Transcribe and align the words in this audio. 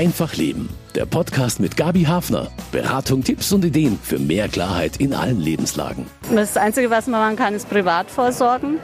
Einfach 0.00 0.34
Leben. 0.34 0.70
Der 0.94 1.06
Podcast 1.06 1.60
mit 1.60 1.76
Gabi 1.76 2.02
Hafner. 2.02 2.50
Beratung, 2.72 3.22
Tipps 3.22 3.52
und 3.52 3.64
Ideen 3.64 3.96
für 4.02 4.18
mehr 4.18 4.48
Klarheit 4.48 4.96
in 4.96 5.14
allen 5.14 5.38
Lebenslagen. 5.38 6.06
Das 6.34 6.56
Einzige, 6.56 6.90
was 6.90 7.06
man 7.06 7.20
machen 7.20 7.36
kann, 7.36 7.54
ist 7.54 7.70
privat 7.70 8.10
vorsorgen 8.10 8.78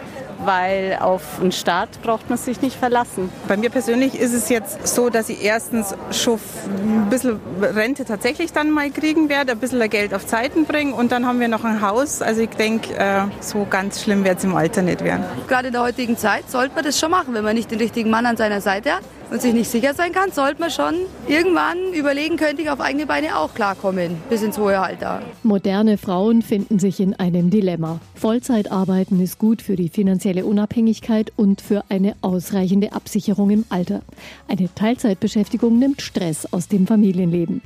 weil 0.44 0.98
auf 1.00 1.40
einen 1.40 1.52
Staat 1.52 2.02
braucht 2.02 2.28
man 2.28 2.38
sich 2.38 2.60
nicht 2.60 2.76
verlassen. 2.76 3.30
Bei 3.48 3.56
mir 3.56 3.70
persönlich 3.70 4.18
ist 4.18 4.32
es 4.32 4.48
jetzt 4.48 4.86
so, 4.86 5.10
dass 5.10 5.28
ich 5.28 5.42
erstens 5.42 5.94
schon 6.10 6.38
ein 6.78 7.08
bisschen 7.10 7.40
Rente 7.60 8.04
tatsächlich 8.04 8.52
dann 8.52 8.70
mal 8.70 8.90
kriegen 8.90 9.28
werde, 9.28 9.52
ein 9.52 9.58
bisschen 9.58 9.88
Geld 9.88 10.14
auf 10.14 10.26
Zeiten 10.26 10.64
bringen 10.64 10.92
und 10.92 11.12
dann 11.12 11.26
haben 11.26 11.40
wir 11.40 11.48
noch 11.48 11.64
ein 11.64 11.80
Haus. 11.80 12.22
Also 12.22 12.42
ich 12.42 12.50
denke, 12.50 12.94
äh, 12.96 13.22
so 13.40 13.66
ganz 13.68 14.02
schlimm 14.02 14.24
wird 14.24 14.38
es 14.38 14.44
im 14.44 14.54
Alter 14.54 14.82
nicht 14.82 15.02
werden. 15.02 15.24
Gerade 15.48 15.68
in 15.68 15.72
der 15.72 15.82
heutigen 15.82 16.16
Zeit 16.16 16.50
sollte 16.50 16.74
man 16.74 16.84
das 16.84 16.98
schon 16.98 17.10
machen, 17.10 17.34
wenn 17.34 17.44
man 17.44 17.54
nicht 17.54 17.70
den 17.70 17.78
richtigen 17.78 18.10
Mann 18.10 18.26
an 18.26 18.36
seiner 18.36 18.60
Seite 18.60 18.92
hat 18.92 19.02
und 19.30 19.42
sich 19.42 19.54
nicht 19.54 19.70
sicher 19.70 19.94
sein 19.94 20.12
kann, 20.12 20.32
sollte 20.32 20.60
man 20.60 20.70
schon 20.70 20.94
irgendwann 21.26 21.76
überlegen, 21.96 22.36
könnte 22.36 22.62
ich 22.62 22.70
auf 22.70 22.80
eigene 22.80 23.06
Beine 23.06 23.38
auch 23.38 23.54
klarkommen, 23.54 24.16
bis 24.28 24.42
ins 24.42 24.58
hohe 24.58 24.78
Alter. 24.78 25.22
Moderne 25.42 25.98
Frauen 25.98 26.42
finden 26.42 26.78
sich 26.78 27.00
in 27.00 27.14
einem 27.14 27.50
Dilemma. 27.50 28.00
Vollzeitarbeiten 28.14 29.20
ist 29.20 29.38
gut 29.38 29.62
für 29.62 29.76
die 29.76 29.88
finanzielle 29.88 30.44
Unabhängigkeit 30.44 31.32
und 31.36 31.60
für 31.60 31.84
eine 31.88 32.14
ausreichende 32.20 32.92
Absicherung 32.92 33.50
im 33.50 33.64
Alter. 33.68 34.02
Eine 34.48 34.72
Teilzeitbeschäftigung 34.74 35.78
nimmt 35.78 36.02
Stress 36.02 36.52
aus 36.52 36.68
dem 36.68 36.86
Familienleben. 36.86 37.62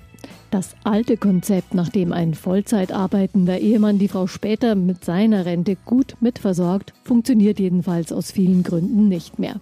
Das 0.51 0.75
alte 0.83 1.17
Konzept, 1.17 1.75
nach 1.75 1.91
dem 1.91 2.13
ein 2.13 2.35
Vollzeit 2.35 2.91
arbeitender 2.91 3.59
Ehemann 3.59 4.01
die 4.01 4.09
Frau 4.09 4.27
später 4.27 4.75
mit 4.75 5.05
seiner 5.05 5.47
Rente 5.47 5.77
gut 5.85 6.17
mitversorgt, 6.21 6.93
funktioniert 7.05 7.61
jedenfalls 7.61 8.13
aus 8.13 8.33
vielen 8.33 8.65
Gründen 8.65 9.09
nicht 9.09 9.39
mehr. 9.39 9.55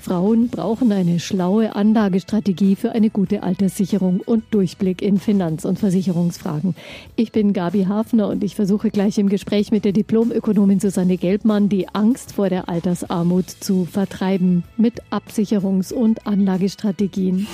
Frauen 0.00 0.48
brauchen 0.48 0.90
eine 0.92 1.20
schlaue 1.20 1.76
Anlagestrategie 1.76 2.74
für 2.74 2.92
eine 2.92 3.10
gute 3.10 3.42
Alterssicherung 3.42 4.20
und 4.20 4.44
Durchblick 4.50 5.02
in 5.02 5.18
Finanz- 5.18 5.64
und 5.64 5.78
Versicherungsfragen. 5.78 6.74
Ich 7.16 7.32
bin 7.32 7.52
Gabi 7.52 7.84
Hafner 7.84 8.28
und 8.28 8.42
ich 8.42 8.56
versuche 8.56 8.90
gleich 8.90 9.18
im 9.18 9.28
Gespräch 9.28 9.70
mit 9.70 9.84
der 9.84 9.92
Diplomökonomin 9.92 10.80
Susanne 10.80 11.18
Gelbmann 11.18 11.68
die 11.68 11.88
Angst 11.88 12.32
vor 12.32 12.48
der 12.48 12.68
Altersarmut 12.68 13.50
zu 13.50 13.84
vertreiben 13.84 14.64
mit 14.76 15.02
Absicherungs- 15.10 15.92
und 15.92 16.26
Anlagestrategien. 16.26 17.46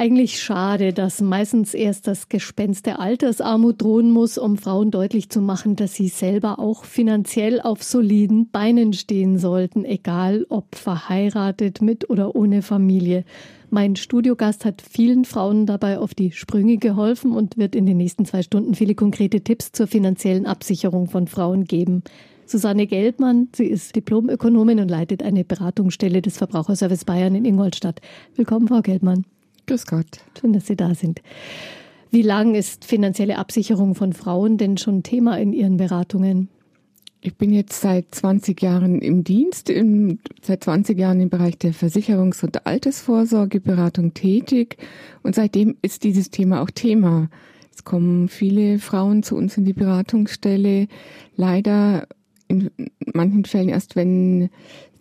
Eigentlich 0.00 0.40
schade, 0.40 0.94
dass 0.94 1.20
meistens 1.20 1.74
erst 1.74 2.06
das 2.06 2.30
Gespenst 2.30 2.86
der 2.86 3.00
Altersarmut 3.00 3.82
drohen 3.82 4.10
muss, 4.10 4.38
um 4.38 4.56
Frauen 4.56 4.90
deutlich 4.90 5.28
zu 5.28 5.42
machen, 5.42 5.76
dass 5.76 5.92
sie 5.92 6.08
selber 6.08 6.58
auch 6.58 6.86
finanziell 6.86 7.60
auf 7.60 7.82
soliden 7.82 8.48
Beinen 8.48 8.94
stehen 8.94 9.38
sollten, 9.38 9.84
egal 9.84 10.46
ob 10.48 10.74
verheiratet 10.74 11.82
mit 11.82 12.08
oder 12.08 12.34
ohne 12.34 12.62
Familie. 12.62 13.24
Mein 13.68 13.94
Studiogast 13.94 14.64
hat 14.64 14.80
vielen 14.80 15.26
Frauen 15.26 15.66
dabei 15.66 15.98
auf 15.98 16.14
die 16.14 16.32
Sprünge 16.32 16.78
geholfen 16.78 17.32
und 17.32 17.58
wird 17.58 17.76
in 17.76 17.84
den 17.84 17.98
nächsten 17.98 18.24
zwei 18.24 18.40
Stunden 18.40 18.74
viele 18.74 18.94
konkrete 18.94 19.42
Tipps 19.42 19.70
zur 19.70 19.86
finanziellen 19.86 20.46
Absicherung 20.46 21.10
von 21.10 21.26
Frauen 21.26 21.64
geben. 21.64 22.04
Susanne 22.46 22.86
Geldmann, 22.86 23.50
sie 23.54 23.66
ist 23.66 23.94
Diplomökonomin 23.94 24.80
und 24.80 24.88
leitet 24.88 25.22
eine 25.22 25.44
Beratungsstelle 25.44 26.22
des 26.22 26.38
Verbraucherservice 26.38 27.04
Bayern 27.04 27.34
in 27.34 27.44
Ingolstadt. 27.44 28.00
Willkommen, 28.34 28.66
Frau 28.66 28.80
Geldmann. 28.80 29.26
Grüß 29.70 29.86
Gott. 29.86 30.18
Schön, 30.40 30.52
dass 30.52 30.66
Sie 30.66 30.74
da 30.74 30.96
sind. 30.96 31.22
Wie 32.10 32.22
lange 32.22 32.58
ist 32.58 32.84
finanzielle 32.84 33.38
Absicherung 33.38 33.94
von 33.94 34.12
Frauen 34.12 34.58
denn 34.58 34.78
schon 34.78 35.04
Thema 35.04 35.38
in 35.38 35.52
Ihren 35.52 35.76
Beratungen? 35.76 36.48
Ich 37.20 37.36
bin 37.36 37.52
jetzt 37.52 37.80
seit 37.80 38.12
20 38.12 38.60
Jahren 38.60 39.00
im 39.00 39.22
Dienst, 39.22 39.70
im, 39.70 40.18
seit 40.42 40.64
20 40.64 40.98
Jahren 40.98 41.20
im 41.20 41.30
Bereich 41.30 41.56
der 41.56 41.72
Versicherungs- 41.72 42.42
und 42.42 42.66
Altersvorsorgeberatung 42.66 44.12
tätig 44.12 44.76
und 45.22 45.36
seitdem 45.36 45.76
ist 45.82 46.02
dieses 46.02 46.30
Thema 46.30 46.62
auch 46.62 46.70
Thema. 46.70 47.30
Es 47.72 47.84
kommen 47.84 48.28
viele 48.28 48.80
Frauen 48.80 49.22
zu 49.22 49.36
uns 49.36 49.56
in 49.56 49.64
die 49.64 49.72
Beratungsstelle, 49.72 50.88
leider 51.36 52.08
in 52.48 52.72
manchen 53.14 53.44
Fällen 53.44 53.68
erst, 53.68 53.94
wenn 53.94 54.50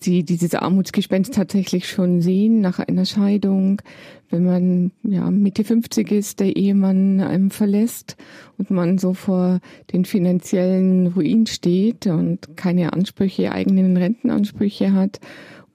sie 0.04 0.24
dieses 0.24 0.56
Armutsgespenst 0.56 1.34
tatsächlich 1.34 1.88
schon 1.88 2.22
sehen 2.22 2.62
nach 2.62 2.80
einer 2.80 3.06
Scheidung, 3.06 3.82
wenn 4.30 4.46
man 4.46 4.92
ja 5.04 5.30
Mitte 5.32 5.64
50 5.64 6.12
ist, 6.12 6.40
der 6.40 6.56
Ehemann 6.56 7.20
einem 7.22 7.52
verlässt 7.52 8.16
und 8.58 8.72
man 8.72 8.98
so 8.98 9.14
vor 9.14 9.60
den 9.92 10.06
finanziellen 10.06 11.08
Ruin 11.08 11.46
steht 11.46 12.08
und 12.08 12.56
keine 12.56 12.94
Ansprüche, 12.94 13.52
eigenen 13.52 13.98
Rentenansprüche 13.98 14.94
hat 14.94 15.20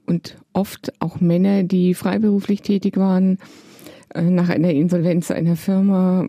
und 0.06 0.36
oft 0.52 0.92
auch 1.00 1.20
Männer, 1.20 1.62
die 1.62 1.94
freiberuflich 1.94 2.62
tätig 2.62 2.96
waren, 2.96 3.38
äh, 4.14 4.22
nach 4.22 4.48
einer 4.48 4.70
Insolvenz 4.70 5.30
einer 5.30 5.56
Firma 5.56 6.26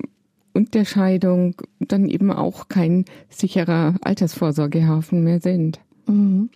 und 0.54 0.74
der 0.74 0.86
Scheidung 0.86 1.56
dann 1.80 2.08
eben 2.08 2.32
auch 2.32 2.70
kein 2.70 3.06
sicherer 3.30 3.96
Altersvorsorgehafen 4.02 5.24
mehr 5.24 5.42
sind. 5.42 5.80
Mhm. 6.08 6.50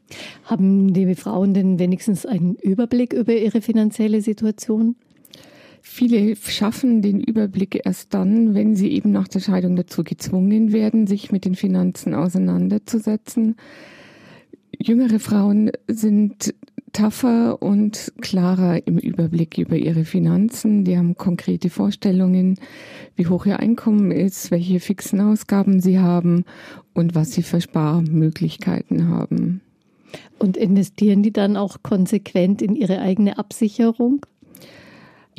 Haben 0.43 0.93
die 0.93 1.15
Frauen 1.15 1.53
denn 1.53 1.79
wenigstens 1.79 2.25
einen 2.25 2.55
Überblick 2.55 3.13
über 3.13 3.33
ihre 3.33 3.61
finanzielle 3.61 4.21
Situation? 4.21 4.95
Viele 5.81 6.35
schaffen 6.35 7.01
den 7.01 7.21
Überblick 7.21 7.81
erst 7.85 8.13
dann, 8.13 8.53
wenn 8.53 8.75
sie 8.75 8.91
eben 8.91 9.11
nach 9.11 9.27
der 9.27 9.39
Scheidung 9.39 9.75
dazu 9.75 10.03
gezwungen 10.03 10.73
werden, 10.73 11.07
sich 11.07 11.31
mit 11.31 11.45
den 11.45 11.55
Finanzen 11.55 12.13
auseinanderzusetzen. 12.13 13.55
Jüngere 14.77 15.19
Frauen 15.19 15.71
sind 15.87 16.53
tougher 16.93 17.61
und 17.61 18.13
klarer 18.21 18.85
im 18.87 18.97
Überblick 18.97 19.57
über 19.57 19.75
ihre 19.75 20.05
Finanzen. 20.05 20.83
Die 20.83 20.97
haben 20.97 21.15
konkrete 21.15 21.69
Vorstellungen, 21.69 22.59
wie 23.15 23.27
hoch 23.27 23.45
ihr 23.45 23.59
Einkommen 23.59 24.11
ist, 24.11 24.51
welche 24.51 24.79
fixen 24.79 25.21
Ausgaben 25.21 25.81
sie 25.81 25.99
haben 25.99 26.45
und 26.93 27.15
was 27.15 27.31
sie 27.31 27.43
für 27.43 27.61
Sparmöglichkeiten 27.61 29.07
haben. 29.07 29.61
Und 30.39 30.57
investieren 30.57 31.23
die 31.23 31.33
dann 31.33 31.57
auch 31.57 31.77
konsequent 31.83 32.61
in 32.61 32.75
ihre 32.75 32.99
eigene 32.99 33.37
Absicherung? 33.37 34.25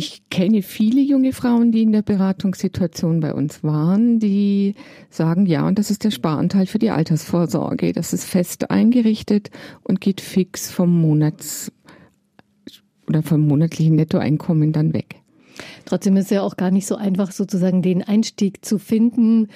Ich 0.02 0.22
kenne 0.30 0.62
viele 0.62 1.02
junge 1.02 1.34
Frauen, 1.34 1.72
die 1.72 1.82
in 1.82 1.92
der 1.92 2.00
Beratungssituation 2.00 3.20
bei 3.20 3.34
uns 3.34 3.62
waren, 3.62 4.18
die 4.18 4.74
sagen, 5.10 5.44
ja, 5.44 5.68
und 5.68 5.78
das 5.78 5.90
ist 5.90 6.04
der 6.04 6.10
Sparanteil 6.10 6.64
für 6.64 6.78
die 6.78 6.88
Altersvorsorge. 6.88 7.92
Das 7.92 8.14
ist 8.14 8.24
fest 8.24 8.70
eingerichtet 8.70 9.50
und 9.82 10.00
geht 10.00 10.22
fix 10.22 10.70
vom 10.70 10.98
Monats- 11.02 11.70
oder 13.06 13.22
vom 13.22 13.46
monatlichen 13.46 13.94
Nettoeinkommen 13.94 14.72
dann 14.72 14.94
weg. 14.94 15.16
Trotzdem 15.84 16.16
ist 16.16 16.24
es 16.24 16.30
ja 16.30 16.40
auch 16.40 16.56
gar 16.56 16.70
nicht 16.70 16.86
so 16.86 16.96
einfach, 16.96 17.30
sozusagen 17.30 17.82
den 17.82 18.02
Einstieg 18.02 18.64
zu 18.64 18.78
finden, 18.78 19.48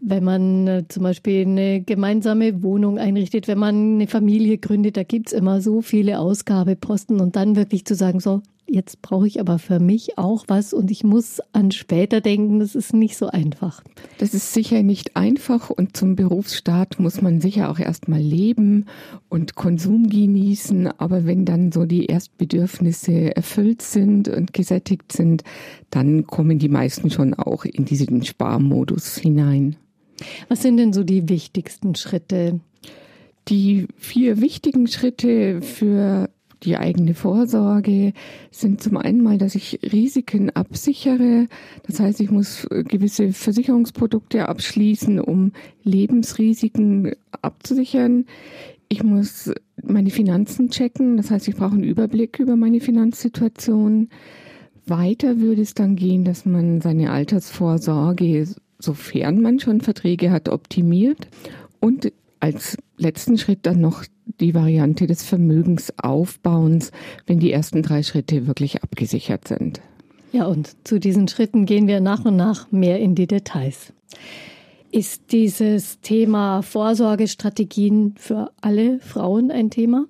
wenn 0.00 0.24
man 0.24 0.66
äh, 0.66 0.84
zum 0.88 1.02
Beispiel 1.02 1.42
eine 1.42 1.82
gemeinsame 1.82 2.62
Wohnung 2.62 2.96
einrichtet, 2.96 3.48
wenn 3.48 3.58
man 3.58 3.96
eine 3.96 4.06
Familie 4.06 4.56
gründet, 4.56 4.96
da 4.96 5.02
gibt 5.02 5.26
es 5.26 5.34
immer 5.34 5.60
so 5.60 5.82
viele 5.82 6.20
Ausgabeposten 6.20 7.20
und 7.20 7.36
dann 7.36 7.54
wirklich 7.54 7.84
zu 7.84 7.94
sagen, 7.94 8.18
so, 8.18 8.40
jetzt 8.70 9.02
brauche 9.02 9.26
ich 9.26 9.40
aber 9.40 9.58
für 9.58 9.80
mich 9.80 10.16
auch 10.18 10.44
was 10.46 10.72
und 10.72 10.90
ich 10.90 11.04
muss 11.04 11.40
an 11.52 11.70
später 11.70 12.20
denken, 12.20 12.60
das 12.60 12.74
ist 12.74 12.94
nicht 12.94 13.16
so 13.16 13.26
einfach. 13.26 13.82
Das 14.18 14.34
ist 14.34 14.52
sicher 14.52 14.82
nicht 14.82 15.16
einfach 15.16 15.70
und 15.70 15.96
zum 15.96 16.16
Berufsstart 16.16 17.00
muss 17.00 17.20
man 17.20 17.40
sicher 17.40 17.70
auch 17.70 17.78
erstmal 17.78 18.20
leben 18.20 18.86
und 19.28 19.54
Konsum 19.54 20.08
genießen, 20.08 20.86
aber 20.98 21.26
wenn 21.26 21.44
dann 21.44 21.72
so 21.72 21.84
die 21.84 22.06
Erstbedürfnisse 22.06 23.36
erfüllt 23.36 23.82
sind 23.82 24.28
und 24.28 24.52
gesättigt 24.52 25.12
sind, 25.12 25.42
dann 25.90 26.26
kommen 26.26 26.58
die 26.58 26.68
meisten 26.68 27.10
schon 27.10 27.34
auch 27.34 27.64
in 27.64 27.84
diesen 27.84 28.24
Sparmodus 28.24 29.16
hinein. 29.16 29.76
Was 30.48 30.62
sind 30.62 30.76
denn 30.76 30.92
so 30.92 31.02
die 31.02 31.28
wichtigsten 31.28 31.94
Schritte? 31.94 32.60
Die 33.48 33.88
vier 33.96 34.40
wichtigen 34.40 34.86
Schritte 34.86 35.62
für 35.62 36.28
die 36.62 36.76
eigene 36.76 37.14
Vorsorge 37.14 38.12
sind 38.50 38.82
zum 38.82 38.96
einen 38.96 39.22
mal, 39.22 39.38
dass 39.38 39.54
ich 39.54 39.80
Risiken 39.92 40.50
absichere. 40.50 41.46
Das 41.86 42.00
heißt, 42.00 42.20
ich 42.20 42.30
muss 42.30 42.66
gewisse 42.70 43.32
Versicherungsprodukte 43.32 44.48
abschließen, 44.48 45.20
um 45.20 45.52
Lebensrisiken 45.84 47.12
abzusichern. 47.42 48.26
Ich 48.88 49.02
muss 49.02 49.52
meine 49.82 50.10
Finanzen 50.10 50.70
checken. 50.70 51.16
Das 51.16 51.30
heißt, 51.30 51.48
ich 51.48 51.56
brauche 51.56 51.72
einen 51.72 51.84
Überblick 51.84 52.38
über 52.38 52.56
meine 52.56 52.80
Finanzsituation. 52.80 54.08
Weiter 54.86 55.40
würde 55.40 55.62
es 55.62 55.74
dann 55.74 55.96
gehen, 55.96 56.24
dass 56.24 56.44
man 56.44 56.80
seine 56.80 57.12
Altersvorsorge, 57.12 58.48
sofern 58.78 59.40
man 59.40 59.60
schon 59.60 59.80
Verträge 59.80 60.30
hat, 60.30 60.48
optimiert 60.48 61.28
und 61.80 62.12
als 62.40 62.76
letzten 62.96 63.38
Schritt 63.38 63.60
dann 63.62 63.80
noch 63.80 64.04
die 64.40 64.54
Variante 64.54 65.06
des 65.06 65.22
Vermögensaufbauens, 65.22 66.90
wenn 67.26 67.38
die 67.38 67.52
ersten 67.52 67.82
drei 67.82 68.02
Schritte 68.02 68.46
wirklich 68.46 68.82
abgesichert 68.82 69.46
sind. 69.46 69.80
Ja, 70.32 70.46
und 70.46 70.76
zu 70.86 70.98
diesen 70.98 71.28
Schritten 71.28 71.66
gehen 71.66 71.86
wir 71.86 72.00
nach 72.00 72.24
und 72.24 72.36
nach 72.36 72.70
mehr 72.70 72.98
in 73.00 73.14
die 73.14 73.26
Details. 73.26 73.92
Ist 74.92 75.32
dieses 75.32 76.00
Thema 76.00 76.62
Vorsorgestrategien 76.62 78.14
für 78.16 78.50
alle 78.60 79.00
Frauen 79.00 79.50
ein 79.50 79.70
Thema? 79.70 80.06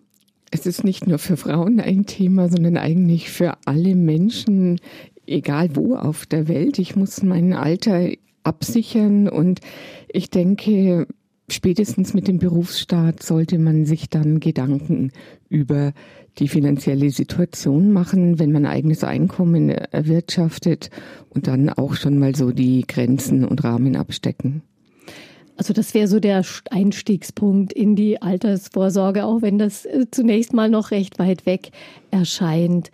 Es 0.51 0.67
ist 0.67 0.85
nicht 0.85 1.07
nur 1.07 1.19
für 1.19 1.37
Frauen 1.37 1.81
ein 1.81 2.07
Thema, 2.07 2.49
sondern 2.49 2.77
eigentlich 2.77 3.31
für 3.31 3.55
alle 3.67 3.95
Menschen, 3.95 4.81
egal 5.27 5.77
wo 5.77 5.97
auf 5.97 6.27
der 6.27 6.49
Welt. 6.49 6.79
Ich 6.79 6.97
muss 6.97 7.23
mein 7.23 7.53
Alter 7.53 8.11
absichern 8.43 9.29
und 9.29 9.61
ich 10.09 10.31
denke, 10.31 11.07
spätestens 11.53 12.15
mit 12.15 12.29
dem 12.29 12.39
Berufsstaat 12.39 13.23
sollte 13.23 13.59
man 13.59 13.87
sich 13.87 14.09
dann 14.09 14.41
Gedanken 14.41 15.13
über 15.49 15.93
die 16.39 16.49
finanzielle 16.49 17.11
Situation 17.11 17.93
machen, 17.93 18.39
wenn 18.39 18.53
man 18.53 18.67
eigenes 18.67 19.05
Einkommen 19.05 19.71
erwirtschaftet 19.71 20.91
und 21.29 21.47
dann 21.47 21.69
auch 21.69 21.95
schon 21.95 22.19
mal 22.19 22.35
so 22.35 22.53
die 22.53 22.85
Grenzen 22.87 23.45
und 23.45 23.65
Rahmen 23.65 23.97
abstecken. 23.97 24.63
Also 25.57 25.75
das 25.75 25.93
wäre 25.93 26.09
so 26.09 26.21
der 26.21 26.43
Einstiegspunkt 26.71 27.75
in 27.75 27.95
die 27.95 28.23
Altersvorsorge, 28.23 29.27
auch 29.27 29.43
wenn 29.43 29.59
das 29.59 29.85
äh, 29.85 30.07
zunächst 30.11 30.55
mal 30.55 30.71
noch 30.71 30.91
recht 30.91 31.19
weit 31.19 31.45
weg 31.45 31.73
erscheint. 32.11 32.91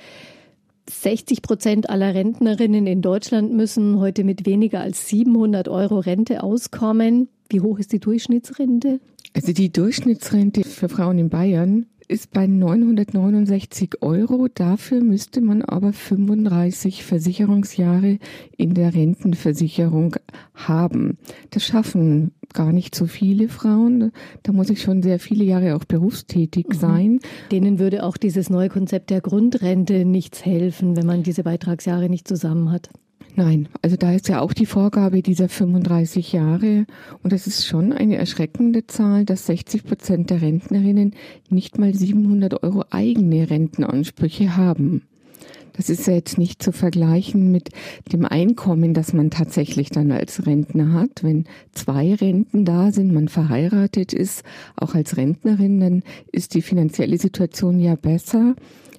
60 0.88 1.42
Prozent 1.42 1.90
aller 1.90 2.14
Rentnerinnen 2.14 2.86
in 2.86 3.02
Deutschland 3.02 3.52
müssen 3.52 3.98
heute 3.98 4.24
mit 4.24 4.46
weniger 4.46 4.80
als 4.80 5.08
700 5.08 5.68
Euro 5.68 5.98
Rente 5.98 6.42
auskommen. 6.42 7.28
Wie 7.48 7.60
hoch 7.60 7.78
ist 7.78 7.92
die 7.92 8.00
Durchschnittsrente? 8.00 9.00
Also 9.34 9.52
die 9.52 9.70
Durchschnittsrente 9.70 10.64
für 10.64 10.88
Frauen 10.88 11.18
in 11.18 11.28
Bayern 11.28 11.86
ist 12.08 12.32
bei 12.32 12.46
969 12.46 14.02
Euro. 14.02 14.48
Dafür 14.52 15.02
müsste 15.02 15.40
man 15.40 15.62
aber 15.62 15.92
35 15.92 17.04
Versicherungsjahre 17.04 18.18
in 18.56 18.74
der 18.74 18.94
Rentenversicherung 18.94 20.16
haben. 20.54 21.18
Das 21.50 21.64
schaffen 21.64 22.32
gar 22.52 22.72
nicht 22.72 22.94
so 22.94 23.06
viele 23.06 23.48
Frauen. 23.48 24.12
Da 24.42 24.52
muss 24.52 24.70
ich 24.70 24.82
schon 24.82 25.02
sehr 25.02 25.18
viele 25.18 25.44
Jahre 25.44 25.76
auch 25.76 25.84
berufstätig 25.84 26.66
mhm. 26.68 26.74
sein. 26.74 27.20
Denen 27.50 27.78
würde 27.78 28.04
auch 28.04 28.16
dieses 28.16 28.50
neue 28.50 28.68
Konzept 28.68 29.10
der 29.10 29.20
Grundrente 29.20 30.04
nichts 30.04 30.44
helfen, 30.44 30.96
wenn 30.96 31.06
man 31.06 31.22
diese 31.22 31.42
Beitragsjahre 31.42 32.08
nicht 32.08 32.28
zusammen 32.28 32.70
hat. 32.70 32.90
Nein, 33.38 33.68
also 33.82 33.96
da 33.96 34.12
ist 34.12 34.28
ja 34.28 34.40
auch 34.40 34.54
die 34.54 34.64
Vorgabe 34.64 35.20
dieser 35.20 35.50
35 35.50 36.32
Jahre 36.32 36.86
und 37.22 37.34
es 37.34 37.46
ist 37.46 37.66
schon 37.66 37.92
eine 37.92 38.16
erschreckende 38.16 38.86
Zahl, 38.86 39.26
dass 39.26 39.46
60 39.46 39.84
Prozent 39.84 40.30
der 40.30 40.40
Rentnerinnen 40.40 41.14
nicht 41.50 41.78
mal 41.78 41.94
700 41.94 42.62
Euro 42.62 42.84
eigene 42.90 43.50
Rentenansprüche 43.50 44.56
haben. 44.56 45.02
Das 45.76 45.90
ist 45.90 46.06
ja 46.06 46.14
jetzt 46.14 46.38
nicht 46.38 46.62
zu 46.62 46.72
vergleichen 46.72 47.52
mit 47.52 47.68
dem 48.10 48.24
Einkommen, 48.24 48.94
das 48.94 49.12
man 49.12 49.30
tatsächlich 49.30 49.90
dann 49.90 50.10
als 50.10 50.46
Rentner 50.46 50.94
hat. 50.94 51.22
Wenn 51.22 51.44
zwei 51.72 52.14
Renten 52.14 52.64
da 52.64 52.92
sind, 52.92 53.12
man 53.12 53.28
verheiratet 53.28 54.14
ist, 54.14 54.42
auch 54.76 54.94
als 54.94 55.18
Rentnerin, 55.18 55.80
dann 55.80 56.02
ist 56.32 56.54
die 56.54 56.62
finanzielle 56.62 57.18
Situation 57.18 57.78
ja 57.78 57.94
besser. 57.94 58.54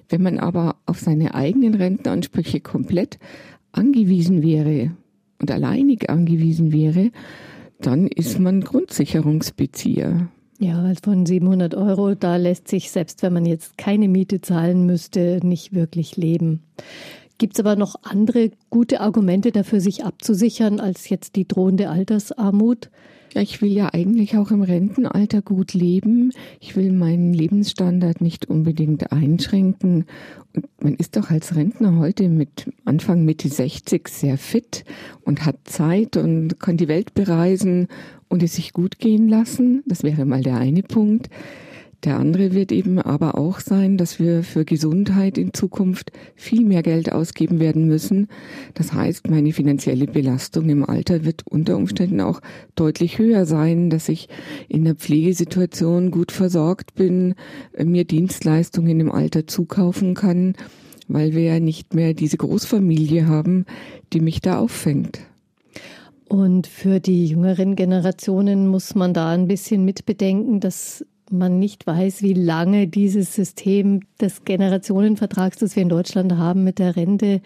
Wenn 0.08 0.22
man 0.22 0.38
aber 0.38 0.76
auf 0.86 1.00
seine 1.00 1.34
eigenen 1.34 1.74
Rentenansprüche 1.74 2.60
komplett 2.60 3.18
angewiesen 3.72 4.42
wäre 4.42 4.92
und 5.40 5.50
alleinig 5.50 6.10
angewiesen 6.10 6.72
wäre, 6.72 7.10
dann 7.80 8.06
ist 8.08 8.38
man 8.38 8.60
Grundsicherungsbezieher. 8.60 10.28
Ja, 10.58 10.82
weil 10.82 10.96
von 10.96 11.24
700 11.24 11.74
Euro, 11.76 12.14
da 12.16 12.36
lässt 12.36 12.66
sich, 12.66 12.90
selbst 12.90 13.22
wenn 13.22 13.32
man 13.32 13.46
jetzt 13.46 13.78
keine 13.78 14.08
Miete 14.08 14.40
zahlen 14.40 14.86
müsste, 14.86 15.38
nicht 15.44 15.72
wirklich 15.72 16.16
leben. 16.16 16.64
Gibt 17.38 17.54
es 17.54 17.60
aber 17.60 17.76
noch 17.76 17.94
andere 18.02 18.50
gute 18.68 19.00
Argumente 19.00 19.52
dafür, 19.52 19.80
sich 19.80 20.04
abzusichern, 20.04 20.80
als 20.80 21.08
jetzt 21.08 21.36
die 21.36 21.46
drohende 21.46 21.88
Altersarmut? 21.88 22.90
Ja, 23.34 23.42
ich 23.42 23.60
will 23.60 23.70
ja 23.70 23.92
eigentlich 23.92 24.36
auch 24.36 24.50
im 24.50 24.62
Rentenalter 24.62 25.42
gut 25.42 25.74
leben. 25.74 26.32
Ich 26.60 26.76
will 26.76 26.92
meinen 26.92 27.34
Lebensstandard 27.34 28.20
nicht 28.20 28.46
unbedingt 28.46 29.12
einschränken. 29.12 30.06
Und 30.54 30.66
man 30.80 30.94
ist 30.94 31.16
doch 31.16 31.30
als 31.30 31.54
Rentner 31.54 31.96
heute 31.98 32.28
mit 32.28 32.72
Anfang 32.84 33.24
Mitte 33.24 33.48
60 33.48 34.08
sehr 34.08 34.38
fit 34.38 34.84
und 35.24 35.44
hat 35.44 35.56
Zeit 35.64 36.16
und 36.16 36.58
kann 36.58 36.78
die 36.78 36.88
Welt 36.88 37.12
bereisen 37.14 37.88
und 38.28 38.42
es 38.42 38.54
sich 38.54 38.72
gut 38.72 38.98
gehen 38.98 39.28
lassen. 39.28 39.82
Das 39.86 40.02
wäre 40.02 40.24
mal 40.24 40.42
der 40.42 40.56
eine 40.56 40.82
Punkt. 40.82 41.28
Der 42.04 42.16
andere 42.16 42.52
wird 42.52 42.70
eben 42.70 43.00
aber 43.00 43.36
auch 43.36 43.58
sein, 43.58 43.96
dass 43.96 44.20
wir 44.20 44.44
für 44.44 44.64
Gesundheit 44.64 45.36
in 45.36 45.52
Zukunft 45.52 46.12
viel 46.36 46.64
mehr 46.64 46.84
Geld 46.84 47.10
ausgeben 47.10 47.58
werden 47.58 47.88
müssen. 47.88 48.28
Das 48.74 48.92
heißt, 48.92 49.28
meine 49.28 49.52
finanzielle 49.52 50.06
Belastung 50.06 50.68
im 50.68 50.84
Alter 50.88 51.24
wird 51.24 51.42
unter 51.48 51.76
Umständen 51.76 52.20
auch 52.20 52.40
deutlich 52.76 53.18
höher 53.18 53.46
sein, 53.46 53.90
dass 53.90 54.08
ich 54.08 54.28
in 54.68 54.84
der 54.84 54.94
Pflegesituation 54.94 56.12
gut 56.12 56.30
versorgt 56.30 56.94
bin, 56.94 57.34
mir 57.76 58.04
Dienstleistungen 58.04 59.00
im 59.00 59.10
Alter 59.10 59.48
zukaufen 59.48 60.14
kann, 60.14 60.54
weil 61.08 61.34
wir 61.34 61.42
ja 61.42 61.58
nicht 61.58 61.94
mehr 61.94 62.14
diese 62.14 62.36
Großfamilie 62.36 63.26
haben, 63.26 63.64
die 64.12 64.20
mich 64.20 64.40
da 64.40 64.60
auffängt. 64.60 65.18
Und 66.28 66.68
für 66.68 67.00
die 67.00 67.26
jüngeren 67.26 67.74
Generationen 67.74 68.68
muss 68.68 68.94
man 68.94 69.14
da 69.14 69.30
ein 69.30 69.48
bisschen 69.48 69.84
mitbedenken, 69.84 70.60
dass 70.60 71.04
man 71.32 71.58
nicht 71.58 71.86
weiß, 71.86 72.22
wie 72.22 72.34
lange 72.34 72.88
dieses 72.88 73.34
System 73.34 74.00
des 74.20 74.44
Generationenvertrags, 74.44 75.58
das 75.58 75.76
wir 75.76 75.82
in 75.82 75.88
Deutschland 75.88 76.32
haben 76.36 76.64
mit 76.64 76.78
der 76.78 76.96
Rente, 76.96 77.40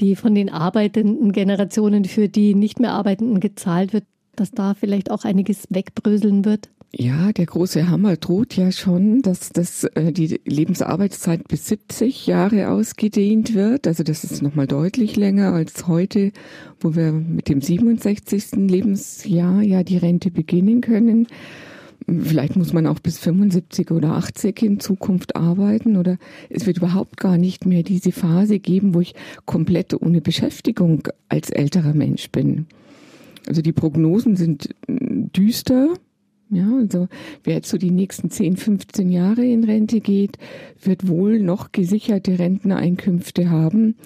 die 0.00 0.16
von 0.16 0.34
den 0.34 0.48
arbeitenden 0.48 1.32
Generationen 1.32 2.04
für 2.04 2.28
die 2.28 2.54
nicht 2.54 2.80
mehr 2.80 2.92
Arbeitenden 2.92 3.40
gezahlt 3.40 3.92
wird, 3.92 4.04
dass 4.36 4.52
da 4.52 4.74
vielleicht 4.74 5.10
auch 5.10 5.24
einiges 5.24 5.66
wegbröseln 5.70 6.44
wird? 6.44 6.70
Ja, 6.90 7.32
der 7.32 7.44
große 7.44 7.90
Hammer 7.90 8.16
droht 8.16 8.56
ja 8.56 8.72
schon, 8.72 9.20
dass 9.20 9.50
das, 9.50 9.84
äh, 9.84 10.10
die 10.10 10.40
Lebensarbeitszeit 10.46 11.46
bis 11.46 11.66
70 11.66 12.26
Jahre 12.26 12.70
ausgedehnt 12.70 13.54
wird. 13.54 13.86
Also 13.86 14.02
das 14.02 14.24
ist 14.24 14.40
nochmal 14.40 14.66
deutlich 14.66 15.14
länger 15.16 15.52
als 15.52 15.86
heute, 15.86 16.32
wo 16.80 16.94
wir 16.94 17.12
mit 17.12 17.50
dem 17.50 17.60
67. 17.60 18.70
Lebensjahr 18.70 19.60
ja 19.60 19.82
die 19.82 19.98
Rente 19.98 20.30
beginnen 20.30 20.80
können. 20.80 21.26
Vielleicht 22.08 22.56
muss 22.56 22.72
man 22.72 22.86
auch 22.86 23.00
bis 23.00 23.18
75 23.18 23.90
oder 23.90 24.12
80 24.12 24.62
in 24.62 24.80
Zukunft 24.80 25.36
arbeiten 25.36 25.96
oder 25.96 26.16
es 26.48 26.66
wird 26.66 26.78
überhaupt 26.78 27.18
gar 27.18 27.36
nicht 27.36 27.66
mehr 27.66 27.82
diese 27.82 28.12
Phase 28.12 28.58
geben, 28.58 28.94
wo 28.94 29.00
ich 29.00 29.14
komplett 29.44 29.92
ohne 29.92 30.22
Beschäftigung 30.22 31.06
als 31.28 31.50
älterer 31.50 31.92
Mensch 31.92 32.30
bin. 32.30 32.66
Also 33.46 33.60
die 33.60 33.72
Prognosen 33.72 34.36
sind 34.36 34.74
düster. 34.88 35.94
Ja, 36.50 36.66
also 36.78 37.08
wer 37.44 37.56
jetzt 37.56 37.68
so 37.68 37.76
die 37.76 37.90
nächsten 37.90 38.30
10, 38.30 38.56
15 38.56 39.10
Jahre 39.10 39.44
in 39.44 39.64
Rente 39.64 40.00
geht, 40.00 40.38
wird 40.82 41.08
wohl 41.08 41.40
noch 41.40 41.72
gesicherte 41.72 42.38
Renteneinkünfte 42.38 43.50
haben. 43.50 43.96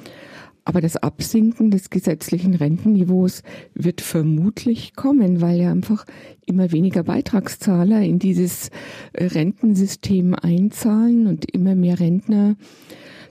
Aber 0.65 0.81
das 0.81 0.97
Absinken 0.97 1.71
des 1.71 1.91
gesetzlichen 1.91 2.55
Rentenniveaus 2.55 3.43
wird 3.75 4.01
vermutlich 4.01 4.95
kommen, 4.95 5.41
weil 5.41 5.61
ja 5.61 5.71
einfach 5.73 6.05
immer 6.47 6.71
weniger 6.71 7.03
Beitragszahler 7.03 8.03
in 8.03 8.19
dieses 8.19 8.71
äh, 9.13 9.25
Rentensystem 9.25 10.35
einzahlen 10.35 11.27
und 11.27 11.51
immer 11.53 11.75
mehr 11.75 11.99
Rentner 11.99 12.57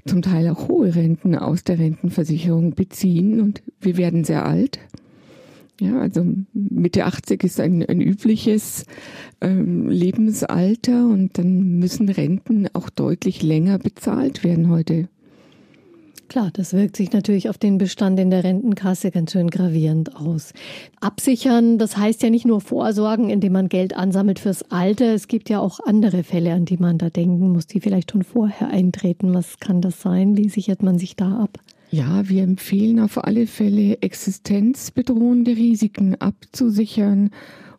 zum 0.05 0.21
Teil 0.21 0.49
auch 0.49 0.67
hohe 0.67 0.95
Renten 0.95 1.35
aus 1.35 1.63
der 1.63 1.79
Rentenversicherung 1.79 2.73
beziehen 2.73 3.39
und 3.39 3.61
wir 3.79 3.97
werden 3.97 4.23
sehr 4.23 4.45
alt. 4.45 4.79
Ja, 5.79 5.99
also 5.99 6.23
Mitte 6.53 7.05
80 7.05 7.43
ist 7.43 7.59
ein, 7.59 7.83
ein 7.83 8.01
übliches 8.01 8.85
ähm, 9.41 9.89
Lebensalter 9.89 11.07
und 11.07 11.37
dann 11.37 11.79
müssen 11.79 12.09
Renten 12.09 12.67
auch 12.73 12.89
deutlich 12.89 13.41
länger 13.41 13.79
bezahlt 13.79 14.43
werden 14.43 14.69
heute. 14.69 15.07
Klar, 16.31 16.49
das 16.53 16.71
wirkt 16.71 16.95
sich 16.95 17.11
natürlich 17.11 17.49
auf 17.49 17.57
den 17.57 17.77
Bestand 17.77 18.17
in 18.17 18.29
der 18.29 18.45
Rentenkasse 18.45 19.11
ganz 19.11 19.33
schön 19.33 19.49
gravierend 19.49 20.15
aus. 20.15 20.53
Absichern, 21.01 21.77
das 21.77 21.97
heißt 21.97 22.23
ja 22.23 22.29
nicht 22.29 22.45
nur 22.45 22.61
vorsorgen, 22.61 23.29
indem 23.29 23.51
man 23.51 23.67
Geld 23.67 23.97
ansammelt 23.97 24.39
fürs 24.39 24.63
Alter. 24.71 25.13
Es 25.13 25.27
gibt 25.27 25.49
ja 25.49 25.59
auch 25.59 25.81
andere 25.81 26.23
Fälle, 26.23 26.53
an 26.53 26.63
die 26.63 26.77
man 26.77 26.97
da 26.97 27.09
denken 27.09 27.49
muss, 27.49 27.67
die 27.67 27.81
vielleicht 27.81 28.11
schon 28.11 28.23
vorher 28.23 28.69
eintreten. 28.69 29.33
Was 29.33 29.59
kann 29.59 29.81
das 29.81 29.99
sein? 29.99 30.37
Wie 30.37 30.47
sichert 30.47 30.83
man 30.83 30.97
sich 30.97 31.17
da 31.17 31.37
ab? 31.37 31.57
Ja, 31.89 32.29
wir 32.29 32.43
empfehlen 32.43 33.01
auf 33.01 33.21
alle 33.21 33.45
Fälle, 33.45 34.01
existenzbedrohende 34.01 35.57
Risiken 35.57 36.15
abzusichern. 36.15 37.31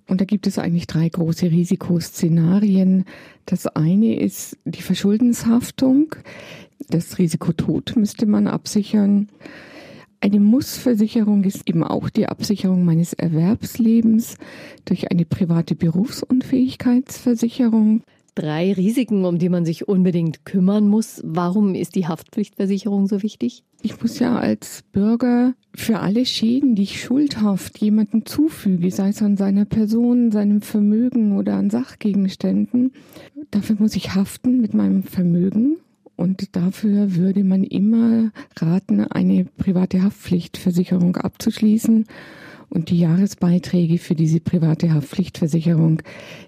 Und 0.08 0.20
da 0.20 0.24
gibt 0.24 0.46
es 0.46 0.58
eigentlich 0.58 0.86
drei 0.86 1.08
große 1.08 1.50
Risikoszenarien. 1.50 3.04
Das 3.46 3.66
eine 3.66 4.20
ist 4.20 4.56
die 4.64 4.82
Verschuldenshaftung. 4.82 6.14
Das 6.88 7.18
Risiko 7.18 7.52
Tod 7.52 7.94
müsste 7.96 8.26
man 8.26 8.46
absichern. 8.46 9.28
Eine 10.20 10.40
Mussversicherung 10.40 11.44
ist 11.44 11.68
eben 11.68 11.82
auch 11.82 12.08
die 12.08 12.28
Absicherung 12.28 12.84
meines 12.84 13.12
Erwerbslebens 13.12 14.36
durch 14.84 15.10
eine 15.10 15.24
private 15.24 15.74
Berufsunfähigkeitsversicherung. 15.74 18.02
Drei 18.34 18.72
Risiken, 18.72 19.24
um 19.24 19.38
die 19.38 19.48
man 19.48 19.64
sich 19.64 19.88
unbedingt 19.88 20.44
kümmern 20.44 20.88
muss. 20.88 21.20
Warum 21.24 21.74
ist 21.74 21.94
die 21.94 22.06
Haftpflichtversicherung 22.06 23.06
so 23.06 23.22
wichtig? 23.22 23.62
Ich 23.82 24.00
muss 24.00 24.18
ja 24.18 24.38
als 24.38 24.84
Bürger 24.92 25.54
für 25.74 26.00
alle 26.00 26.24
Schäden, 26.24 26.74
die 26.74 26.84
ich 26.84 27.02
schuldhaft 27.02 27.78
jemandem 27.78 28.24
zufüge, 28.26 28.90
sei 28.90 29.08
es 29.08 29.22
an 29.22 29.36
seiner 29.36 29.64
Person, 29.64 30.30
seinem 30.30 30.62
Vermögen 30.62 31.36
oder 31.36 31.54
an 31.54 31.70
Sachgegenständen, 31.70 32.92
dafür 33.50 33.76
muss 33.78 33.96
ich 33.96 34.14
haften 34.14 34.60
mit 34.60 34.74
meinem 34.74 35.02
Vermögen. 35.02 35.76
Und 36.14 36.54
dafür 36.54 37.16
würde 37.16 37.42
man 37.42 37.64
immer 37.64 38.30
raten, 38.56 39.00
eine 39.00 39.44
private 39.44 40.02
Haftpflichtversicherung 40.02 41.16
abzuschließen. 41.16 42.06
Und 42.72 42.88
die 42.88 43.00
Jahresbeiträge 43.00 43.98
für 43.98 44.14
diese 44.14 44.40
private 44.40 44.94
Haftpflichtversicherung 44.94 46.00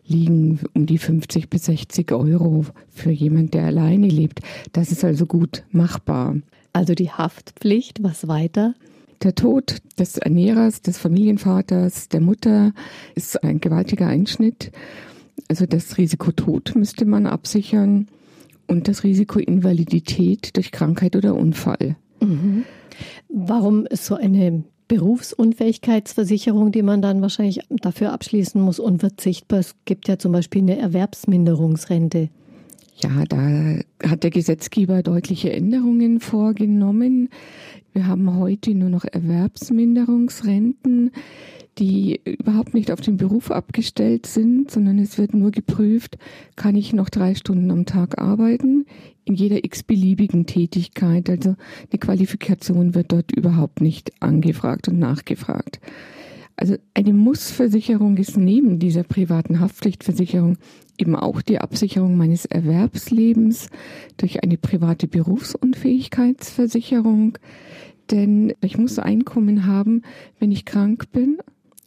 liegen 0.07 0.59
um 0.73 0.87
die 0.87 0.97
50 0.97 1.51
bis 1.51 1.67
60 1.67 2.13
Euro 2.13 2.65
für 2.89 3.11
jemand, 3.11 3.53
der 3.53 3.67
alleine 3.67 4.09
lebt. 4.09 4.41
Das 4.73 4.91
ist 4.91 5.05
also 5.05 5.27
gut 5.27 5.65
machbar. 5.71 6.37
Also 6.73 6.95
die 6.95 7.11
Haftpflicht, 7.11 8.03
was 8.03 8.27
weiter? 8.27 8.75
Der 9.23 9.35
Tod 9.35 9.83
des 9.99 10.17
Ernährers, 10.17 10.81
des 10.81 10.97
Familienvaters, 10.97 12.09
der 12.09 12.23
Mutter 12.23 12.73
ist 13.15 13.45
ein 13.45 13.61
gewaltiger 13.61 14.07
Einschnitt. 14.07 14.73
Also 15.49 15.67
das 15.67 15.99
Risiko 15.99 16.33
Tod 16.33 16.75
müsste 16.75 17.05
man 17.05 17.27
absichern 17.27 18.09
und 18.67 18.89
das 18.89 19.05
Risiko 19.05 19.41
Invalidität 19.41 20.57
durch 20.57 20.73
Krankheit 20.73 21.17
oder 21.17 21.35
Unfall. 21.35 21.97
Mhm. 22.23 22.65
Warum 23.29 23.85
ist 23.85 24.07
so 24.07 24.15
eine 24.15 24.65
Berufsunfähigkeitsversicherung, 24.89 26.73
die 26.73 26.83
man 26.83 27.03
dann 27.03 27.23
wahrscheinlich 27.23 27.61
dafür 27.71 28.13
abschließen 28.13 28.61
muss, 28.61 28.79
unverzichtbar? 28.79 29.61
Es 29.61 29.75
gibt 29.85 30.09
ja 30.09 30.19
zum 30.19 30.33
Beispiel 30.33 30.63
eine 30.63 30.79
Erwerbsminderungsrente. 30.79 32.29
Ja, 32.97 33.25
da 33.29 33.81
hat 34.09 34.23
der 34.23 34.31
Gesetzgeber 34.31 35.03
deutliche 35.03 35.53
Änderungen 35.53 36.21
vorgenommen. 36.21 37.29
Wir 37.93 38.07
haben 38.07 38.39
heute 38.39 38.73
nur 38.75 38.91
noch 38.91 39.05
Erwerbsminderungsrenten, 39.05 41.11
die 41.85 42.21
überhaupt 42.25 42.73
nicht 42.73 42.91
auf 42.91 43.03
den 43.03 43.19
Beruf 43.19 43.51
abgestellt 43.51 44.27
sind, 44.27 44.71
sondern 44.71 44.99
es 44.99 45.19
wird 45.19 45.35
nur 45.35 45.51
geprüft, 45.51 46.17
kann 46.57 46.77
ich 46.77 46.95
noch 46.95 47.11
drei 47.11 47.35
Stunden 47.35 47.71
am 47.71 47.85
Tag 47.85 48.19
arbeiten 48.19 48.87
in 49.27 49.35
jeder 49.35 49.65
x-beliebigen 49.65 50.45
Tätigkeit. 50.47 51.31
Also 51.31 51.57
eine 51.91 51.99
Qualifikation 51.99 52.95
wird 52.95 53.11
dort 53.13 53.33
überhaupt 53.33 53.81
nicht 53.81 54.13
angefragt 54.21 54.89
und 54.89 54.99
nachgefragt. 54.99 55.81
Also 56.57 56.77
eine 56.95 57.13
Mussversicherung 57.13 58.17
ist 58.17 58.37
neben 58.37 58.79
dieser 58.79 59.03
privaten 59.03 59.59
Haftpflichtversicherung 59.61 60.57
eben 60.99 61.17
auch 61.17 61.43
die 61.43 61.59
Absicherung 61.59 62.17
meines 62.17 62.47
Erwerbslebens 62.47 63.69
durch 64.17 64.43
eine 64.43 64.57
private 64.57 65.07
Berufsunfähigkeitsversicherung. 65.09 67.37
Denn 68.11 68.55
ich 68.61 68.79
muss 68.79 68.99
Einkommen 68.99 69.67
haben, 69.67 70.01
wenn 70.39 70.51
ich 70.53 70.65
krank 70.65 71.13
bin. 71.13 71.37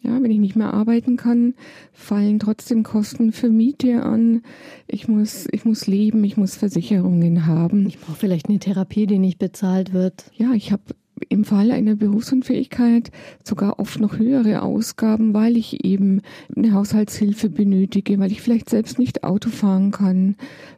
Ja, 0.02 0.22
wenn 0.22 0.32
ich 0.32 0.40
nicht 0.40 0.56
mehr 0.56 0.74
arbeiten 0.74 1.18
kann, 1.18 1.56
fallen 1.92 2.40
trotzdem 2.40 2.84
Kosten 2.84 3.32
für 3.32 3.50
Miete 3.50 4.04
an. 4.04 4.44
Ich 4.88 5.08
muss, 5.08 5.48
ich 5.52 5.66
muss 5.66 5.88
leben, 5.88 6.24
ich 6.24 6.38
muss 6.38 6.56
Versicherungen 6.56 7.46
haben. 7.46 7.88
Ich 7.88 8.00
brauche 8.00 8.18
vielleicht 8.18 8.48
eine 8.48 8.60
Therapie, 8.60 9.08
die 9.08 9.20
nicht 9.20 9.40
bezahlt 9.40 9.94
wird. 9.94 10.32
Ja, 10.36 10.54
ich 10.54 10.72
habe 10.72 10.84
im 11.30 11.44
Fall 11.44 11.72
einer 11.72 11.96
Berufsunfähigkeit 11.96 13.12
sogar 13.44 13.80
oft 13.80 14.00
noch 14.00 14.18
höhere 14.18 14.62
Ausgaben, 14.62 15.34
weil 15.34 15.58
ich 15.58 15.84
eben 15.84 16.22
eine 16.56 16.74
Haushaltshilfe 16.74 17.50
benötige, 17.50 18.20
weil 18.20 18.32
ich 18.32 18.42
vielleicht 18.42 18.70
selbst 18.70 19.00
nicht 19.00 19.24
Auto 19.24 19.50
fahren 19.50 19.92
kann, 19.92 20.36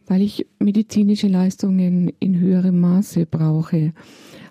weil 0.07 0.21
ich 0.21 0.45
medizinische 0.59 1.27
Leistungen 1.27 2.11
in 2.19 2.39
höherem 2.39 2.79
Maße 2.79 3.25
brauche. 3.25 3.93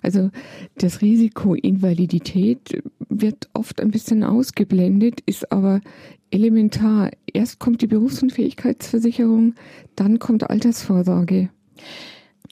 Also 0.01 0.29
das 0.77 1.01
Risiko 1.01 1.55
Invalidität 1.55 2.81
wird 3.09 3.49
oft 3.53 3.81
ein 3.81 3.91
bisschen 3.91 4.23
ausgeblendet, 4.23 5.21
ist 5.25 5.51
aber 5.51 5.81
elementar. 6.31 7.11
Erst 7.31 7.59
kommt 7.59 7.81
die 7.81 7.87
Berufsunfähigkeitsversicherung, 7.87 9.55
dann 9.95 10.19
kommt 10.19 10.49
Altersvorsorge. 10.49 11.49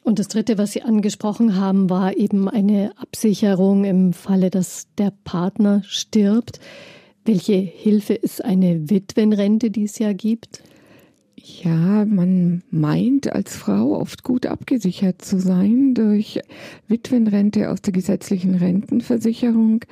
Und 0.04 0.20
das 0.20 0.30
Dritte, 0.30 0.58
was 0.58 0.72
Sie 0.72 0.84
angesprochen 0.84 1.56
haben, 1.56 1.89
war 1.89 2.16
eben 2.16 2.48
eine 2.48 2.92
Absicherung 2.98 3.84
im 3.84 4.13
Falle, 4.13 4.50
dass 4.50 4.88
der 4.98 5.12
Partner 5.24 5.82
stirbt. 5.86 6.60
Welche 7.25 7.56
Hilfe 7.56 8.13
ist 8.13 8.44
eine 8.44 8.89
Witwenrente, 8.89 9.70
die 9.70 9.84
es 9.84 10.00
ja 10.00 10.13
gibt? 10.13 10.62
Ja, 11.36 12.04
man 12.06 12.62
meint 12.72 13.32
als 13.32 13.56
Frau 13.56 13.96
oft 13.96 14.24
gut 14.24 14.46
abgesichert 14.46 15.22
zu 15.22 15.39
sein 15.39 15.94
durch 15.94 16.39
Witwenrente 16.88 17.70
aus 17.70 17.82
der 17.82 17.94
gesetzlichen 17.94 18.56
Rentenversicherung. 18.56 19.86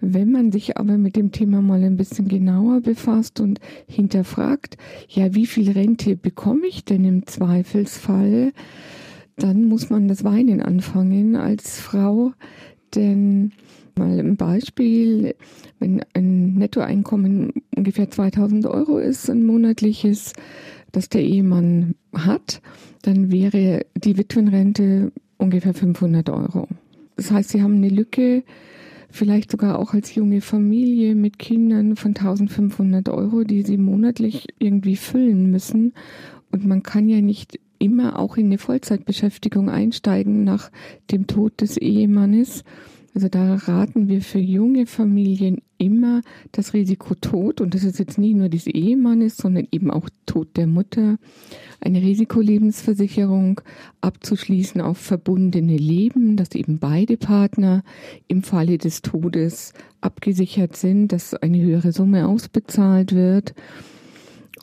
Wenn 0.00 0.30
man 0.30 0.52
sich 0.52 0.76
aber 0.76 0.98
mit 0.98 1.16
dem 1.16 1.32
Thema 1.32 1.62
mal 1.62 1.82
ein 1.82 1.96
bisschen 1.96 2.28
genauer 2.28 2.80
befasst 2.82 3.40
und 3.40 3.58
hinterfragt, 3.86 4.76
ja, 5.08 5.34
wie 5.34 5.46
viel 5.46 5.70
Rente 5.70 6.14
bekomme 6.14 6.66
ich 6.66 6.84
denn 6.84 7.04
im 7.04 7.26
Zweifelsfall? 7.26 8.52
Dann 9.38 9.64
muss 9.64 9.88
man 9.88 10.08
das 10.08 10.24
Weinen 10.24 10.60
anfangen 10.60 11.36
als 11.36 11.80
Frau. 11.80 12.32
Denn 12.94 13.52
mal 13.96 14.18
ein 14.18 14.36
Beispiel, 14.36 15.34
wenn 15.78 16.02
ein 16.14 16.54
Nettoeinkommen 16.54 17.52
ungefähr 17.76 18.10
2000 18.10 18.66
Euro 18.66 18.98
ist, 18.98 19.30
ein 19.30 19.46
monatliches, 19.46 20.32
das 20.92 21.08
der 21.08 21.22
Ehemann 21.22 21.94
hat, 22.14 22.60
dann 23.02 23.30
wäre 23.30 23.86
die 23.96 24.16
Witwenrente 24.16 25.12
ungefähr 25.36 25.74
500 25.74 26.30
Euro. 26.30 26.66
Das 27.16 27.30
heißt, 27.30 27.50
sie 27.50 27.62
haben 27.62 27.76
eine 27.76 27.88
Lücke, 27.88 28.42
vielleicht 29.10 29.50
sogar 29.50 29.78
auch 29.78 29.94
als 29.94 30.14
junge 30.14 30.40
Familie 30.40 31.14
mit 31.14 31.38
Kindern 31.38 31.96
von 31.96 32.10
1500 32.10 33.08
Euro, 33.08 33.44
die 33.44 33.62
sie 33.62 33.76
monatlich 33.76 34.46
irgendwie 34.58 34.96
füllen 34.96 35.50
müssen. 35.50 35.94
Und 36.50 36.66
man 36.66 36.82
kann 36.82 37.08
ja 37.08 37.20
nicht 37.20 37.58
immer 37.78 38.18
auch 38.18 38.36
in 38.36 38.46
eine 38.46 38.58
Vollzeitbeschäftigung 38.58 39.70
einsteigen 39.70 40.44
nach 40.44 40.70
dem 41.10 41.26
Tod 41.26 41.60
des 41.60 41.76
Ehemannes. 41.76 42.64
Also 43.14 43.28
da 43.28 43.56
raten 43.56 44.08
wir 44.08 44.20
für 44.20 44.38
junge 44.38 44.86
Familien 44.86 45.62
immer 45.78 46.20
das 46.52 46.74
Risiko 46.74 47.14
Tod, 47.14 47.60
und 47.60 47.74
das 47.74 47.82
ist 47.82 47.98
jetzt 47.98 48.18
nicht 48.18 48.36
nur 48.36 48.48
des 48.48 48.66
Ehemannes, 48.66 49.36
sondern 49.36 49.66
eben 49.72 49.90
auch 49.90 50.08
Tod 50.26 50.56
der 50.56 50.66
Mutter, 50.66 51.16
eine 51.80 52.02
Risikolebensversicherung 52.02 53.60
abzuschließen 54.00 54.80
auf 54.80 54.98
verbundene 54.98 55.76
Leben, 55.76 56.36
dass 56.36 56.54
eben 56.54 56.78
beide 56.78 57.16
Partner 57.16 57.82
im 58.26 58.42
Falle 58.42 58.78
des 58.78 59.02
Todes 59.02 59.72
abgesichert 60.00 60.76
sind, 60.76 61.08
dass 61.08 61.34
eine 61.34 61.60
höhere 61.60 61.92
Summe 61.92 62.28
ausbezahlt 62.28 63.14
wird. 63.14 63.54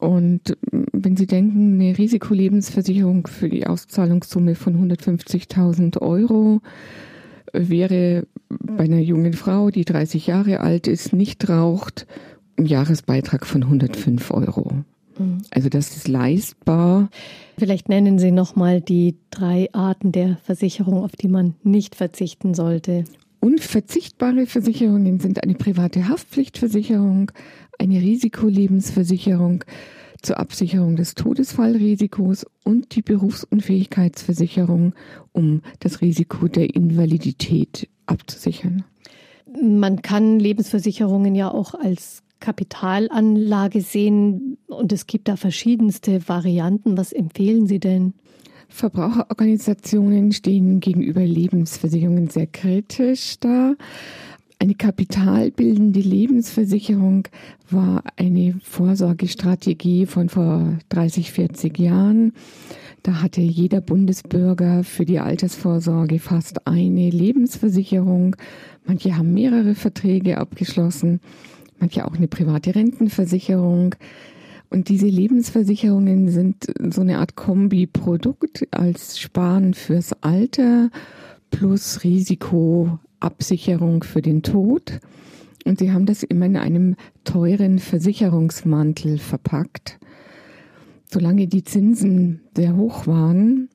Und 0.06 0.56
wenn 0.92 1.18
Sie 1.18 1.26
denken, 1.26 1.82
eine 1.82 1.98
Risikolebensversicherung 1.98 3.26
für 3.26 3.50
die 3.50 3.66
Auszahlungssumme 3.66 4.54
von 4.54 4.92
150.000 4.92 6.00
Euro 6.00 6.62
wäre 7.54 8.28
bei 8.50 8.84
einer 8.84 9.00
jungen 9.00 9.34
Frau, 9.34 9.72
die 9.72 9.84
30 9.84 10.28
Jahre 10.28 10.60
alt 10.60 10.86
ist, 10.86 11.12
nicht 11.12 11.50
raucht, 11.50 12.06
ein 12.56 12.68
Jahresbeitrag 12.68 13.48
von 13.48 13.64
105 13.64 14.30
Euro. 14.30 14.84
Mhm. 15.18 15.40
Also 15.50 15.70
das 15.70 15.98
ist 15.98 16.08
leistbar. 16.08 17.10
Vielleicht 17.58 17.90
nennen 17.90 18.20
Sie 18.20 18.32
noch 18.32 18.56
mal 18.56 18.82
die 18.82 19.16
drei 19.32 19.70
Arten 19.74 20.12
der 20.12 20.38
Versicherung, 20.44 21.04
auf 21.04 21.16
die 21.16 21.30
man 21.30 21.56
nicht 21.64 21.96
verzichten 21.96 22.54
sollte. 22.54 23.06
Unverzichtbare 23.40 24.46
Versicherungen 24.46 25.20
sind 25.20 25.42
eine 25.44 25.56
private 25.56 26.08
Haftpflichtversicherung, 26.10 27.32
eine 27.80 28.02
Risikolebensversicherung 28.02 29.64
zur 30.26 30.40
Absicherung 30.40 30.96
des 30.96 31.16
Todesfallrisikos 31.16 32.46
und 32.64 32.96
die 32.96 33.02
Berufsunfähigkeitsversicherung, 33.02 34.94
um 35.32 35.62
das 35.80 36.02
Risiko 36.02 36.48
der 36.48 36.76
Invalidität 36.76 37.88
abzusichern. 38.08 38.84
Man 39.62 40.02
kann 40.02 40.40
Lebensversicherungen 40.40 41.36
ja 41.36 41.50
auch 41.50 41.76
als 41.76 42.24
Kapitalanlage 42.40 43.82
sehen 43.82 44.58
und 44.68 44.92
es 44.92 45.08
gibt 45.08 45.28
da 45.28 45.36
verschiedenste 45.36 46.28
Varianten. 46.28 46.98
Was 46.98 47.14
empfehlen 47.14 47.68
Sie 47.68 47.80
denn? 47.80 48.14
Verbraucherorganisationen 48.68 50.32
stehen 50.32 50.80
gegenüber 50.80 51.22
Lebensversicherungen 51.22 52.30
sehr 52.30 52.48
kritisch 52.48 53.40
da. 53.40 53.76
Eine 54.58 54.76
kapitalbildende 54.76 56.00
Lebensversicherung 56.00 57.28
war 57.70 58.04
eine 58.16 58.56
Vorsorgestrategie 58.64 60.06
von 60.06 60.30
vor 60.30 60.78
30, 60.90 61.32
40 61.32 61.78
Jahren. 61.78 62.34
Da 63.04 63.22
hatte 63.22 63.42
jeder 63.42 63.82
Bundesbürger 63.82 64.84
für 64.84 65.06
die 65.06 65.20
Altersvorsorge 65.20 66.20
fast 66.20 66.66
eine 66.68 67.10
Lebensversicherung. 67.10 68.36
Manche 68.86 69.18
haben 69.18 69.34
mehrere 69.34 69.76
Verträge 69.76 70.38
abgeschlossen, 70.38 71.20
manche 71.80 72.06
auch 72.06 72.16
eine 72.16 72.28
private 72.28 72.74
Rentenversicherung. 72.76 73.96
Und 74.70 74.90
diese 74.90 75.08
Lebensversicherungen 75.08 76.30
sind 76.30 76.66
so 76.90 77.02
eine 77.02 77.20
Art 77.20 77.36
Kombi-Produkt 77.36 78.68
als 78.72 79.20
Sparen 79.20 79.74
fürs 79.74 80.14
Alter 80.24 80.90
plus 81.52 82.04
Risikoabsicherung 83.26 84.04
für 84.04 84.22
den 84.22 84.44
Tod. 84.44 85.00
Und 85.66 85.80
sie 85.80 85.92
haben 85.92 86.06
das 86.06 86.24
immer 86.24 86.46
in 86.46 86.58
einem 86.58 86.96
teuren 87.24 87.80
Versicherungsmantel 87.80 89.18
verpackt. 89.18 89.98
Solange 91.12 91.48
die 91.48 91.64
Zinsen 91.64 92.42
sehr 92.56 92.76
hoch 92.76 93.08
waren, 93.08 93.70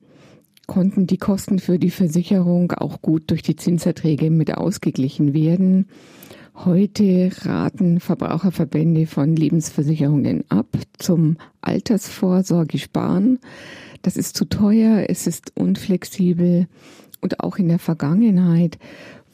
konnten 0.67 1.05
die 1.05 1.17
Kosten 1.17 1.59
für 1.59 1.79
die 1.79 1.89
Versicherung 1.89 2.71
auch 2.71 3.01
gut 3.01 3.29
durch 3.29 3.41
die 3.41 3.57
Zinserträge 3.57 4.29
mit 4.31 4.55
ausgeglichen 4.55 5.33
werden. 5.33 5.87
Heute 6.55 7.31
raten 7.41 7.99
Verbraucherverbände 7.99 9.05
von 9.05 9.35
Lebensversicherungen 9.35 10.45
ab 10.49 10.67
zum 10.97 11.37
Altersvorsorge 11.61 12.77
sparen. 12.77 13.39
Das 14.01 14.15
ist 14.15 14.37
zu 14.37 14.45
teuer, 14.45 15.05
es 15.09 15.27
ist 15.27 15.51
unflexibel 15.55 16.67
und 17.21 17.39
auch 17.39 17.57
in 17.57 17.67
der 17.67 17.79
Vergangenheit 17.79 18.77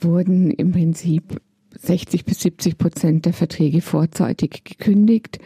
wurden 0.01 0.51
im 0.51 0.71
Prinzip 0.71 1.41
60 1.79 2.25
bis 2.25 2.41
70 2.41 2.77
Prozent 2.77 3.25
der 3.25 3.33
Verträge 3.33 3.81
vorzeitig 3.81 4.63
gekündigt 4.63 5.39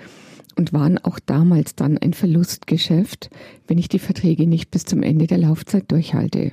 und 0.57 0.73
waren 0.73 0.97
auch 0.97 1.19
damals 1.19 1.75
dann 1.75 1.97
ein 1.97 2.13
Verlustgeschäft, 2.13 3.29
wenn 3.67 3.77
ich 3.77 3.89
die 3.89 3.99
Verträge 3.99 4.47
nicht 4.47 4.71
bis 4.71 4.85
zum 4.85 5.03
Ende 5.03 5.27
der 5.27 5.37
Laufzeit 5.37 5.91
durchhalte. 5.91 6.51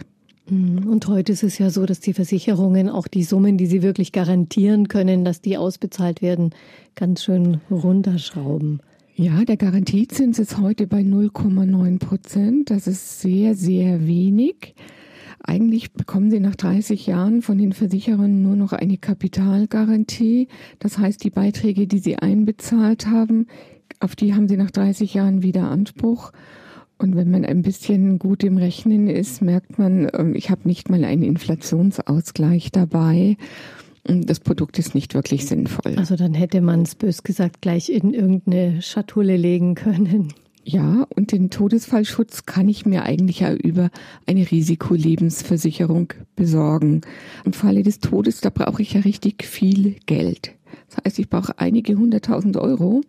Mhm. 0.49 0.87
Und 0.87 1.07
heute 1.09 1.33
ist 1.33 1.43
es 1.43 1.59
ja 1.59 1.71
so, 1.71 1.87
dass 1.87 2.01
die 2.01 2.15
Versicherungen 2.15 2.89
auch 2.89 3.07
die 3.07 3.23
Summen, 3.23 3.59
die 3.59 3.67
sie 3.67 3.83
wirklich 3.83 4.13
garantieren 4.13 4.89
können, 4.89 5.25
dass 5.25 5.41
die 5.41 5.57
ausbezahlt 5.57 6.23
werden, 6.23 6.51
ganz 6.95 7.25
schön 7.25 7.61
runterschrauben. 7.71 8.81
Ja, 9.15 9.45
der 9.45 9.57
Garantiezins 9.57 10.39
ist 10.39 10.59
heute 10.59 10.87
bei 10.87 11.01
0,9 11.01 11.99
Prozent. 11.99 12.71
Das 12.71 12.87
ist 12.87 13.21
sehr, 13.21 13.57
sehr 13.57 14.07
wenig. 14.07 14.75
Eigentlich 15.43 15.93
bekommen 15.93 16.31
Sie 16.31 16.41
nach 16.41 16.57
30 16.57 17.07
Jahren 17.07 17.43
von 17.43 17.59
den 17.59 17.73
Versicherern 17.73 18.43
nur 18.43 18.57
noch 18.57 18.73
eine 18.73 18.99
Kapitalgarantie. 18.99 20.49
Das 20.79 20.99
heißt, 20.99 21.23
die 21.23 21.31
Beiträge, 21.31 21.87
die 21.87 21.99
Sie 21.99 22.17
einbezahlt 22.17 23.07
haben, 23.07 23.47
auf 24.01 24.17
die 24.17 24.35
haben 24.35 24.49
Sie 24.49 24.57
nach 24.57 24.71
30 24.71 25.15
Jahren 25.15 25.43
wieder 25.43 25.71
Anspruch. 25.71 26.33
Und 26.99 27.15
wenn 27.15 27.31
man 27.31 27.45
ein 27.45 27.63
bisschen 27.63 28.19
gut 28.19 28.43
im 28.43 28.59
Rechnen 28.59 29.09
ist, 29.09 29.41
merkt 29.41 29.79
man, 29.79 30.09
ähm, 30.13 30.35
ich 30.35 30.51
habe 30.51 30.63
nicht 30.65 30.91
mal 30.91 31.05
einen 31.05 31.23
Inflationsausgleich 31.23 32.73
dabei. 32.73 33.37
Das 34.05 34.41
Produkt 34.41 34.79
ist 34.79 34.95
nicht 34.95 35.15
wirklich 35.15 35.47
sinnvoll. 35.47 35.95
Also 35.97 36.17
dann 36.17 36.35
hätte 36.35 36.61
man 36.61 36.83
es 36.83 36.95
bös 36.95 37.23
gesagt 37.23 37.61
gleich 37.61 37.91
in 37.91 38.15
irgendeine 38.15 38.83
Schatulle 38.83 39.37
legen 39.37 39.75
können. 39.75 40.33
Ja, 40.71 41.07
und 41.17 41.33
den 41.33 41.49
Todesfallschutz 41.49 42.45
kann 42.45 42.69
ich 42.69 42.85
mir 42.85 43.05
eigentlich 43.05 43.41
ja 43.41 43.55
über 43.55 43.89
eine 44.27 44.51
Risikolebensversicherung 44.51 46.13
besorgen. 46.37 47.01
Im 47.47 47.55
Falle 47.55 47.83
des 47.83 48.01
Todes, 48.01 48.43
da 48.43 48.51
brauche 48.51 48.83
ich 48.83 48.93
ja 48.93 49.01
richtig 49.01 49.45
viel 49.45 49.97
Geld. 50.05 50.53
Das 50.91 50.99
heißt, 51.03 51.19
ich 51.21 51.31
brauche 51.31 51.59
einige 51.59 51.97
hunderttausend 51.97 52.59
Euro, 52.59 53.01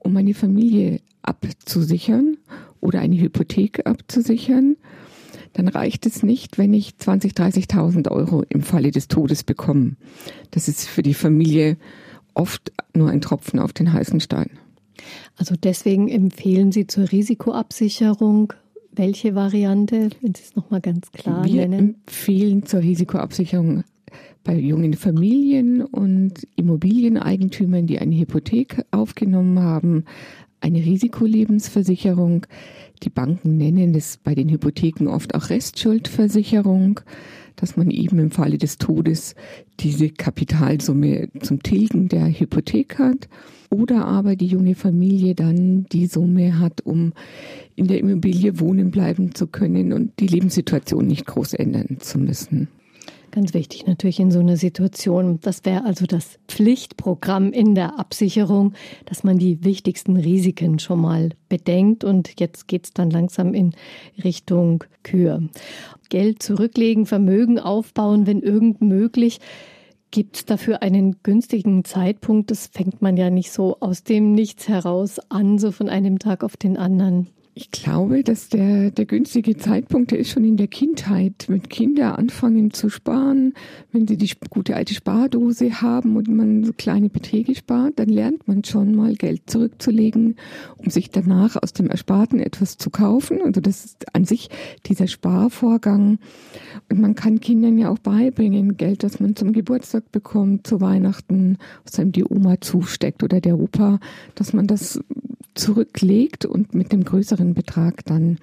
um 0.00 0.12
meine 0.12 0.34
Familie 0.34 1.02
abzusichern 1.22 2.36
oder 2.80 2.98
eine 2.98 3.16
Hypothek 3.16 3.86
abzusichern, 3.86 4.74
dann 5.52 5.68
reicht 5.68 6.06
es 6.06 6.24
nicht, 6.24 6.58
wenn 6.58 6.74
ich 6.74 6.98
20, 6.98 7.34
30.000 7.34 8.10
Euro 8.10 8.42
im 8.48 8.62
Falle 8.62 8.90
des 8.90 9.06
Todes 9.06 9.44
bekomme. 9.44 9.92
Das 10.50 10.66
ist 10.66 10.88
für 10.88 11.04
die 11.04 11.14
Familie 11.14 11.76
oft 12.34 12.72
nur 12.92 13.08
ein 13.08 13.20
Tropfen 13.20 13.60
auf 13.60 13.72
den 13.72 13.92
heißen 13.92 14.18
Stein. 14.18 14.50
Also 15.36 15.54
deswegen 15.56 16.08
empfehlen 16.08 16.72
Sie 16.72 16.86
zur 16.86 17.10
Risikoabsicherung 17.10 18.52
welche 18.96 19.34
Variante, 19.34 20.10
wenn 20.20 20.34
Sie 20.34 20.42
es 20.42 20.56
nochmal 20.56 20.80
ganz 20.80 21.10
klar 21.12 21.44
Wir 21.44 21.66
nennen? 21.68 21.96
empfehlen 22.06 22.64
zur 22.64 22.80
Risikoabsicherung 22.80 23.84
bei 24.44 24.56
jungen 24.56 24.94
Familien 24.94 25.82
und 25.82 26.46
Immobilieneigentümern, 26.56 27.86
die 27.86 27.98
eine 27.98 28.16
Hypothek 28.16 28.84
aufgenommen 28.90 29.58
haben, 29.60 30.04
eine 30.60 30.78
Risikolebensversicherung. 30.84 32.46
Die 33.02 33.10
Banken 33.10 33.56
nennen 33.56 33.92
das 33.92 34.18
bei 34.18 34.34
den 34.34 34.48
Hypotheken 34.50 35.08
oft 35.08 35.34
auch 35.34 35.50
Restschuldversicherung, 35.50 37.00
dass 37.56 37.76
man 37.76 37.90
eben 37.90 38.18
im 38.18 38.30
Falle 38.30 38.58
des 38.58 38.78
Todes 38.78 39.34
diese 39.80 40.10
Kapitalsumme 40.10 41.28
zum 41.40 41.62
Tilgen 41.62 42.08
der 42.08 42.28
Hypothek 42.28 42.98
hat 42.98 43.28
oder 43.70 44.04
aber 44.04 44.36
die 44.36 44.46
junge 44.46 44.74
Familie 44.74 45.34
dann 45.34 45.84
die 45.92 46.06
Summe 46.06 46.58
hat, 46.58 46.80
um 46.82 47.12
in 47.74 47.88
der 47.88 47.98
Immobilie 47.98 48.60
wohnen 48.60 48.90
bleiben 48.90 49.34
zu 49.34 49.46
können 49.46 49.92
und 49.92 50.18
die 50.20 50.28
Lebenssituation 50.28 51.06
nicht 51.06 51.26
groß 51.26 51.54
ändern 51.54 51.98
zu 52.00 52.18
müssen. 52.18 52.68
Ganz 53.34 53.52
wichtig 53.52 53.84
natürlich 53.84 54.20
in 54.20 54.30
so 54.30 54.38
einer 54.38 54.56
Situation. 54.56 55.40
Das 55.42 55.64
wäre 55.64 55.84
also 55.84 56.06
das 56.06 56.38
Pflichtprogramm 56.46 57.52
in 57.52 57.74
der 57.74 57.98
Absicherung, 57.98 58.74
dass 59.06 59.24
man 59.24 59.38
die 59.38 59.64
wichtigsten 59.64 60.16
Risiken 60.16 60.78
schon 60.78 61.00
mal 61.00 61.30
bedenkt. 61.48 62.04
Und 62.04 62.38
jetzt 62.38 62.68
geht 62.68 62.84
es 62.84 62.92
dann 62.92 63.10
langsam 63.10 63.52
in 63.52 63.74
Richtung 64.22 64.84
Kür. 65.02 65.42
Geld 66.10 66.44
zurücklegen, 66.44 67.06
Vermögen 67.06 67.58
aufbauen, 67.58 68.28
wenn 68.28 68.40
irgend 68.40 68.82
möglich. 68.82 69.40
Gibt 70.12 70.36
es 70.36 70.44
dafür 70.44 70.82
einen 70.82 71.16
günstigen 71.24 71.84
Zeitpunkt? 71.84 72.52
Das 72.52 72.68
fängt 72.68 73.02
man 73.02 73.16
ja 73.16 73.30
nicht 73.30 73.50
so 73.50 73.78
aus 73.80 74.04
dem 74.04 74.30
Nichts 74.30 74.68
heraus 74.68 75.18
an, 75.28 75.58
so 75.58 75.72
von 75.72 75.88
einem 75.88 76.20
Tag 76.20 76.44
auf 76.44 76.56
den 76.56 76.76
anderen. 76.76 77.26
Ich 77.56 77.70
glaube, 77.70 78.24
dass 78.24 78.48
der, 78.48 78.90
der 78.90 79.04
günstige 79.04 79.56
Zeitpunkt, 79.56 80.10
der 80.10 80.18
ist 80.18 80.30
schon 80.30 80.42
in 80.42 80.56
der 80.56 80.66
Kindheit. 80.66 81.44
Wenn 81.46 81.62
Kinder 81.62 82.18
anfangen 82.18 82.72
zu 82.72 82.90
sparen, 82.90 83.54
wenn 83.92 84.08
sie 84.08 84.16
die 84.16 84.32
gute 84.50 84.74
alte 84.74 84.92
Spardose 84.92 85.80
haben 85.80 86.16
und 86.16 86.26
man 86.26 86.64
so 86.64 86.72
kleine 86.72 87.10
Beträge 87.10 87.54
spart, 87.54 88.00
dann 88.00 88.08
lernt 88.08 88.48
man 88.48 88.64
schon 88.64 88.96
mal 88.96 89.14
Geld 89.14 89.48
zurückzulegen, 89.48 90.34
um 90.78 90.90
sich 90.90 91.10
danach 91.10 91.54
aus 91.54 91.72
dem 91.72 91.88
Ersparten 91.90 92.40
etwas 92.40 92.76
zu 92.76 92.90
kaufen. 92.90 93.40
Also 93.44 93.60
das 93.60 93.84
ist 93.84 94.16
an 94.16 94.24
sich 94.24 94.50
dieser 94.86 95.06
Sparvorgang. 95.06 96.18
Und 96.90 97.00
man 97.00 97.14
kann 97.14 97.38
Kindern 97.38 97.78
ja 97.78 97.88
auch 97.88 98.00
beibringen, 98.00 98.76
Geld, 98.76 99.04
das 99.04 99.20
man 99.20 99.36
zum 99.36 99.52
Geburtstag 99.52 100.10
bekommt, 100.10 100.66
zu 100.66 100.80
Weihnachten, 100.80 101.58
was 101.84 102.00
einem 102.00 102.10
die 102.10 102.24
Oma 102.24 102.60
zusteckt 102.60 103.22
oder 103.22 103.40
der 103.40 103.60
Opa, 103.60 104.00
dass 104.34 104.52
man 104.52 104.66
das 104.66 104.98
zurücklegt 105.54 106.44
und 106.44 106.74
mit 106.74 106.92
dem 106.92 107.04
größeren 107.04 107.54
Betrag 107.54 108.04
dann 108.04 108.38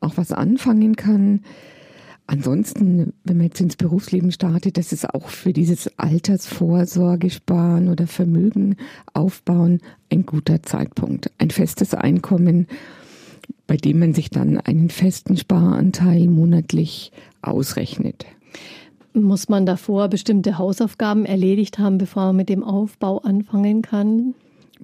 auch 0.00 0.16
was 0.16 0.32
anfangen 0.32 0.96
kann. 0.96 1.40
Ansonsten, 2.26 3.12
wenn 3.24 3.36
man 3.36 3.46
jetzt 3.46 3.60
ins 3.60 3.76
Berufsleben 3.76 4.32
startet, 4.32 4.78
das 4.78 4.92
ist 4.92 5.12
auch 5.12 5.28
für 5.28 5.52
dieses 5.52 5.98
Altersvorsorge 5.98 7.30
sparen 7.30 7.88
oder 7.88 8.06
Vermögen 8.06 8.76
aufbauen 9.12 9.80
ein 10.10 10.24
guter 10.24 10.62
Zeitpunkt. 10.62 11.30
Ein 11.38 11.50
festes 11.50 11.94
Einkommen, 11.94 12.68
bei 13.66 13.76
dem 13.76 13.98
man 13.98 14.14
sich 14.14 14.30
dann 14.30 14.58
einen 14.58 14.88
festen 14.88 15.36
Sparanteil 15.36 16.28
monatlich 16.28 17.12
ausrechnet. 17.42 18.24
Muss 19.14 19.48
man 19.48 19.66
davor 19.66 20.08
bestimmte 20.08 20.56
Hausaufgaben 20.56 21.26
erledigt 21.26 21.78
haben, 21.78 21.98
bevor 21.98 22.26
man 22.26 22.36
mit 22.36 22.48
dem 22.48 22.64
Aufbau 22.64 23.18
anfangen 23.18 23.82
kann? 23.82 24.34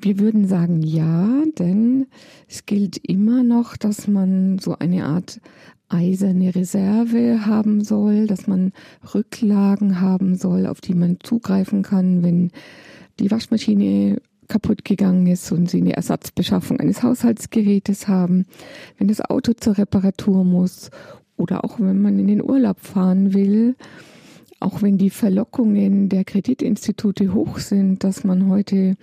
Wir 0.01 0.19
würden 0.21 0.47
sagen 0.47 0.83
ja, 0.83 1.43
denn 1.59 2.07
es 2.49 2.67
gilt 2.67 2.99
immer 2.99 3.43
noch, 3.43 3.77
dass 3.77 4.07
man 4.07 4.59
so 4.59 4.77
eine 4.79 5.05
Art 5.05 5.41
eiserne 5.89 6.55
Reserve 6.55 7.47
haben 7.47 7.83
soll, 7.83 8.27
dass 8.27 8.47
man 8.47 8.73
Rücklagen 9.15 10.01
haben 10.01 10.37
soll, 10.37 10.67
auf 10.67 10.81
die 10.81 10.95
man 10.95 11.19
zugreifen 11.21 11.83
kann, 11.83 12.23
wenn 12.23 12.51
die 13.19 13.31
Waschmaschine 13.31 14.21
kaputt 14.47 14.85
gegangen 14.85 15.27
ist 15.27 15.51
und 15.51 15.69
sie 15.69 15.81
eine 15.81 15.95
Ersatzbeschaffung 15.95 16.79
eines 16.79 17.03
Haushaltsgerätes 17.03 18.07
haben, 18.07 18.47
wenn 18.99 19.09
das 19.09 19.21
Auto 19.21 19.53
zur 19.53 19.79
Reparatur 19.79 20.45
muss 20.45 20.91
oder 21.37 21.65
auch 21.65 21.81
wenn 21.81 22.01
man 22.01 22.19
in 22.19 22.29
den 22.29 22.43
Urlaub 22.43 22.81
fahren 22.81 23.35
will, 23.35 23.75
auch 24.61 24.83
wenn 24.83 24.97
die 24.97 25.11
Verlockungen 25.11 26.09
der 26.09 26.25
Kreditinstitute 26.25 27.35
hoch 27.35 27.59
sind, 27.59 28.05
dass 28.05 28.25
man 28.25 28.49
heute 28.49 28.97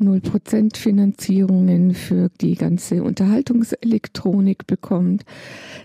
0% 0.00 0.76
Finanzierungen 0.76 1.94
für 1.94 2.30
die 2.40 2.54
ganze 2.54 3.02
Unterhaltungselektronik 3.02 4.66
bekommt, 4.66 5.24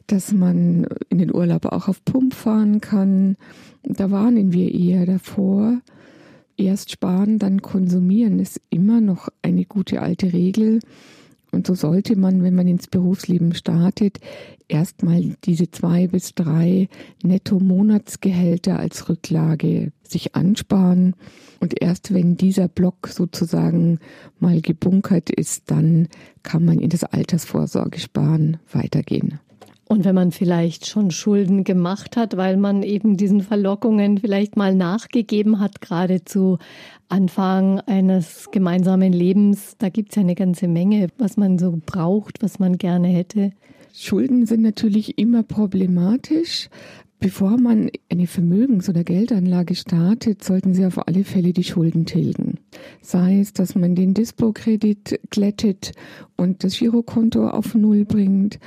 dass 0.07 0.31
man 0.31 0.87
in 1.09 1.19
den 1.19 1.33
Urlaub 1.33 1.65
auch 1.65 1.87
auf 1.87 2.03
Pump 2.03 2.33
fahren 2.33 2.81
kann. 2.81 3.37
Da 3.83 4.11
warnen 4.11 4.51
wir 4.53 4.73
eher 4.73 5.05
davor. 5.05 5.79
Erst 6.57 6.91
sparen, 6.91 7.39
dann 7.39 7.61
konsumieren 7.61 8.39
ist 8.39 8.59
immer 8.69 8.99
noch 8.99 9.29
eine 9.41 9.65
gute 9.65 10.01
alte 10.01 10.33
Regel. 10.33 10.79
Und 11.51 11.65
so 11.65 11.73
sollte 11.73 12.15
man, 12.15 12.43
wenn 12.43 12.55
man 12.55 12.67
ins 12.67 12.88
Berufsleben 12.88 13.53
startet, 13.53 14.19
erstmal 14.67 15.35
diese 15.43 15.71
zwei 15.71 16.07
bis 16.07 16.35
drei 16.35 16.88
Netto-Monatsgehälter 17.23 18.79
als 18.79 19.09
Rücklage 19.09 19.91
sich 20.03 20.35
ansparen. 20.35 21.15
Und 21.59 21.81
erst 21.81 22.13
wenn 22.13 22.38
dieser 22.38 22.67
Block 22.67 23.07
sozusagen 23.07 23.99
mal 24.39 24.62
gebunkert 24.62 25.29
ist, 25.29 25.71
dann 25.71 26.07
kann 26.43 26.63
man 26.65 26.79
in 26.79 26.89
das 26.89 27.03
Altersvorsorgesparen 27.03 28.57
weitergehen. 28.71 29.39
Und 29.91 30.06
wenn 30.06 30.13
man 30.13 30.32
vielleicht 30.32 30.86
schon 30.86 31.10
Schulden 31.10 31.63
gemacht 31.63 32.15
hat, 32.15 32.38
weil 32.38 32.58
man 32.58 32.84
eben 32.84 33.17
diesen 33.17 33.41
Verlockungen 33.41 34.19
vielleicht 34.19 34.56
mal 34.56 34.75
nachgegeben 34.75 35.60
hat, 35.60 35.82
gerade 35.82 36.23
zu 36.23 36.60
Anfang 37.08 37.80
eines 37.82 38.49
gemeinsamen 38.52 39.12
Lebens, 39.12 39.78
da 39.80 39.89
gibt 39.89 40.12
es 40.12 40.17
ja 40.17 40.21
eine 40.21 40.36
ganze 40.36 40.67
Menge, 40.67 41.08
was 41.17 41.38
man 41.38 41.58
so 41.58 41.80
braucht, 41.84 42.43
was 42.43 42.60
man 42.60 42.78
gerne 42.78 43.08
hätte. 43.08 43.52
Schulden 43.91 44.45
sind 44.45 44.62
natürlich 44.62 45.17
immer 45.17 45.41
problematisch, 45.41 46.69
Bevor 47.21 47.60
man 47.60 47.89
eine 48.10 48.28
Vermögens- 48.28 48.88
oder 48.88 49.04
Geldanlage 49.04 49.75
startet, 49.75 50.41
sollten 50.41 50.73
Sie 50.73 50.86
auf 50.86 51.06
alle 51.06 51.25
Fälle 51.25 51.52
die 51.52 51.65
Schulden 51.65 52.06
tilgen. 52.06 52.58
Sei 53.01 53.39
es, 53.39 53.53
dass 53.53 53.75
man 53.75 53.95
den 53.95 54.13
Dispo-Kredit 54.13 55.19
glättet 55.29 55.93
und 56.38 56.63
das 56.63 56.77
Girokonto 56.77 57.47
auf 57.47 57.75
Null 57.75 58.05
bringt, 58.05 58.60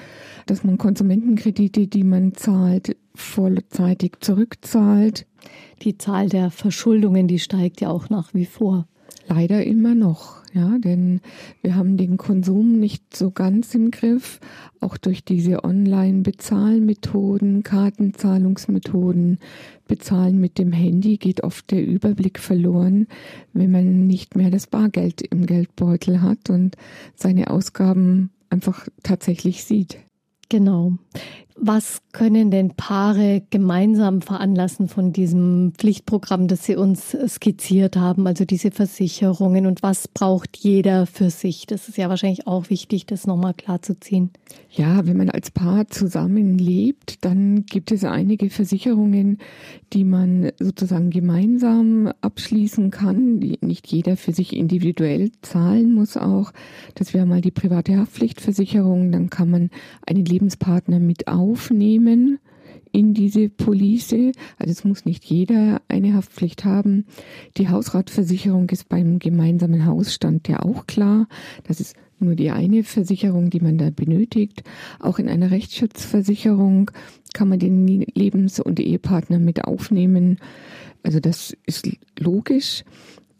dass 0.46 0.64
man 0.64 0.78
Konsumentenkredite, 0.78 1.86
die 1.86 2.04
man 2.04 2.34
zahlt, 2.34 2.96
vollzeitig 3.14 4.16
zurückzahlt. 4.20 5.26
Die 5.82 5.98
Zahl 5.98 6.28
der 6.28 6.50
Verschuldungen, 6.50 7.28
die 7.28 7.38
steigt 7.38 7.80
ja 7.80 7.90
auch 7.90 8.08
nach 8.08 8.34
wie 8.34 8.46
vor. 8.46 8.86
Leider 9.34 9.64
immer 9.64 9.94
noch, 9.94 10.42
ja, 10.52 10.76
denn 10.78 11.22
wir 11.62 11.74
haben 11.74 11.96
den 11.96 12.18
Konsum 12.18 12.78
nicht 12.78 13.16
so 13.16 13.30
ganz 13.30 13.74
im 13.74 13.90
Griff, 13.90 14.40
auch 14.78 14.98
durch 14.98 15.24
diese 15.24 15.64
Online-Bezahlmethoden, 15.64 17.62
Kartenzahlungsmethoden, 17.62 19.38
Bezahlen 19.88 20.38
mit 20.38 20.58
dem 20.58 20.70
Handy 20.70 21.16
geht 21.16 21.44
oft 21.44 21.70
der 21.70 21.82
Überblick 21.82 22.38
verloren, 22.38 23.06
wenn 23.54 23.70
man 23.70 24.06
nicht 24.06 24.36
mehr 24.36 24.50
das 24.50 24.66
Bargeld 24.66 25.22
im 25.22 25.46
Geldbeutel 25.46 26.20
hat 26.20 26.50
und 26.50 26.76
seine 27.14 27.48
Ausgaben 27.48 28.28
einfach 28.50 28.86
tatsächlich 29.02 29.64
sieht. 29.64 29.96
Genau. 30.50 30.92
Was 31.56 32.00
können 32.12 32.50
denn 32.50 32.70
Paare 32.70 33.42
gemeinsam 33.50 34.22
veranlassen 34.22 34.88
von 34.88 35.12
diesem 35.12 35.72
Pflichtprogramm, 35.76 36.48
das 36.48 36.64
Sie 36.64 36.76
uns 36.76 37.16
skizziert 37.28 37.96
haben, 37.96 38.26
also 38.26 38.44
diese 38.44 38.70
Versicherungen 38.70 39.66
und 39.66 39.82
was 39.82 40.08
braucht 40.08 40.56
jeder 40.56 41.06
für 41.06 41.30
sich? 41.30 41.66
Das 41.66 41.88
ist 41.88 41.98
ja 41.98 42.08
wahrscheinlich 42.08 42.46
auch 42.46 42.70
wichtig, 42.70 43.06
das 43.06 43.26
nochmal 43.26 43.54
klarzuziehen. 43.54 44.30
Ja, 44.70 45.06
wenn 45.06 45.16
man 45.16 45.30
als 45.30 45.50
Paar 45.50 45.88
zusammenlebt, 45.88 47.24
dann 47.24 47.66
gibt 47.66 47.92
es 47.92 48.04
einige 48.04 48.48
Versicherungen, 48.48 49.38
die 49.92 50.04
man 50.04 50.52
sozusagen 50.58 51.10
gemeinsam 51.10 52.10
abschließen 52.22 52.90
kann, 52.90 53.40
die 53.40 53.58
nicht 53.60 53.86
jeder 53.88 54.16
für 54.16 54.32
sich 54.32 54.56
individuell 54.56 55.30
zahlen 55.42 55.92
muss 55.92 56.16
auch. 56.16 56.52
Das 56.94 57.12
wäre 57.12 57.26
mal 57.26 57.42
die 57.42 57.50
private 57.50 57.98
Haftpflichtversicherung, 57.98 59.12
dann 59.12 59.28
kann 59.28 59.50
man 59.50 59.70
einen 60.06 60.24
Lebenspartner 60.24 60.98
mit 60.98 61.28
auf 61.28 61.41
aufnehmen 61.42 62.38
in 62.92 63.14
diese 63.14 63.48
Police. 63.48 64.14
Also 64.58 64.70
es 64.70 64.84
muss 64.84 65.04
nicht 65.04 65.24
jeder 65.24 65.80
eine 65.88 66.14
Haftpflicht 66.14 66.64
haben. 66.64 67.06
Die 67.56 67.68
Hausratversicherung 67.68 68.68
ist 68.70 68.88
beim 68.88 69.18
gemeinsamen 69.18 69.86
Hausstand 69.86 70.46
ja 70.48 70.60
auch 70.60 70.86
klar. 70.86 71.26
Das 71.64 71.80
ist 71.80 71.96
nur 72.20 72.36
die 72.36 72.50
eine 72.50 72.84
Versicherung, 72.84 73.50
die 73.50 73.60
man 73.60 73.78
da 73.78 73.90
benötigt. 73.90 74.62
Auch 75.00 75.18
in 75.18 75.28
einer 75.28 75.50
Rechtsschutzversicherung 75.50 76.90
kann 77.34 77.48
man 77.48 77.58
den 77.58 77.86
Lebens- 78.14 78.60
und 78.60 78.78
Ehepartner 78.78 79.38
mit 79.38 79.64
aufnehmen. 79.64 80.38
Also 81.02 81.18
das 81.18 81.56
ist 81.66 81.88
logisch. 82.18 82.84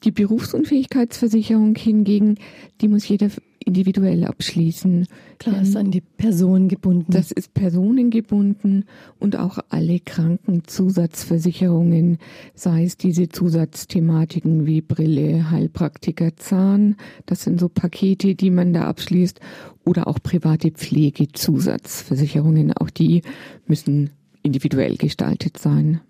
Die 0.05 0.11
Berufsunfähigkeitsversicherung 0.11 1.77
hingegen, 1.77 2.37
die 2.81 2.89
muss 2.89 3.07
jeder 3.07 3.31
individuell 3.63 4.25
abschließen. 4.25 5.07
Klar, 5.39 5.63
ist 5.63 5.77
an 5.77 5.91
die 5.91 6.01
Person 6.01 6.69
gebunden. 6.69 7.13
Das 7.13 7.33
ist 7.33 7.53
personengebunden 7.55 8.85
und 9.19 9.37
auch 9.37 9.59
alle 9.69 9.99
Krankenzusatzversicherungen, 10.01 12.19
sei 12.55 12.85
es 12.85 12.97
diese 12.97 13.29
Zusatzthematiken 13.29 14.67
wie 14.67 14.81
Brille, 14.81 15.51
Heilpraktiker, 15.51 16.37
Zahn, 16.37 16.97
das 17.27 17.43
sind 17.43 17.61
so 17.61 17.69
Pakete, 17.69 18.35
die 18.35 18.51
man 18.51 18.73
da 18.73 18.85
abschließt, 18.85 19.41
oder 19.85 20.07
auch 20.07 20.21
private 20.23 20.71
Pflegezusatzversicherungen, 20.71 22.73
auch 22.73 22.91
die 22.91 23.23
müssen 23.67 24.11
individuell 24.43 24.97
gestaltet 24.97 25.59
sein. 25.59 26.01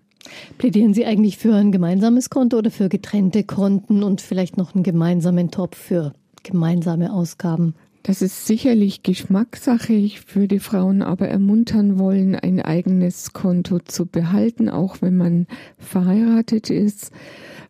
Plädieren 0.57 0.93
Sie 0.93 1.05
eigentlich 1.05 1.37
für 1.37 1.55
ein 1.55 1.71
gemeinsames 1.71 2.29
Konto 2.29 2.57
oder 2.57 2.71
für 2.71 2.89
getrennte 2.89 3.43
Konten 3.43 4.03
und 4.03 4.21
vielleicht 4.21 4.57
noch 4.57 4.73
einen 4.73 4.83
gemeinsamen 4.83 5.51
Topf 5.51 5.77
für 5.77 6.13
gemeinsame 6.43 7.13
Ausgaben? 7.13 7.75
Das 8.03 8.21
ist 8.21 8.45
sicherlich 8.45 9.01
Geschmackssache. 9.01 9.93
Ich 9.93 10.35
würde 10.35 10.59
Frauen 10.59 11.01
aber 11.01 11.29
ermuntern 11.29 11.97
wollen, 11.97 12.35
ein 12.35 12.61
eigenes 12.61 13.31
Konto 13.31 13.79
zu 13.79 14.05
behalten, 14.05 14.67
auch 14.67 14.97
wenn 15.01 15.15
man 15.15 15.47
verheiratet 15.77 16.69
ist. 16.69 17.11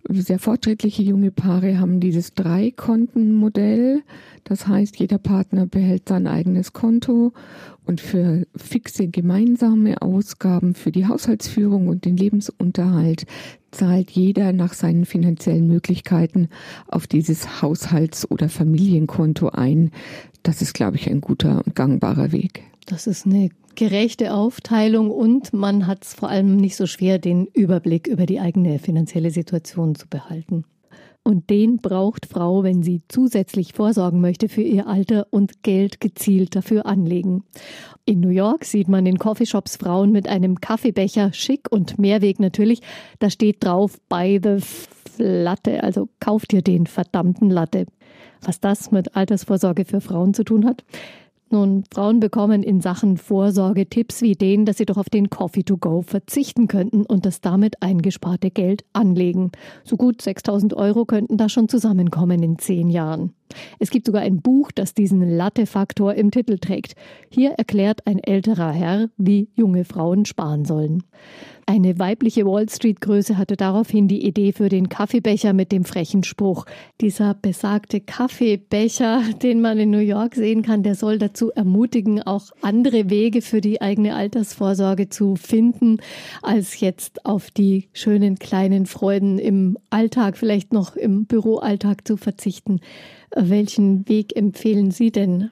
Sehr 0.09 0.39
fortschrittliche 0.39 1.01
junge 1.01 1.31
Paare 1.31 1.79
haben 1.79 2.01
dieses 2.01 2.33
Drei-Konten-Modell. 2.33 4.03
Das 4.43 4.67
heißt, 4.67 4.97
jeder 4.97 5.17
Partner 5.17 5.65
behält 5.65 6.09
sein 6.09 6.27
eigenes 6.27 6.73
Konto 6.73 7.31
und 7.85 8.01
für 8.01 8.45
fixe 8.55 9.07
gemeinsame 9.07 10.01
Ausgaben 10.01 10.75
für 10.75 10.91
die 10.91 11.07
Haushaltsführung 11.07 11.87
und 11.87 12.03
den 12.03 12.17
Lebensunterhalt 12.17 13.25
zahlt 13.71 14.11
jeder 14.11 14.51
nach 14.51 14.73
seinen 14.73 15.05
finanziellen 15.05 15.67
Möglichkeiten 15.67 16.49
auf 16.87 17.07
dieses 17.07 17.61
Haushalts- 17.61 18.29
oder 18.29 18.49
Familienkonto 18.49 19.49
ein. 19.49 19.91
Das 20.43 20.61
ist, 20.61 20.73
glaube 20.73 20.97
ich, 20.97 21.09
ein 21.09 21.21
guter 21.21 21.61
und 21.65 21.75
gangbarer 21.75 22.33
Weg. 22.33 22.63
Das 22.85 23.07
ist 23.07 23.25
eine 23.25 23.49
gerechte 23.75 24.33
Aufteilung 24.33 25.11
und 25.11 25.53
man 25.53 25.87
hat 25.87 26.03
es 26.03 26.13
vor 26.13 26.29
allem 26.29 26.57
nicht 26.57 26.75
so 26.75 26.85
schwer, 26.85 27.19
den 27.19 27.45
Überblick 27.47 28.07
über 28.07 28.25
die 28.25 28.39
eigene 28.39 28.79
finanzielle 28.79 29.31
Situation 29.31 29.95
zu 29.95 30.07
behalten. 30.07 30.65
Und 31.25 31.49
den 31.49 31.77
braucht 31.77 32.25
Frau, 32.25 32.63
wenn 32.63 32.83
sie 32.83 33.01
zusätzlich 33.07 33.71
vorsorgen 33.71 34.19
möchte 34.19 34.49
für 34.49 34.61
ihr 34.61 34.87
Alter 34.87 35.27
und 35.29 35.63
Geld 35.63 36.01
gezielt 36.01 36.53
dafür 36.53 36.85
anlegen. 36.85 37.45
In 38.03 38.19
New 38.19 38.29
York 38.29 38.65
sieht 38.65 38.89
man 38.89 39.05
in 39.05 39.17
Coffeeshops 39.17 39.77
Frauen 39.77 40.11
mit 40.11 40.27
einem 40.27 40.59
Kaffeebecher, 40.59 41.31
schick 41.31 41.71
und 41.71 41.97
Mehrweg 41.97 42.41
natürlich. 42.41 42.81
Da 43.19 43.29
steht 43.29 43.63
drauf 43.63 44.01
by 44.09 44.41
the 44.43 44.57
Latte, 45.17 45.81
also 45.81 46.09
kauft 46.19 46.51
ihr 46.51 46.61
den 46.61 46.87
verdammten 46.87 47.49
Latte. 47.49 47.85
Was 48.41 48.59
das 48.59 48.91
mit 48.91 49.15
Altersvorsorge 49.15 49.85
für 49.85 50.01
Frauen 50.01 50.33
zu 50.33 50.43
tun 50.43 50.65
hat? 50.65 50.83
Nun, 51.53 51.83
Frauen 51.93 52.19
bekommen 52.19 52.63
in 52.63 52.81
Sachen 52.81 53.15
Vorsorge 53.15 53.85
Tipps 53.85 54.23
wie 54.23 54.33
den, 54.33 54.65
dass 54.65 54.77
sie 54.77 54.87
doch 54.87 54.97
auf 54.97 55.11
den 55.11 55.29
Coffee 55.29 55.61
to 55.61 55.77
go 55.77 56.01
verzichten 56.01 56.67
könnten 56.67 57.05
und 57.05 57.27
das 57.27 57.41
damit 57.41 57.83
eingesparte 57.83 58.49
Geld 58.49 58.83
anlegen. 58.91 59.51
So 59.83 59.95
gut 59.95 60.19
6000 60.23 60.73
Euro 60.73 61.05
könnten 61.05 61.37
da 61.37 61.49
schon 61.49 61.69
zusammenkommen 61.69 62.41
in 62.41 62.57
zehn 62.57 62.89
Jahren. 62.89 63.35
Es 63.77 63.91
gibt 63.91 64.07
sogar 64.07 64.23
ein 64.23 64.41
Buch, 64.41 64.71
das 64.71 64.95
diesen 64.95 65.21
Latte-Faktor 65.21 66.15
im 66.15 66.31
Titel 66.31 66.57
trägt. 66.57 66.95
Hier 67.29 67.51
erklärt 67.51 68.07
ein 68.07 68.17
älterer 68.17 68.71
Herr, 68.71 69.09
wie 69.17 69.49
junge 69.53 69.85
Frauen 69.85 70.25
sparen 70.25 70.65
sollen. 70.65 71.03
Eine 71.65 71.97
weibliche 71.97 72.45
Wall 72.45 72.67
Street-Größe 72.67 73.37
hatte 73.37 73.55
daraufhin 73.55 74.09
die 74.09 74.25
Idee 74.25 74.51
für 74.51 74.67
den 74.67 74.89
Kaffeebecher 74.89 75.53
mit 75.53 75.71
dem 75.71 75.85
frechen 75.85 76.23
Spruch. 76.23 76.65
Dieser 76.99 77.33
besagte 77.33 78.01
Kaffeebecher, 78.01 79.21
den 79.41 79.61
man 79.61 79.79
in 79.79 79.89
New 79.89 79.99
York 79.99 80.35
sehen 80.35 80.61
kann, 80.61 80.83
der 80.83 80.95
soll 80.95 81.17
dazu 81.17 81.51
ermutigen, 81.51 82.21
auch 82.21 82.51
andere 82.61 83.09
Wege 83.09 83.41
für 83.41 83.61
die 83.61 83.81
eigene 83.81 84.15
Altersvorsorge 84.15 85.07
zu 85.07 85.37
finden, 85.37 85.97
als 86.41 86.81
jetzt 86.81 87.25
auf 87.25 87.49
die 87.49 87.87
schönen 87.93 88.39
kleinen 88.39 88.85
Freuden 88.85 89.39
im 89.39 89.77
Alltag, 89.89 90.37
vielleicht 90.37 90.73
noch 90.73 90.97
im 90.97 91.25
Büroalltag 91.25 92.05
zu 92.05 92.17
verzichten. 92.17 92.81
Welchen 93.33 94.07
Weg 94.09 94.35
empfehlen 94.35 94.91
Sie 94.91 95.11
denn? 95.11 95.49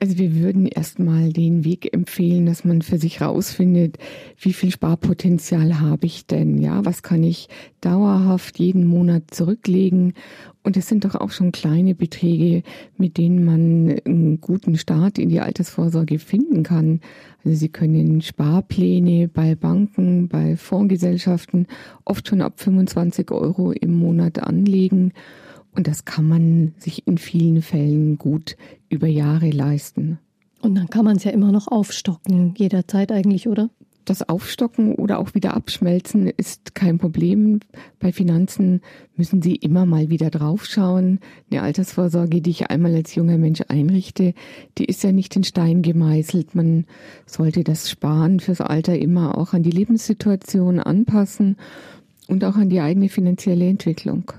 Also 0.00 0.16
wir 0.16 0.36
würden 0.36 0.66
erstmal 0.66 1.32
den 1.32 1.64
Weg 1.64 1.92
empfehlen, 1.92 2.46
dass 2.46 2.64
man 2.64 2.82
für 2.82 2.98
sich 2.98 3.20
rausfindet, 3.20 3.98
wie 4.40 4.52
viel 4.52 4.70
Sparpotenzial 4.70 5.80
habe 5.80 6.06
ich 6.06 6.26
denn? 6.26 6.58
Ja, 6.58 6.84
was 6.84 7.02
kann 7.02 7.24
ich 7.24 7.48
dauerhaft 7.80 8.60
jeden 8.60 8.86
Monat 8.86 9.24
zurücklegen? 9.32 10.14
Und 10.62 10.76
es 10.76 10.86
sind 10.86 11.04
doch 11.04 11.16
auch 11.16 11.30
schon 11.30 11.50
kleine 11.50 11.96
Beträge, 11.96 12.62
mit 12.96 13.16
denen 13.16 13.44
man 13.44 13.98
einen 14.04 14.40
guten 14.40 14.76
Start 14.76 15.18
in 15.18 15.30
die 15.30 15.40
Altersvorsorge 15.40 16.20
finden 16.20 16.62
kann. 16.62 17.00
Also 17.44 17.56
Sie 17.56 17.68
können 17.68 18.20
Sparpläne 18.20 19.26
bei 19.26 19.56
Banken, 19.56 20.28
bei 20.28 20.56
Fondsgesellschaften 20.56 21.66
oft 22.04 22.28
schon 22.28 22.40
ab 22.40 22.60
25 22.60 23.32
Euro 23.32 23.72
im 23.72 23.94
Monat 23.94 24.38
anlegen. 24.38 25.12
Und 25.78 25.86
das 25.86 26.04
kann 26.04 26.26
man 26.26 26.74
sich 26.78 27.06
in 27.06 27.18
vielen 27.18 27.62
Fällen 27.62 28.18
gut 28.18 28.56
über 28.88 29.06
Jahre 29.06 29.50
leisten. 29.50 30.18
Und 30.60 30.74
dann 30.74 30.90
kann 30.90 31.04
man 31.04 31.18
es 31.18 31.22
ja 31.22 31.30
immer 31.30 31.52
noch 31.52 31.68
aufstocken, 31.68 32.52
jederzeit 32.58 33.12
eigentlich, 33.12 33.46
oder? 33.46 33.70
Das 34.04 34.28
Aufstocken 34.28 34.96
oder 34.96 35.20
auch 35.20 35.36
wieder 35.36 35.54
abschmelzen 35.54 36.26
ist 36.26 36.74
kein 36.74 36.98
Problem. 36.98 37.60
Bei 38.00 38.10
Finanzen 38.10 38.80
müssen 39.14 39.40
Sie 39.40 39.54
immer 39.54 39.86
mal 39.86 40.10
wieder 40.10 40.30
draufschauen. 40.30 41.20
Eine 41.48 41.62
Altersvorsorge, 41.62 42.40
die 42.40 42.50
ich 42.50 42.70
einmal 42.70 42.96
als 42.96 43.14
junger 43.14 43.38
Mensch 43.38 43.62
einrichte, 43.68 44.34
die 44.78 44.86
ist 44.86 45.04
ja 45.04 45.12
nicht 45.12 45.36
in 45.36 45.44
Stein 45.44 45.82
gemeißelt. 45.82 46.56
Man 46.56 46.86
sollte 47.24 47.62
das 47.62 47.88
Sparen 47.88 48.40
fürs 48.40 48.60
Alter 48.60 48.98
immer 48.98 49.38
auch 49.38 49.52
an 49.52 49.62
die 49.62 49.70
Lebenssituation 49.70 50.80
anpassen 50.80 51.56
und 52.26 52.42
auch 52.42 52.56
an 52.56 52.68
die 52.68 52.80
eigene 52.80 53.08
finanzielle 53.08 53.68
Entwicklung. 53.68 54.32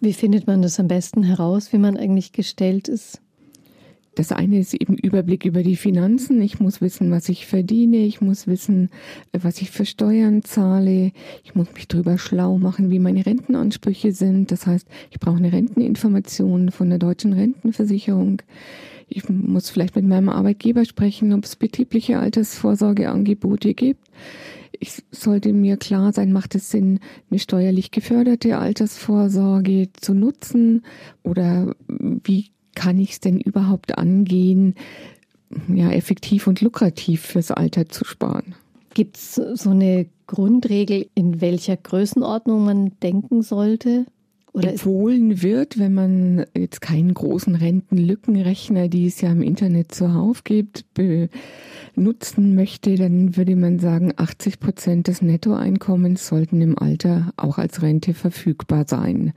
Wie 0.00 0.12
findet 0.12 0.46
man 0.46 0.62
das 0.62 0.78
am 0.78 0.86
besten 0.86 1.24
heraus, 1.24 1.72
wie 1.72 1.78
man 1.78 1.96
eigentlich 1.96 2.32
gestellt 2.32 2.88
ist? 2.88 3.20
Das 4.14 4.32
eine 4.32 4.58
ist 4.58 4.74
eben 4.74 4.96
Überblick 4.96 5.44
über 5.44 5.62
die 5.62 5.76
Finanzen. 5.76 6.42
Ich 6.42 6.58
muss 6.58 6.80
wissen, 6.80 7.10
was 7.12 7.28
ich 7.28 7.46
verdiene. 7.46 7.98
Ich 7.98 8.20
muss 8.20 8.48
wissen, 8.48 8.90
was 9.32 9.60
ich 9.60 9.70
für 9.70 9.86
Steuern 9.86 10.42
zahle. 10.42 11.12
Ich 11.44 11.54
muss 11.54 11.72
mich 11.72 11.86
darüber 11.86 12.18
schlau 12.18 12.58
machen, 12.58 12.90
wie 12.90 12.98
meine 12.98 13.24
Rentenansprüche 13.24 14.10
sind. 14.10 14.50
Das 14.50 14.66
heißt, 14.66 14.88
ich 15.10 15.20
brauche 15.20 15.36
eine 15.36 15.52
Renteninformation 15.52 16.72
von 16.72 16.88
der 16.88 16.98
deutschen 16.98 17.32
Rentenversicherung. 17.32 18.42
Ich 19.08 19.28
muss 19.28 19.70
vielleicht 19.70 19.94
mit 19.94 20.04
meinem 20.04 20.28
Arbeitgeber 20.28 20.84
sprechen, 20.84 21.32
ob 21.32 21.44
es 21.44 21.54
betriebliche 21.54 22.18
Altersvorsorgeangebote 22.18 23.74
gibt. 23.74 24.04
Ich 24.72 25.02
sollte 25.10 25.52
mir 25.52 25.76
klar 25.76 26.12
sein, 26.12 26.32
macht 26.32 26.54
es 26.54 26.70
Sinn, 26.70 27.00
eine 27.30 27.38
steuerlich 27.38 27.90
geförderte 27.90 28.58
Altersvorsorge 28.58 29.88
zu 29.92 30.14
nutzen 30.14 30.82
oder 31.22 31.74
wie 31.88 32.50
kann 32.74 32.98
ich 32.98 33.12
es 33.12 33.20
denn 33.20 33.40
überhaupt 33.40 33.98
angehen, 33.98 34.74
ja, 35.74 35.90
effektiv 35.90 36.46
und 36.46 36.60
lukrativ 36.60 37.22
fürs 37.22 37.50
Alter 37.50 37.88
zu 37.88 38.04
sparen? 38.04 38.54
Gibt 38.94 39.16
es 39.16 39.34
so 39.34 39.70
eine 39.70 40.06
Grundregel, 40.26 41.08
in 41.14 41.40
welcher 41.40 41.76
Größenordnung 41.76 42.64
man 42.64 42.92
denken 43.02 43.42
sollte? 43.42 44.06
Oder 44.58 44.72
empfohlen 44.72 45.42
wird, 45.42 45.78
wenn 45.78 45.94
man 45.94 46.44
jetzt 46.56 46.80
keinen 46.80 47.14
großen 47.14 47.54
Rentenlückenrechner, 47.54 48.88
die 48.88 49.06
es 49.06 49.20
ja 49.20 49.30
im 49.30 49.42
Internet 49.42 49.94
zuhauf 49.94 50.42
gibt, 50.44 50.84
benutzen 50.94 52.54
möchte, 52.54 52.96
dann 52.96 53.36
würde 53.36 53.56
man 53.56 53.78
sagen, 53.78 54.12
80 54.16 54.58
Prozent 54.58 55.06
des 55.06 55.22
Nettoeinkommens 55.22 56.26
sollten 56.26 56.60
im 56.60 56.78
Alter 56.78 57.32
auch 57.36 57.58
als 57.58 57.82
Rente 57.82 58.14
verfügbar 58.14 58.84
sein. 58.88 59.32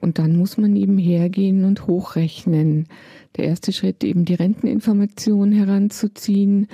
Und 0.00 0.18
dann 0.18 0.36
muss 0.36 0.58
man 0.58 0.76
eben 0.76 0.98
hergehen 0.98 1.64
und 1.64 1.86
hochrechnen. 1.86 2.86
Der 3.36 3.46
erste 3.46 3.72
Schritt 3.72 4.04
eben 4.04 4.24
die 4.24 4.34
Renteninformation 4.34 5.52
heranzuziehen. 5.52 6.68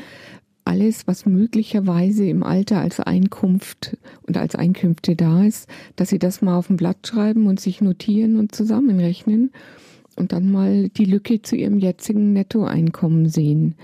Alles, 0.64 1.06
was 1.06 1.26
möglicherweise 1.26 2.26
im 2.26 2.42
Alter 2.42 2.80
als 2.80 3.00
Einkunft 3.00 3.96
und 4.26 4.36
als 4.36 4.54
Einkünfte 4.54 5.16
da 5.16 5.44
ist, 5.44 5.68
dass 5.96 6.10
Sie 6.10 6.18
das 6.18 6.40
mal 6.40 6.56
auf 6.56 6.70
ein 6.70 6.76
Blatt 6.76 7.06
schreiben 7.06 7.46
und 7.46 7.58
sich 7.58 7.80
notieren 7.80 8.36
und 8.38 8.54
zusammenrechnen 8.54 9.50
und 10.16 10.32
dann 10.32 10.52
mal 10.52 10.88
die 10.88 11.04
Lücke 11.04 11.42
zu 11.42 11.56
Ihrem 11.56 11.78
jetzigen 11.78 12.32
Nettoeinkommen 12.32 13.28
sehen. 13.28 13.74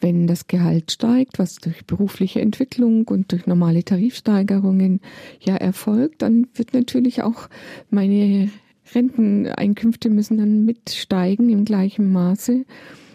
Wenn 0.00 0.26
das 0.26 0.46
Gehalt 0.48 0.90
steigt, 0.92 1.38
was 1.38 1.56
durch 1.56 1.86
berufliche 1.86 2.40
Entwicklung 2.40 3.06
und 3.06 3.32
durch 3.32 3.46
normale 3.46 3.84
Tarifsteigerungen 3.84 5.00
ja 5.40 5.56
erfolgt, 5.56 6.22
dann 6.22 6.48
wird 6.54 6.74
natürlich 6.74 7.22
auch 7.22 7.48
meine 7.90 8.50
Renteneinkünfte 8.94 10.10
müssen 10.10 10.38
dann 10.38 10.64
mitsteigen 10.64 11.48
im 11.50 11.64
gleichen 11.64 12.10
Maße. 12.10 12.64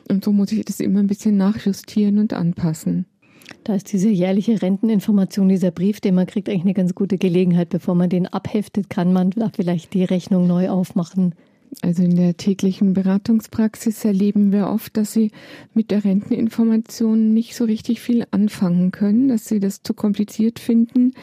Und 0.09 0.23
so 0.23 0.31
muss 0.31 0.51
ich 0.51 0.63
das 0.65 0.79
immer 0.79 0.99
ein 0.99 1.07
bisschen 1.07 1.37
nachjustieren 1.37 2.19
und 2.19 2.33
anpassen. 2.33 3.05
Da 3.63 3.75
ist 3.75 3.91
diese 3.91 4.09
jährliche 4.09 4.61
Renteninformation, 4.61 5.49
dieser 5.49 5.71
Brief, 5.71 6.01
den 6.01 6.15
man 6.15 6.27
kriegt, 6.27 6.49
eigentlich 6.49 6.63
eine 6.63 6.73
ganz 6.73 6.95
gute 6.95 7.17
Gelegenheit. 7.17 7.69
Bevor 7.69 7.95
man 7.95 8.09
den 8.09 8.27
abheftet, 8.27 8.89
kann 8.89 9.13
man 9.13 9.31
da 9.31 9.49
vielleicht 9.53 9.93
die 9.93 10.03
Rechnung 10.03 10.47
neu 10.47 10.69
aufmachen. 10.69 11.35
Also 11.81 12.03
in 12.03 12.15
der 12.15 12.37
täglichen 12.37 12.93
Beratungspraxis 12.93 14.03
erleben 14.03 14.51
wir 14.51 14.67
oft, 14.67 14.97
dass 14.97 15.13
sie 15.13 15.31
mit 15.73 15.91
der 15.91 16.03
Renteninformation 16.03 17.33
nicht 17.33 17.55
so 17.55 17.65
richtig 17.65 18.01
viel 18.01 18.25
anfangen 18.31 18.91
können, 18.91 19.27
dass 19.27 19.45
sie 19.45 19.59
das 19.59 19.83
zu 19.83 19.93
kompliziert 19.93 20.59
finden. 20.59 21.13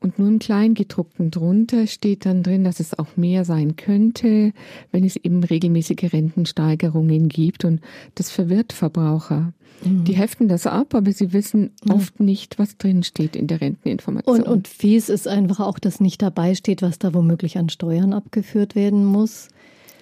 Und 0.00 0.18
nur 0.18 0.28
im 0.28 0.38
Kleingedruckten 0.38 1.30
drunter 1.30 1.86
steht 1.86 2.26
dann 2.26 2.42
drin, 2.42 2.64
dass 2.64 2.80
es 2.80 2.98
auch 2.98 3.16
mehr 3.16 3.44
sein 3.44 3.76
könnte, 3.76 4.52
wenn 4.92 5.04
es 5.04 5.16
eben 5.16 5.44
regelmäßige 5.44 6.12
Rentensteigerungen 6.12 7.28
gibt. 7.28 7.64
Und 7.64 7.80
das 8.14 8.30
verwirrt 8.30 8.72
Verbraucher. 8.72 9.52
Mhm. 9.84 10.04
Die 10.04 10.14
heften 10.14 10.48
das 10.48 10.66
ab, 10.66 10.94
aber 10.94 11.12
sie 11.12 11.32
wissen 11.32 11.70
mhm. 11.84 11.92
oft 11.92 12.20
nicht, 12.20 12.58
was 12.58 12.76
drin 12.78 13.02
steht 13.02 13.36
in 13.36 13.46
der 13.46 13.60
Renteninformation. 13.60 14.42
Und, 14.42 14.48
und 14.48 14.68
fies 14.68 15.08
ist 15.08 15.28
einfach 15.28 15.60
auch, 15.60 15.78
dass 15.78 16.00
nicht 16.00 16.22
dabei 16.22 16.54
steht, 16.54 16.82
was 16.82 16.98
da 16.98 17.14
womöglich 17.14 17.58
an 17.58 17.68
Steuern 17.68 18.12
abgeführt 18.12 18.74
werden 18.74 19.04
muss. 19.04 19.48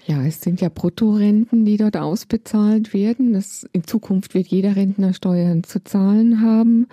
Ja, 0.07 0.25
es 0.25 0.41
sind 0.41 0.61
ja 0.61 0.69
Bruttorenten, 0.69 1.65
die 1.65 1.77
dort 1.77 1.97
ausbezahlt 1.97 2.95
werden. 2.95 3.33
Das, 3.33 3.67
in 3.73 3.85
Zukunft 3.85 4.35
wird 4.35 4.47
jeder 4.47 4.77
Rentner 4.77 5.13
Steuern 5.13 5.65
zu 5.65 5.83
zahlen 5.83 6.41
haben. 6.41 6.87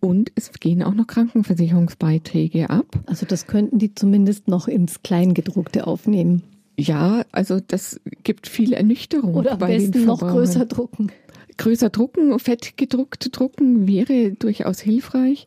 Und 0.00 0.32
es 0.34 0.52
gehen 0.52 0.82
auch 0.82 0.94
noch 0.94 1.06
Krankenversicherungsbeiträge 1.06 2.68
ab. 2.68 2.86
Also 3.06 3.24
das 3.26 3.46
könnten 3.46 3.78
die 3.78 3.94
zumindest 3.94 4.48
noch 4.48 4.68
ins 4.68 5.02
Kleingedruckte 5.02 5.86
aufnehmen. 5.86 6.42
Ja, 6.78 7.24
also 7.32 7.60
das 7.60 8.00
gibt 8.22 8.46
viel 8.46 8.72
Ernüchterung. 8.72 9.34
Oder 9.34 9.52
am 9.52 9.58
besten 9.58 10.04
noch 10.04 10.20
größer 10.20 10.66
drucken. 10.66 11.12
Größer 11.60 11.90
drucken, 11.90 12.38
fett 12.38 12.78
gedruckt 12.78 13.28
drucken 13.38 13.86
wäre 13.86 14.30
durchaus 14.30 14.80
hilfreich. 14.80 15.46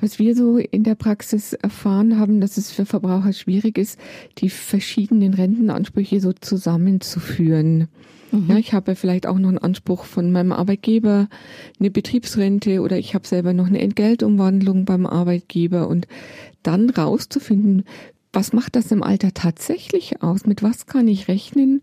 Was 0.00 0.18
wir 0.18 0.34
so 0.34 0.58
in 0.58 0.82
der 0.82 0.96
Praxis 0.96 1.52
erfahren 1.52 2.18
haben, 2.18 2.40
dass 2.40 2.56
es 2.56 2.72
für 2.72 2.84
Verbraucher 2.84 3.32
schwierig 3.32 3.78
ist, 3.78 3.96
die 4.38 4.50
verschiedenen 4.50 5.34
Rentenansprüche 5.34 6.20
so 6.20 6.32
zusammenzuführen. 6.32 7.86
Mhm. 8.32 8.46
Ja, 8.48 8.56
ich 8.56 8.72
habe 8.72 8.96
vielleicht 8.96 9.24
auch 9.28 9.38
noch 9.38 9.50
einen 9.50 9.58
Anspruch 9.58 10.04
von 10.04 10.32
meinem 10.32 10.50
Arbeitgeber, 10.50 11.28
eine 11.78 11.90
Betriebsrente 11.92 12.80
oder 12.80 12.98
ich 12.98 13.14
habe 13.14 13.24
selber 13.24 13.52
noch 13.52 13.68
eine 13.68 13.82
Entgeltumwandlung 13.82 14.84
beim 14.84 15.06
Arbeitgeber 15.06 15.86
und 15.86 16.08
dann 16.64 16.90
rauszufinden, 16.90 17.84
was 18.32 18.52
macht 18.52 18.74
das 18.74 18.90
im 18.90 19.04
Alter 19.04 19.32
tatsächlich 19.32 20.22
aus? 20.22 20.44
Mit 20.44 20.64
was 20.64 20.86
kann 20.86 21.06
ich 21.06 21.28
rechnen? 21.28 21.82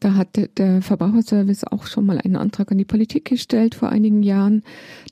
Da 0.00 0.14
hat 0.14 0.40
der 0.56 0.80
Verbraucherservice 0.80 1.64
auch 1.64 1.86
schon 1.86 2.06
mal 2.06 2.18
einen 2.18 2.36
Antrag 2.36 2.72
an 2.72 2.78
die 2.78 2.86
Politik 2.86 3.26
gestellt 3.26 3.74
vor 3.74 3.90
einigen 3.90 4.22
Jahren, 4.22 4.62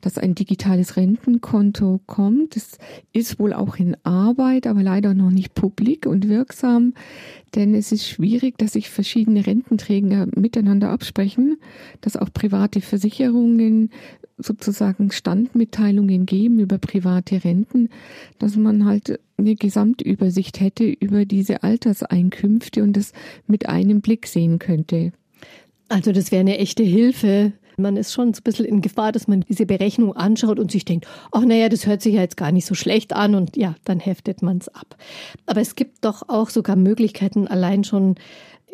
dass 0.01 0.16
ein 0.16 0.35
digitales 0.35 0.96
Rentenkonto 0.96 2.01
kommt. 2.07 2.57
Das 2.57 2.79
ist 3.12 3.38
wohl 3.38 3.53
auch 3.53 3.77
in 3.77 3.96
Arbeit, 4.05 4.66
aber 4.66 4.83
leider 4.83 5.12
noch 5.12 5.31
nicht 5.31 5.55
publik 5.55 6.07
und 6.07 6.29
wirksam, 6.29 6.94
denn 7.55 7.74
es 7.74 7.92
ist 7.92 8.09
schwierig, 8.09 8.57
dass 8.59 8.72
sich 8.72 8.88
verschiedene 8.88 9.46
Rententräger 9.46 10.27
miteinander 10.35 10.90
absprechen, 10.90 11.59
dass 12.01 12.16
auch 12.16 12.33
private 12.33 12.81
Versicherungen 12.81 13.90
sozusagen 14.38 15.11
Standmitteilungen 15.11 16.24
geben 16.24 16.61
über 16.61 16.79
private 16.79 17.44
Renten, 17.44 17.88
dass 18.38 18.57
man 18.57 18.85
halt 18.85 19.18
eine 19.37 19.57
Gesamtübersicht 19.57 20.61
hätte 20.61 20.85
über 20.85 21.24
diese 21.24 21.62
Alterseinkünfte 21.62 22.83
und 22.83 22.96
das 22.96 23.12
mit 23.46 23.68
einem 23.68 24.01
Blick 24.01 24.27
sehen 24.27 24.59
könnte. 24.59 24.78
Also 25.88 26.12
das 26.12 26.31
wäre 26.31 26.41
eine 26.41 26.59
echte 26.59 26.83
Hilfe. 26.83 27.53
Man 27.77 27.97
ist 27.97 28.12
schon 28.12 28.29
ein 28.29 28.43
bisschen 28.43 28.64
in 28.64 28.83
Gefahr, 28.83 29.12
dass 29.12 29.29
man 29.29 29.43
diese 29.43 29.64
Berechnung 29.64 30.14
anschaut 30.14 30.59
und 30.59 30.71
sich 30.71 30.85
denkt, 30.85 31.07
ach 31.31 31.45
naja, 31.45 31.69
das 31.69 31.87
hört 31.87 32.03
sich 32.03 32.14
ja 32.14 32.23
jetzt 32.23 32.37
gar 32.37 32.51
nicht 32.51 32.67
so 32.67 32.75
schlecht 32.75 33.12
an 33.12 33.35
und 33.35 33.57
ja, 33.57 33.77
dann 33.85 34.01
heftet 34.01 34.43
man 34.43 34.59
es 34.59 34.69
ab. 34.69 34.97
Aber 35.47 35.61
es 35.61 35.77
gibt 35.77 36.05
doch 36.05 36.29
auch 36.29 36.51
sogar 36.51 36.77
Möglichkeiten, 36.77 37.47
allein 37.47 37.85
schon 37.85 38.17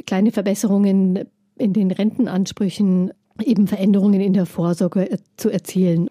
kleine 0.06 0.32
Verbesserungen 0.32 1.26
in 1.56 1.72
den 1.72 1.90
Rentenansprüchen 1.90 3.12
eben 3.42 3.66
Veränderungen 3.66 4.20
in 4.20 4.32
der 4.32 4.46
Vorsorge 4.46 5.10
äh, 5.10 5.18
zu 5.36 5.50
erzielen. 5.50 6.08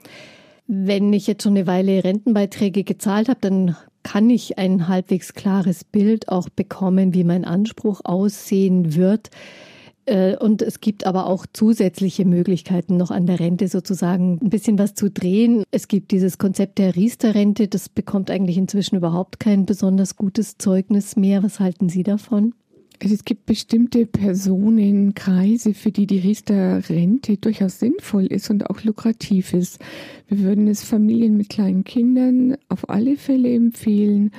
Wenn 0.67 1.11
ich 1.13 1.27
jetzt 1.27 1.43
schon 1.43 1.55
eine 1.57 1.67
Weile 1.67 2.03
Rentenbeiträge 2.03 2.83
gezahlt 2.83 3.29
habe, 3.29 3.39
dann 3.41 3.75
kann 4.03 4.29
ich 4.29 4.57
ein 4.57 4.87
halbwegs 4.87 5.33
klares 5.33 5.83
Bild 5.83 6.29
auch 6.29 6.49
bekommen, 6.49 7.13
wie 7.13 7.23
mein 7.23 7.45
Anspruch 7.45 8.01
aussehen 8.03 8.95
wird. 8.95 9.29
Äh, 10.05 10.35
und 10.37 10.61
es 10.61 10.81
gibt 10.81 11.05
aber 11.05 11.27
auch 11.27 11.45
zusätzliche 11.51 12.25
Möglichkeiten, 12.25 12.97
noch 12.97 13.11
an 13.11 13.25
der 13.25 13.39
Rente 13.39 13.67
sozusagen 13.67 14.39
ein 14.41 14.49
bisschen 14.49 14.77
was 14.77 14.93
zu 14.95 15.09
drehen. 15.09 15.63
Es 15.71 15.87
gibt 15.87 16.11
dieses 16.11 16.37
Konzept 16.37 16.77
der 16.77 16.95
Riester-Rente, 16.95 17.67
das 17.67 17.89
bekommt 17.89 18.29
eigentlich 18.29 18.57
inzwischen 18.57 18.97
überhaupt 18.97 19.39
kein 19.39 19.65
besonders 19.65 20.15
gutes 20.15 20.57
Zeugnis 20.57 21.15
mehr. 21.15 21.43
Was 21.43 21.59
halten 21.59 21.89
Sie 21.89 22.03
davon? 22.03 22.53
Also 23.01 23.15
es 23.15 23.25
gibt 23.25 23.45
bestimmte 23.47 24.05
Personenkreise, 24.05 25.73
für 25.73 25.91
die 25.91 26.07
die 26.07 26.19
Riester-Rente 26.19 27.37
durchaus 27.37 27.79
sinnvoll 27.79 28.27
ist 28.27 28.49
und 28.49 28.69
auch 28.69 28.83
lukrativ 28.83 29.53
ist. 29.53 29.79
Wir 30.29 30.39
würden 30.39 30.67
es 30.67 30.83
Familien 30.83 31.35
mit 31.35 31.49
kleinen 31.49 31.83
Kindern 31.83 32.55
auf 32.69 32.89
alle 32.89 33.17
Fälle 33.17 33.53
empfehlen 33.53 34.31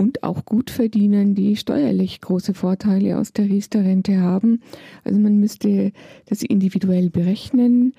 und 0.00 0.22
auch 0.22 0.46
Gutverdienern, 0.46 1.34
die 1.34 1.56
steuerlich 1.56 2.22
große 2.22 2.54
Vorteile 2.54 3.18
aus 3.18 3.34
der 3.34 3.44
Riester-Rente 3.44 4.18
haben. 4.18 4.62
Also 5.04 5.20
man 5.20 5.38
müsste 5.38 5.92
das 6.26 6.42
individuell 6.42 7.10
berechnen. 7.10 7.92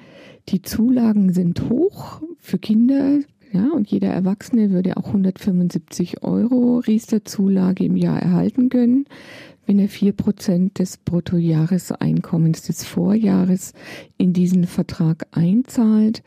Die 0.49 0.63
Zulagen 0.63 1.31
sind 1.31 1.69
hoch 1.69 2.23
für 2.39 2.57
Kinder. 2.57 3.19
Ja, 3.53 3.67
und 3.75 3.91
jeder 3.91 4.07
Erwachsene 4.07 4.71
würde 4.71 4.97
auch 4.97 5.07
175 5.07 6.23
Euro 6.23 6.79
Riester-Zulage 6.79 7.85
im 7.85 7.97
Jahr 7.97 8.19
erhalten 8.19 8.69
können, 8.69 9.05
wenn 9.67 9.77
er 9.77 9.87
vier 9.87 10.13
Prozent 10.13 10.79
des 10.79 10.97
Bruttojahreseinkommens 10.97 12.63
des 12.63 12.83
Vorjahres 12.83 13.73
in 14.17 14.33
diesen 14.33 14.65
Vertrag 14.65 15.27
einzahlt. 15.33 16.23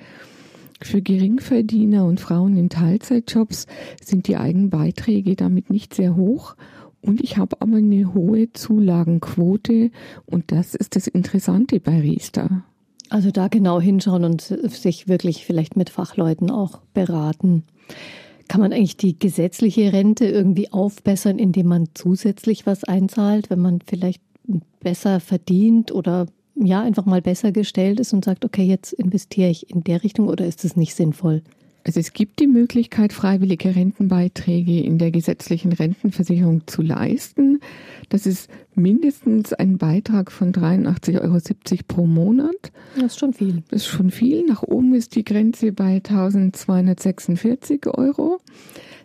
Für 0.80 1.00
Geringverdiener 1.00 2.04
und 2.04 2.20
Frauen 2.20 2.56
in 2.56 2.68
Teilzeitjobs 2.68 3.66
sind 4.02 4.28
die 4.28 4.36
Eigenbeiträge 4.36 5.36
damit 5.36 5.70
nicht 5.70 5.94
sehr 5.94 6.16
hoch. 6.16 6.56
Und 7.00 7.22
ich 7.22 7.36
habe 7.36 7.56
aber 7.60 7.76
eine 7.76 8.14
hohe 8.14 8.52
Zulagenquote 8.52 9.90
und 10.26 10.52
das 10.52 10.74
ist 10.74 10.96
das 10.96 11.06
Interessante 11.06 11.78
bei 11.78 12.00
Riester. 12.00 12.62
Also 13.10 13.30
da 13.30 13.48
genau 13.48 13.80
hinschauen 13.80 14.24
und 14.24 14.40
sich 14.40 15.06
wirklich 15.06 15.44
vielleicht 15.44 15.76
mit 15.76 15.90
Fachleuten 15.90 16.50
auch 16.50 16.80
beraten. 16.94 17.64
Kann 18.48 18.60
man 18.60 18.72
eigentlich 18.72 18.96
die 18.96 19.18
gesetzliche 19.18 19.92
Rente 19.92 20.26
irgendwie 20.26 20.72
aufbessern, 20.72 21.38
indem 21.38 21.66
man 21.68 21.88
zusätzlich 21.94 22.66
was 22.66 22.84
einzahlt, 22.84 23.50
wenn 23.50 23.60
man 23.60 23.80
vielleicht 23.86 24.22
besser 24.80 25.20
verdient 25.20 25.92
oder 25.92 26.26
ja 26.54 26.82
einfach 26.82 27.06
mal 27.06 27.22
besser 27.22 27.52
gestellt 27.52 28.00
ist 28.00 28.12
und 28.12 28.24
sagt, 28.24 28.44
okay, 28.44 28.64
jetzt 28.64 28.92
investiere 28.92 29.50
ich 29.50 29.70
in 29.70 29.84
der 29.84 30.02
Richtung 30.02 30.28
oder 30.28 30.46
ist 30.46 30.64
es 30.64 30.76
nicht 30.76 30.94
sinnvoll? 30.94 31.42
Also 31.86 32.00
es 32.00 32.14
gibt 32.14 32.40
die 32.40 32.46
Möglichkeit, 32.46 33.12
freiwillige 33.12 33.76
Rentenbeiträge 33.76 34.80
in 34.80 34.96
der 34.96 35.10
gesetzlichen 35.10 35.70
Rentenversicherung 35.70 36.66
zu 36.66 36.80
leisten. 36.80 37.60
Das 38.08 38.24
ist 38.24 38.48
mindestens 38.74 39.52
ein 39.52 39.76
Beitrag 39.76 40.32
von 40.32 40.52
83,70 40.52 41.20
Euro 41.20 41.38
pro 41.86 42.06
Monat. 42.06 42.72
Das 42.94 43.04
ist 43.12 43.18
schon 43.18 43.34
viel. 43.34 43.62
Das 43.68 43.82
ist 43.82 43.88
schon 43.88 44.10
viel. 44.10 44.46
Nach 44.46 44.62
oben 44.62 44.94
ist 44.94 45.14
die 45.14 45.24
Grenze 45.24 45.72
bei 45.72 45.96
1246 45.96 47.86
Euro. 47.88 48.40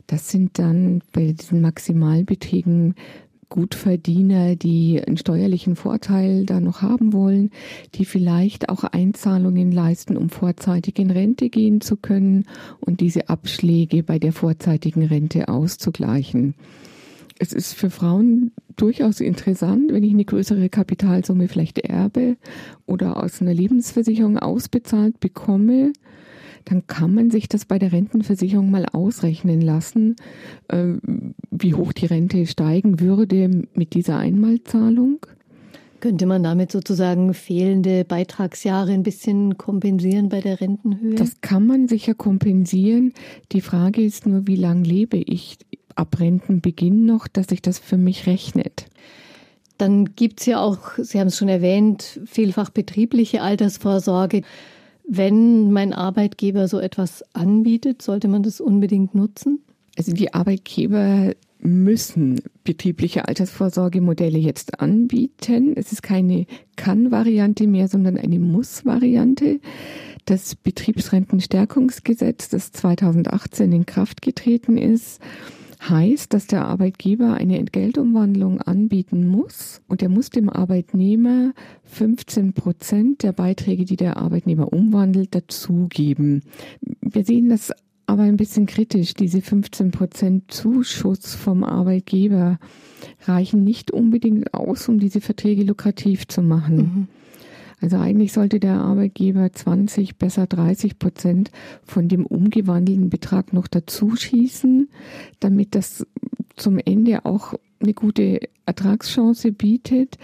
Das 0.08 0.30
sind 0.30 0.58
dann 0.58 1.04
bei 1.12 1.34
diesen 1.34 1.60
Maximalbeträgen 1.60 2.96
Gutverdiener, 3.50 4.56
die 4.56 5.02
einen 5.06 5.18
steuerlichen 5.18 5.76
Vorteil 5.76 6.46
da 6.46 6.60
noch 6.60 6.82
haben 6.82 7.14
wollen, 7.14 7.52
die 7.96 8.06
vielleicht 8.06 8.70
auch 8.70 8.84
Einzahlungen 8.84 9.72
leisten, 9.72 10.18
um 10.18 10.30
vorzeitig 10.30 11.00
in 11.00 11.12
Rente 11.12 11.50
gehen 11.50 11.82
zu 11.82 11.98
können 11.98 12.46
und 12.80 13.02
diese 13.02 13.28
Abschläge 13.30 14.04
bei 14.04 14.20
der 14.20 14.34
vorzeitigen 14.34 15.04
Rente 15.04 15.48
auszugleichen. 15.48 16.54
Es 17.40 17.54
ist 17.54 17.74
für 17.74 17.90
Frauen 17.90 18.52
durchaus 18.76 19.22
interessant, 19.22 19.94
wenn 19.94 20.04
ich 20.04 20.12
eine 20.12 20.26
größere 20.26 20.70
Kapitalsumme 20.70 21.48
vielleicht 21.48 21.80
erbe 21.80 22.36
oder 22.86 23.24
aus 23.24 23.42
einer 23.42 23.54
Lebensversicherung 23.54 24.38
ausbezahlt 24.38 25.20
bekomme, 25.22 25.94
dann 26.66 26.88
kann 26.88 27.14
man 27.14 27.32
sich 27.32 27.48
das 27.48 27.66
bei 27.66 27.80
der 27.80 27.92
Rentenversicherung 27.92 28.70
mal 28.72 28.86
ausrechnen 28.86 29.62
lassen, 29.62 30.16
äh, 30.68 30.94
wie 31.52 31.74
hoch 31.74 31.94
die 31.94 32.06
Rente 32.06 32.46
steigen 32.46 33.00
würde 33.00 33.68
mit 33.74 33.94
dieser 33.94 34.18
Einmalzahlung. 34.18 35.26
Könnte 36.00 36.26
man 36.26 36.44
damit 36.44 36.72
sozusagen 36.72 37.34
fehlende 37.34 38.06
Beitragsjahre 38.06 38.94
ein 38.94 39.04
bisschen 39.04 39.58
kompensieren 39.58 40.30
bei 40.30 40.40
der 40.40 40.62
Rentenhöhe? 40.62 41.16
Das 41.16 41.42
kann 41.42 41.68
man 41.68 41.90
sicher 41.90 42.14
kompensieren. 42.14 43.14
Die 43.52 43.60
Frage 43.60 44.02
ist 44.02 44.26
nur, 44.26 44.48
wie 44.48 44.56
lange 44.56 44.84
lebe 44.84 45.18
ich 45.18 45.58
ab 45.96 46.20
Rentenbeginn 46.20 47.06
noch, 47.06 47.28
dass 47.28 47.48
sich 47.48 47.62
das 47.62 47.80
für 47.80 47.98
mich 47.98 48.28
rechnet. 48.28 48.86
Dann 49.78 50.16
gibt 50.16 50.40
es 50.40 50.46
ja 50.46 50.62
auch, 50.62 50.92
Sie 50.98 51.20
haben 51.20 51.28
es 51.28 51.38
schon 51.38 51.50
erwähnt, 51.50 52.22
vielfach 52.26 52.70
betriebliche 52.70 53.42
Altersvorsorge. 53.42 54.42
Wenn 55.12 55.72
mein 55.72 55.92
Arbeitgeber 55.92 56.68
so 56.68 56.80
etwas 56.80 57.24
anbietet, 57.34 58.04
sollte 58.04 58.28
man 58.28 58.44
das 58.44 58.62
unbedingt 58.62 59.16
nutzen? 59.16 59.60
Also 59.98 60.14
die 60.14 60.36
Arbeitgeber 60.36 61.32
müssen 61.62 62.40
betriebliche 62.64 63.28
Altersvorsorgemodelle 63.28 64.38
jetzt 64.38 64.80
anbieten. 64.80 65.74
Es 65.76 65.92
ist 65.92 66.04
keine 66.04 66.46
Kann-Variante 66.76 67.66
mehr, 67.66 67.88
sondern 67.88 68.18
eine 68.18 68.38
Muss-Variante. 68.38 69.60
Das 70.26 70.54
Betriebsrentenstärkungsgesetz, 70.56 72.50
das 72.50 72.72
2018 72.72 73.72
in 73.72 73.88
Kraft 73.88 74.22
getreten 74.22 74.78
ist, 74.78 75.20
heißt, 75.82 76.34
dass 76.34 76.48
der 76.48 76.66
Arbeitgeber 76.66 77.34
eine 77.36 77.58
Entgeltumwandlung 77.58 78.62
anbieten 78.62 79.28
muss 79.28 79.82
und 79.88 80.02
er 80.02 80.10
muss 80.10 80.30
dem 80.30 80.50
Arbeitnehmer 80.50 81.54
15 81.86 82.54
Prozent 82.54 83.24
der 83.24 83.32
Beiträge, 83.32 83.86
die 83.86 83.96
der 83.96 84.18
Arbeitnehmer 84.18 84.74
umwandelt, 84.74 85.34
dazugeben. 85.34 86.44
Wir 87.02 87.24
sehen 87.24 87.50
das 87.50 87.72
aber 88.06 88.24
ein 88.24 88.38
bisschen 88.38 88.66
kritisch. 88.66 89.14
Diese 89.14 89.42
15 89.42 89.92
Prozent 89.92 90.52
Zuschuss 90.52 91.36
vom 91.36 91.64
Arbeitgeber 91.64 92.60
reichen 93.26 93.64
nicht 93.64 93.92
unbedingt 93.92 94.54
aus, 94.54 94.90
um 94.90 95.00
diese 95.00 95.22
Verträge 95.22 95.64
lukrativ 95.64 96.28
zu 96.28 96.42
machen. 96.42 96.76
Mhm. 96.78 97.08
Also 97.82 97.98
eigentlich 97.98 98.34
sollte 98.34 98.60
der 98.60 98.76
Arbeitgeber 98.76 99.52
20, 99.52 100.18
besser 100.18 100.48
30 100.48 101.00
Prozent 101.00 101.52
von 101.84 102.08
dem 102.08 102.26
umgewandelten 102.26 103.10
Betrag 103.10 103.54
noch 103.54 103.68
dazu 103.68 104.16
schießen, 104.16 104.90
damit 105.40 105.76
das 105.76 106.06
zum 106.56 106.78
Ende 106.78 107.26
auch 107.26 107.54
eine 107.80 107.94
gute 107.94 108.42
Ertragschance 108.66 109.52
bietet. 109.52 110.18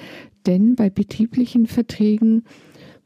Denn 0.45 0.75
bei 0.75 0.89
betrieblichen 0.89 1.65
Verträgen 1.65 2.43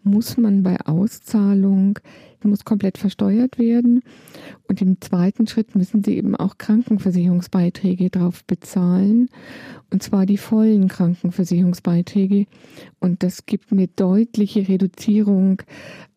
muss 0.04 0.38
man 0.38 0.64
bei 0.64 0.80
Auszahlung 0.86 2.00
muss 2.48 2.66
komplett 2.66 2.98
versteuert 2.98 3.58
werden. 3.58 4.02
Und 4.68 4.82
im 4.82 5.02
zweiten 5.02 5.48
Schritt 5.48 5.76
müssen 5.76 6.04
Sie 6.04 6.18
eben 6.18 6.36
auch 6.36 6.58
Krankenversicherungsbeiträge 6.58 8.10
drauf 8.10 8.44
bezahlen. 8.46 9.30
Und 9.92 10.04
zwar 10.04 10.26
die 10.26 10.38
vollen 10.38 10.88
Krankenversicherungsbeiträge. 10.88 12.46
Und 13.00 13.24
das 13.24 13.46
gibt 13.46 13.72
eine 13.72 13.88
deutliche 13.88 14.68
Reduzierung 14.68 15.62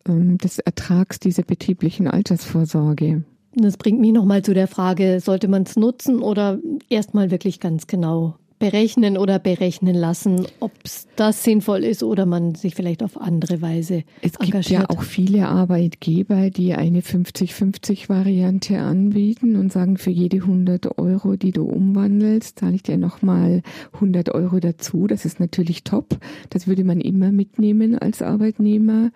ähm, 0.07 0.37
des 0.37 0.59
Ertrags 0.59 1.19
dieser 1.19 1.43
betrieblichen 1.43 2.07
Altersvorsorge. 2.07 3.23
Das 3.55 3.77
bringt 3.77 3.99
mich 3.99 4.13
nochmal 4.13 4.41
zu 4.41 4.53
der 4.53 4.67
Frage, 4.67 5.19
sollte 5.19 5.47
man 5.47 5.63
es 5.63 5.75
nutzen 5.75 6.19
oder 6.19 6.59
erstmal 6.89 7.29
wirklich 7.29 7.59
ganz 7.59 7.85
genau 7.85 8.35
berechnen 8.59 9.17
oder 9.17 9.39
berechnen 9.39 9.95
lassen, 9.95 10.45
ob 10.59 10.71
das 11.15 11.43
sinnvoll 11.43 11.83
ist 11.83 12.03
oder 12.03 12.25
man 12.25 12.55
sich 12.55 12.75
vielleicht 12.75 13.03
auf 13.03 13.19
andere 13.19 13.61
Weise 13.61 14.03
es 14.21 14.35
engagiert. 14.35 14.55
Es 14.55 14.67
gibt 14.67 14.69
ja 14.69 14.89
auch 14.89 15.03
viele 15.03 15.47
Arbeitgeber, 15.47 16.49
die 16.49 16.73
eine 16.73 17.01
50-50-Variante 17.01 18.79
anbieten 18.79 19.55
und 19.55 19.71
sagen, 19.71 19.97
für 19.97 20.11
jede 20.11 20.37
100 20.37 20.97
Euro, 20.97 21.35
die 21.35 21.51
du 21.51 21.65
umwandelst, 21.65 22.59
zahle 22.59 22.75
ich 22.75 22.83
dir 22.83 22.97
nochmal 22.97 23.61
100 23.93 24.29
Euro 24.29 24.59
dazu. 24.59 25.07
Das 25.07 25.25
ist 25.25 25.39
natürlich 25.39 25.83
top. 25.83 26.17
Das 26.49 26.67
würde 26.67 26.83
man 26.83 27.01
immer 27.01 27.31
mitnehmen 27.31 27.97
als 27.97 28.21
Arbeitnehmer. 28.21 29.11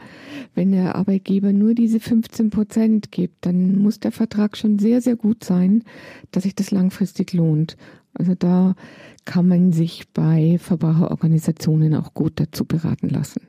Wenn 0.56 0.72
der 0.72 0.96
Arbeitgeber 0.96 1.54
nur 1.54 1.74
diese 1.74 2.00
15 2.00 2.50
Prozent 2.50 3.12
gibt, 3.12 3.46
dann 3.46 3.78
muss 3.80 4.00
der 4.00 4.12
Vertrag 4.12 4.58
schon 4.58 4.80
sehr, 4.80 5.02
sehr 5.02 5.16
gut 5.16 5.44
sein, 5.44 5.84
dass 6.32 6.44
sich 6.44 6.56
das 6.56 6.72
langfristig 6.72 7.34
lohnt. 7.34 7.78
Also 8.18 8.34
da 8.36 8.76
kann 9.26 9.48
man 9.48 9.74
sich 9.74 10.08
bei 10.14 10.58
Verbraucherorganisationen 10.60 11.96
auch 11.96 12.14
gut 12.14 12.34
dazu 12.40 12.66
beraten 12.66 13.10
lassen. 13.10 13.42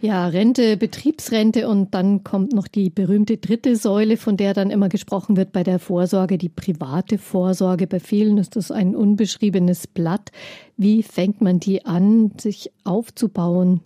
Ja, 0.00 0.26
Rente, 0.26 0.76
Betriebsrente 0.76 1.68
und 1.68 1.94
dann 1.94 2.24
kommt 2.24 2.52
noch 2.52 2.66
die 2.66 2.90
berühmte 2.90 3.36
dritte 3.36 3.76
Säule, 3.76 4.16
von 4.16 4.36
der 4.36 4.52
dann 4.52 4.70
immer 4.70 4.88
gesprochen 4.88 5.36
wird 5.36 5.52
bei 5.52 5.62
der 5.62 5.78
Vorsorge, 5.78 6.38
die 6.38 6.48
private 6.48 7.18
Vorsorge. 7.18 7.86
Bei 7.86 8.00
vielen 8.00 8.36
ist 8.36 8.56
das 8.56 8.72
ein 8.72 8.96
unbeschriebenes 8.96 9.86
Blatt. 9.86 10.32
Wie 10.76 11.04
fängt 11.04 11.40
man 11.40 11.60
die 11.60 11.86
an, 11.86 12.32
sich 12.40 12.72
aufzubauen? 12.82 13.80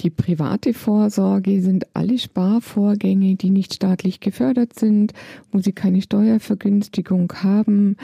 Die 0.00 0.08
private 0.08 0.72
Vorsorge 0.72 1.60
sind 1.60 1.86
alle 1.92 2.18
Sparvorgänge, 2.18 3.34
die 3.34 3.50
nicht 3.50 3.74
staatlich 3.74 4.20
gefördert 4.20 4.78
sind, 4.78 5.12
wo 5.52 5.58
sie 5.58 5.72
keine 5.72 6.00
Steuervergünstigung 6.00 7.30
haben 7.42 7.96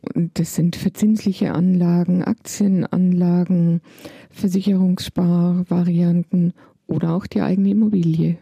und 0.00 0.38
das 0.38 0.54
sind 0.54 0.76
verzinsliche 0.76 1.52
Anlagen, 1.52 2.22
Aktienanlagen, 2.22 3.80
Versicherungssparvarianten 4.30 6.52
oder 6.86 7.14
auch 7.14 7.26
die 7.26 7.40
eigene 7.40 7.70
Immobilie. 7.70 8.36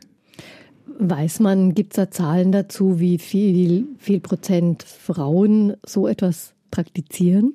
Weiß 0.98 1.40
man, 1.40 1.74
gibt 1.74 1.92
es 1.92 1.96
da 1.96 2.10
Zahlen 2.10 2.52
dazu, 2.52 3.00
wie 3.00 3.18
viel, 3.18 3.86
viel 3.98 4.20
Prozent 4.20 4.82
Frauen 4.82 5.74
so 5.84 6.08
etwas 6.08 6.54
praktizieren? 6.70 7.54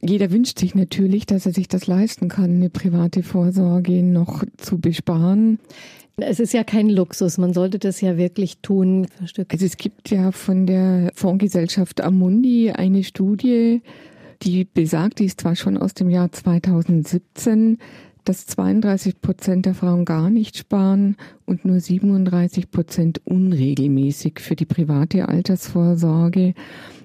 Jeder 0.00 0.30
wünscht 0.30 0.58
sich 0.58 0.74
natürlich, 0.74 1.26
dass 1.26 1.44
er 1.46 1.52
sich 1.52 1.68
das 1.68 1.86
leisten 1.86 2.28
kann, 2.28 2.56
eine 2.56 2.70
private 2.70 3.22
Vorsorge 3.22 4.02
noch 4.02 4.42
zu 4.56 4.78
besparen. 4.78 5.58
Es 6.18 6.40
ist 6.40 6.54
ja 6.54 6.64
kein 6.64 6.88
Luxus, 6.88 7.36
man 7.36 7.52
sollte 7.52 7.78
das 7.78 8.00
ja 8.00 8.16
wirklich 8.16 8.58
tun. 8.62 9.06
Also 9.20 9.66
es 9.66 9.76
gibt 9.76 10.08
ja 10.10 10.32
von 10.32 10.66
der 10.66 11.10
Fondsgesellschaft 11.14 12.00
Amundi 12.00 12.70
eine 12.70 13.04
Studie, 13.04 13.82
die 14.40 14.64
besagt, 14.64 15.18
die 15.18 15.26
ist 15.26 15.42
zwar 15.42 15.56
schon 15.56 15.76
aus 15.76 15.92
dem 15.92 16.08
Jahr 16.08 16.32
2017, 16.32 17.76
dass 18.24 18.46
32 18.46 19.20
Prozent 19.20 19.66
der 19.66 19.74
Frauen 19.74 20.06
gar 20.06 20.30
nicht 20.30 20.56
sparen 20.56 21.16
und 21.44 21.66
nur 21.66 21.80
37 21.80 22.70
Prozent 22.70 23.20
unregelmäßig 23.26 24.40
für 24.40 24.56
die 24.56 24.64
private 24.64 25.28
Altersvorsorge. 25.28 26.54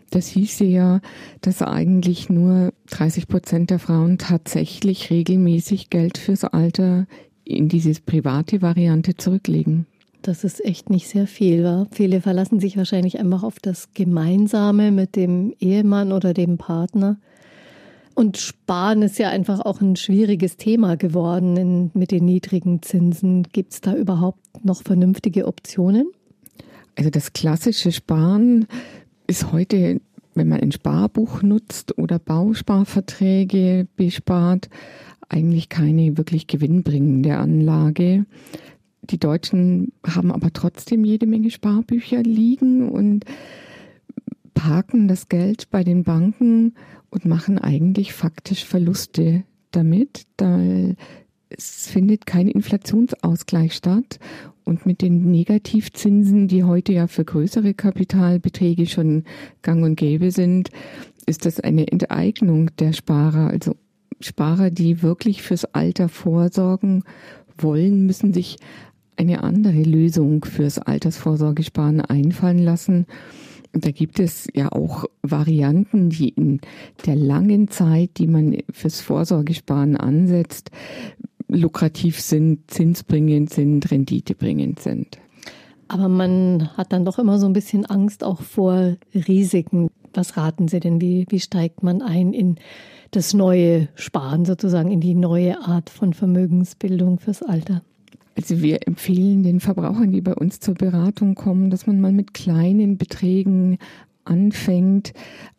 Das 0.09 0.27
hieße 0.27 0.63
ja, 0.63 1.01
dass 1.41 1.61
eigentlich 1.61 2.29
nur 2.29 2.71
30 2.91 3.27
Prozent 3.27 3.71
der 3.71 3.79
Frauen 3.79 4.17
tatsächlich 4.17 5.09
regelmäßig 5.09 5.89
Geld 5.89 6.17
fürs 6.17 6.45
Alter 6.45 7.07
in 7.55 7.69
diese 7.69 7.93
private 8.01 8.61
Variante 8.61 9.15
zurücklegen. 9.15 9.85
Das 10.21 10.43
ist 10.43 10.63
echt 10.63 10.89
nicht 10.89 11.07
sehr 11.07 11.25
viel. 11.25 11.63
Wa? 11.63 11.87
Viele 11.91 12.21
verlassen 12.21 12.59
sich 12.59 12.77
wahrscheinlich 12.77 13.19
einfach 13.19 13.43
auf 13.43 13.59
das 13.59 13.89
Gemeinsame 13.93 14.91
mit 14.91 15.15
dem 15.15 15.53
Ehemann 15.59 16.11
oder 16.11 16.33
dem 16.33 16.57
Partner. 16.57 17.17
Und 18.13 18.37
Sparen 18.37 19.01
ist 19.01 19.17
ja 19.17 19.29
einfach 19.29 19.61
auch 19.61 19.81
ein 19.81 19.95
schwieriges 19.95 20.57
Thema 20.57 20.95
geworden 20.95 21.57
in, 21.57 21.91
mit 21.93 22.11
den 22.11 22.25
niedrigen 22.25 22.81
Zinsen. 22.81 23.47
Gibt 23.51 23.73
es 23.73 23.81
da 23.81 23.95
überhaupt 23.95 24.63
noch 24.63 24.83
vernünftige 24.83 25.47
Optionen? 25.47 26.11
Also 26.95 27.09
das 27.09 27.33
klassische 27.33 27.91
Sparen 27.91 28.67
ist 29.27 29.51
heute, 29.51 30.01
wenn 30.35 30.49
man 30.49 30.59
ein 30.59 30.71
Sparbuch 30.71 31.41
nutzt 31.41 31.97
oder 31.97 32.19
Bausparverträge 32.19 33.87
bespart, 33.95 34.69
eigentlich 35.31 35.69
keine 35.69 36.17
wirklich 36.17 36.47
gewinnbringende 36.47 37.37
Anlage. 37.37 38.25
Die 39.03 39.19
Deutschen 39.19 39.93
haben 40.05 40.31
aber 40.31 40.53
trotzdem 40.53 41.03
jede 41.05 41.25
Menge 41.25 41.49
Sparbücher 41.49 42.21
liegen 42.21 42.89
und 42.89 43.25
parken 44.53 45.07
das 45.07 45.27
Geld 45.27 45.69
bei 45.71 45.83
den 45.83 46.03
Banken 46.03 46.75
und 47.09 47.25
machen 47.25 47.57
eigentlich 47.57 48.13
faktisch 48.13 48.65
Verluste 48.65 49.43
damit, 49.71 50.25
weil 50.37 50.95
es 51.49 51.89
findet 51.89 52.25
kein 52.25 52.47
Inflationsausgleich 52.47 53.73
statt. 53.73 54.19
Und 54.63 54.85
mit 54.85 55.01
den 55.01 55.31
Negativzinsen, 55.31 56.47
die 56.47 56.63
heute 56.63 56.93
ja 56.93 57.07
für 57.07 57.25
größere 57.25 57.73
Kapitalbeträge 57.73 58.85
schon 58.85 59.23
gang 59.63 59.83
und 59.83 59.95
gäbe 59.95 60.31
sind, 60.31 60.69
ist 61.25 61.45
das 61.45 61.59
eine 61.59 61.87
Enteignung 61.91 62.69
der 62.77 62.93
Sparer. 62.93 63.49
Also 63.49 63.75
Sparer, 64.23 64.71
die 64.71 65.01
wirklich 65.01 65.41
fürs 65.41 65.65
Alter 65.65 66.09
vorsorgen 66.09 67.03
wollen, 67.57 68.05
müssen 68.05 68.33
sich 68.33 68.57
eine 69.17 69.43
andere 69.43 69.83
Lösung 69.83 70.43
fürs 70.45 70.79
Altersvorsorgesparen 70.79 72.01
einfallen 72.01 72.59
lassen. 72.59 73.05
Da 73.73 73.91
gibt 73.91 74.19
es 74.19 74.47
ja 74.53 74.71
auch 74.71 75.05
Varianten, 75.21 76.09
die 76.09 76.29
in 76.29 76.59
der 77.05 77.15
langen 77.15 77.69
Zeit, 77.69 78.17
die 78.17 78.27
man 78.27 78.57
fürs 78.71 78.99
Vorsorgesparen 78.99 79.95
ansetzt, 79.95 80.71
lukrativ 81.47 82.19
sind, 82.19 82.69
zinsbringend 82.71 83.51
sind, 83.51 83.91
renditebringend 83.91 84.79
sind. 84.79 85.19
Aber 85.87 86.07
man 86.07 86.69
hat 86.77 86.93
dann 86.93 87.05
doch 87.05 87.19
immer 87.19 87.37
so 87.37 87.45
ein 87.45 87.53
bisschen 87.53 87.85
Angst 87.85 88.23
auch 88.23 88.41
vor 88.41 88.95
Risiken. 89.13 89.89
Was 90.13 90.37
raten 90.37 90.67
Sie 90.67 90.79
denn? 90.79 91.01
Wie, 91.01 91.25
wie 91.29 91.39
steigt 91.39 91.83
man 91.83 92.01
ein 92.01 92.33
in 92.33 92.55
das 93.11 93.33
neue 93.33 93.89
Sparen 93.95 94.45
sozusagen, 94.45 94.91
in 94.91 95.01
die 95.01 95.15
neue 95.15 95.61
Art 95.61 95.89
von 95.89 96.13
Vermögensbildung 96.13 97.19
fürs 97.19 97.43
Alter? 97.43 97.81
Also 98.37 98.61
wir 98.61 98.87
empfehlen 98.87 99.43
den 99.43 99.59
Verbrauchern, 99.59 100.11
die 100.11 100.21
bei 100.21 100.33
uns 100.33 100.59
zur 100.59 100.75
Beratung 100.75 101.35
kommen, 101.35 101.69
dass 101.69 101.85
man 101.85 101.99
mal 101.99 102.13
mit 102.13 102.33
kleinen 102.33 102.97
Beträgen 102.97 103.77
anfängt, 104.23 105.13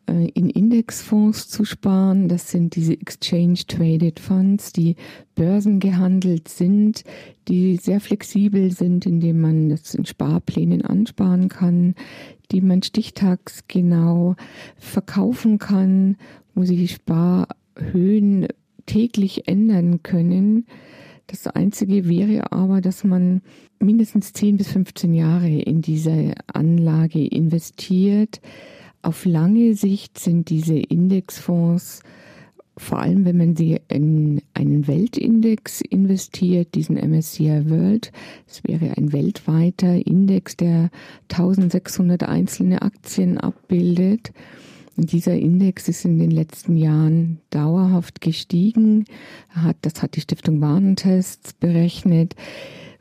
äh, 0.07 0.29
in 0.29 0.49
Indexfonds 0.49 1.49
zu 1.49 1.65
sparen. 1.65 2.27
Das 2.27 2.49
sind 2.49 2.75
diese 2.75 2.93
Exchange-Traded 2.93 4.19
Funds, 4.19 4.73
die 4.73 4.95
börsengehandelt 5.35 6.47
sind, 6.47 7.03
die 7.47 7.77
sehr 7.77 7.99
flexibel 7.99 8.71
sind, 8.71 9.05
indem 9.05 9.41
man 9.41 9.69
das 9.69 9.93
in 9.93 10.05
Sparplänen 10.05 10.81
ansparen 10.81 11.49
kann, 11.49 11.95
die 12.53 12.61
man 12.61 12.83
stichtagsgenau 12.83 14.35
verkaufen 14.77 15.57
kann, 15.57 16.17
wo 16.55 16.63
sich 16.63 16.77
die 16.77 16.87
Sparhöhen 16.87 18.47
täglich 18.85 19.47
ändern 19.47 20.03
können. 20.03 20.65
Das 21.27 21.47
Einzige 21.47 22.07
wäre 22.07 22.51
aber, 22.51 22.79
dass 22.81 23.03
man 23.03 23.41
mindestens 23.79 24.33
10 24.33 24.57
bis 24.57 24.69
15 24.69 25.13
Jahre 25.13 25.49
in 25.49 25.81
diese 25.81 26.33
Anlage 26.47 27.25
investiert. 27.25 28.39
Auf 29.01 29.25
lange 29.25 29.73
Sicht 29.75 30.19
sind 30.19 30.49
diese 30.49 30.77
Indexfonds, 30.77 32.03
vor 32.77 32.99
allem 32.99 33.25
wenn 33.25 33.37
man 33.37 33.55
sie 33.55 33.79
in 33.87 34.41
einen 34.53 34.87
Weltindex 34.87 35.81
investiert, 35.81 36.75
diesen 36.75 36.95
MSCI 36.95 37.69
World, 37.69 38.11
es 38.47 38.63
wäre 38.63 38.97
ein 38.97 39.13
weltweiter 39.13 40.05
Index, 40.05 40.57
der 40.57 40.89
1600 41.29 42.23
einzelne 42.23 42.81
Aktien 42.81 43.37
abbildet, 43.37 44.33
und 44.95 45.11
dieser 45.11 45.33
Index 45.33 45.89
ist 45.89 46.05
in 46.05 46.19
den 46.19 46.31
letzten 46.31 46.77
Jahren 46.77 47.39
dauerhaft 47.49 48.21
gestiegen. 48.21 49.05
Hat, 49.49 49.77
das 49.81 50.03
hat 50.03 50.15
die 50.15 50.21
Stiftung 50.21 50.61
Warntests 50.61 51.53
berechnet. 51.53 52.35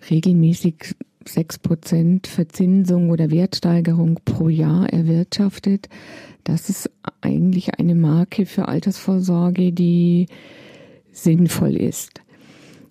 Regelmäßig 0.08 0.94
sechs 1.28 1.58
Prozent 1.58 2.26
Verzinsung 2.26 3.10
oder 3.10 3.30
Wertsteigerung 3.30 4.20
pro 4.24 4.48
Jahr 4.48 4.88
erwirtschaftet. 4.92 5.88
Das 6.44 6.68
ist 6.68 6.90
eigentlich 7.20 7.78
eine 7.78 7.94
Marke 7.94 8.46
für 8.46 8.68
Altersvorsorge, 8.68 9.72
die 9.72 10.26
sinnvoll 11.12 11.76
ist. 11.76 12.20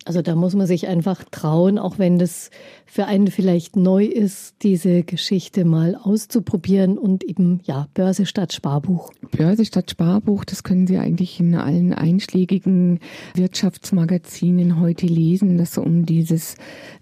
Also 0.04 0.20
da 0.20 0.34
muss 0.34 0.54
man 0.54 0.66
sich 0.66 0.88
einfach 0.88 1.22
trauen, 1.30 1.78
auch 1.78 1.98
wenn 1.98 2.18
das 2.18 2.50
für 2.86 3.06
einen 3.06 3.28
vielleicht 3.28 3.76
neu 3.76 4.04
ist, 4.04 4.56
diese 4.62 5.04
Geschichte 5.04 5.64
mal 5.64 5.94
auszuprobieren 5.94 6.98
und 6.98 7.22
eben, 7.22 7.60
ja, 7.64 7.86
Börse 7.94 8.26
statt 8.26 8.52
Sparbuch. 8.52 9.12
Börse 9.30 9.64
statt 9.64 9.92
Sparbuch, 9.92 10.44
das 10.44 10.64
können 10.64 10.86
Sie 10.86 10.98
eigentlich 10.98 11.38
in 11.38 11.54
allen 11.54 11.92
einschlägigen 11.92 12.98
Wirtschaftsmagazinen 13.34 14.80
heute 14.80 15.06
lesen, 15.06 15.56
dass 15.56 15.78
um 15.78 16.04
dieses 16.04 16.56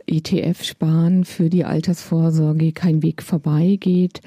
ETF-Sparen 0.06 1.24
für 1.24 1.48
die 1.48 1.64
Altersvorsorge 1.64 2.72
kein 2.72 3.02
Weg 3.02 3.22
vorbeigeht. 3.22 4.20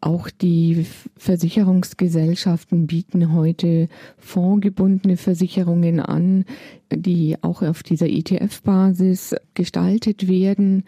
Auch 0.00 0.30
die 0.30 0.86
Versicherungsgesellschaften 1.16 2.86
bieten 2.86 3.34
heute 3.34 3.88
fondgebundene 4.16 5.18
Versicherungen 5.18 6.00
an, 6.00 6.46
die 6.90 7.36
auch 7.42 7.62
auf 7.62 7.82
dieser 7.82 8.08
ETF-Basis 8.08 9.36
gestaltet 9.54 10.26
werden. 10.26 10.84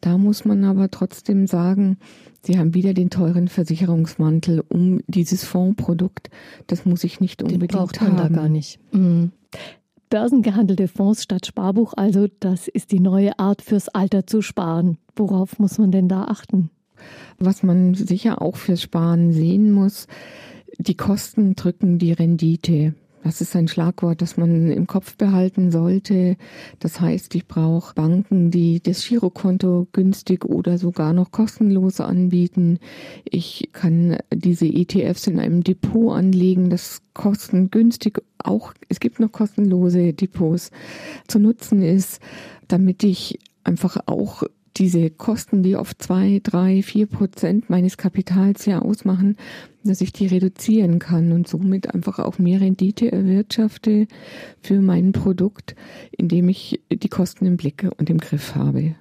Da 0.00 0.18
muss 0.18 0.44
man 0.44 0.64
aber 0.64 0.90
trotzdem 0.90 1.46
sagen, 1.46 1.98
Sie 2.40 2.58
haben 2.58 2.72
wieder 2.74 2.94
den 2.94 3.10
teuren 3.10 3.48
Versicherungsmantel 3.48 4.64
um 4.68 5.00
dieses 5.06 5.44
Fondsprodukt. 5.44 6.30
Das 6.66 6.84
muss 6.84 7.04
ich 7.04 7.20
nicht 7.20 7.42
unbedingt 7.42 7.72
den 7.72 7.78
braucht 7.78 8.00
man 8.00 8.16
haben. 8.16 8.34
da 8.34 8.40
gar 8.40 8.48
nicht. 8.48 8.78
Mhm. 8.92 9.32
Börsengehandelte 10.08 10.88
Fonds 10.88 11.22
statt 11.22 11.46
Sparbuch, 11.46 11.92
also 11.96 12.26
das 12.40 12.66
ist 12.66 12.92
die 12.92 13.00
neue 13.00 13.38
Art 13.38 13.60
fürs 13.60 13.88
Alter 13.88 14.26
zu 14.26 14.40
sparen. 14.40 14.98
Worauf 15.14 15.58
muss 15.58 15.78
man 15.78 15.90
denn 15.90 16.08
da 16.08 16.24
achten? 16.24 16.70
Was 17.38 17.62
man 17.62 17.94
sicher 17.94 18.42
auch 18.42 18.56
fürs 18.56 18.82
Sparen 18.82 19.32
sehen 19.32 19.72
muss, 19.72 20.06
die 20.78 20.96
Kosten 20.96 21.56
drücken 21.56 21.98
die 21.98 22.12
Rendite. 22.12 22.94
Das 23.24 23.40
ist 23.40 23.56
ein 23.56 23.68
Schlagwort, 23.68 24.22
das 24.22 24.36
man 24.36 24.70
im 24.70 24.86
Kopf 24.86 25.16
behalten 25.16 25.70
sollte. 25.70 26.36
Das 26.78 27.00
heißt, 27.00 27.34
ich 27.34 27.46
brauche 27.46 27.94
Banken, 27.94 28.50
die 28.50 28.80
das 28.80 29.04
Girokonto 29.04 29.88
günstig 29.92 30.44
oder 30.44 30.78
sogar 30.78 31.12
noch 31.12 31.32
kostenlos 31.32 32.00
anbieten. 32.00 32.78
Ich 33.24 33.70
kann 33.72 34.18
diese 34.32 34.66
ETFs 34.66 35.26
in 35.26 35.40
einem 35.40 35.64
Depot 35.64 36.16
anlegen, 36.16 36.70
das 36.70 37.02
kostengünstig 37.12 38.22
auch, 38.38 38.72
es 38.88 39.00
gibt 39.00 39.18
noch 39.20 39.32
kostenlose 39.32 40.12
Depots 40.12 40.70
zu 41.26 41.38
nutzen 41.38 41.82
ist, 41.82 42.20
damit 42.68 43.02
ich 43.02 43.40
einfach 43.64 43.98
auch 44.06 44.44
diese 44.78 45.10
Kosten, 45.10 45.62
die 45.62 45.76
oft 45.76 46.02
zwei, 46.02 46.40
drei, 46.42 46.82
vier 46.82 47.06
Prozent 47.06 47.68
meines 47.68 47.96
Kapitals 47.96 48.66
ja 48.66 48.80
ausmachen, 48.80 49.36
dass 49.84 50.00
ich 50.00 50.12
die 50.12 50.26
reduzieren 50.26 50.98
kann 50.98 51.32
und 51.32 51.48
somit 51.48 51.94
einfach 51.94 52.18
auch 52.18 52.38
mehr 52.38 52.60
Rendite 52.60 53.10
erwirtschafte 53.10 54.06
für 54.62 54.80
mein 54.80 55.12
Produkt, 55.12 55.74
indem 56.10 56.48
ich 56.48 56.80
die 56.90 57.08
Kosten 57.08 57.46
im 57.46 57.56
Blick 57.56 57.86
und 57.98 58.10
im 58.10 58.18
Griff 58.18 58.54
habe. 58.54 58.94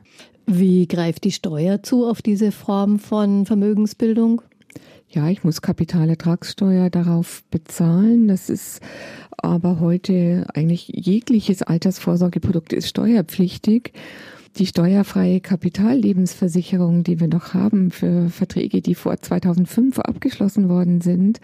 Wie 0.45 0.88
greift 0.88 1.25
die 1.25 1.32
Steuer 1.32 1.84
zu 1.84 2.05
auf 2.05 2.21
diese 2.21 2.51
Form 2.51 2.99
von 2.99 3.45
Vermögensbildung? 3.45 4.41
Ja, 5.09 5.30
ich 5.30 5.43
muss 5.43 5.61
Kapitalertragssteuer 5.61 6.89
darauf 6.89 7.43
bezahlen. 7.49 8.28
Das 8.28 8.49
ist 8.49 8.82
aber 9.38 9.80
heute 9.80 10.45
eigentlich 10.53 10.89
jegliches 10.89 11.61
Altersvorsorgeprodukt 11.61 12.73
ist 12.73 12.89
steuerpflichtig. 12.89 13.93
Die 14.56 14.66
steuerfreie 14.66 15.39
Kapitallebensversicherung, 15.39 17.04
die 17.04 17.20
wir 17.20 17.28
noch 17.28 17.54
haben 17.54 17.91
für 17.91 18.30
Verträge, 18.30 18.82
die 18.82 18.95
vor 18.95 19.18
2005 19.18 20.00
abgeschlossen 20.00 20.70
worden 20.70 21.02
sind, 21.02 21.39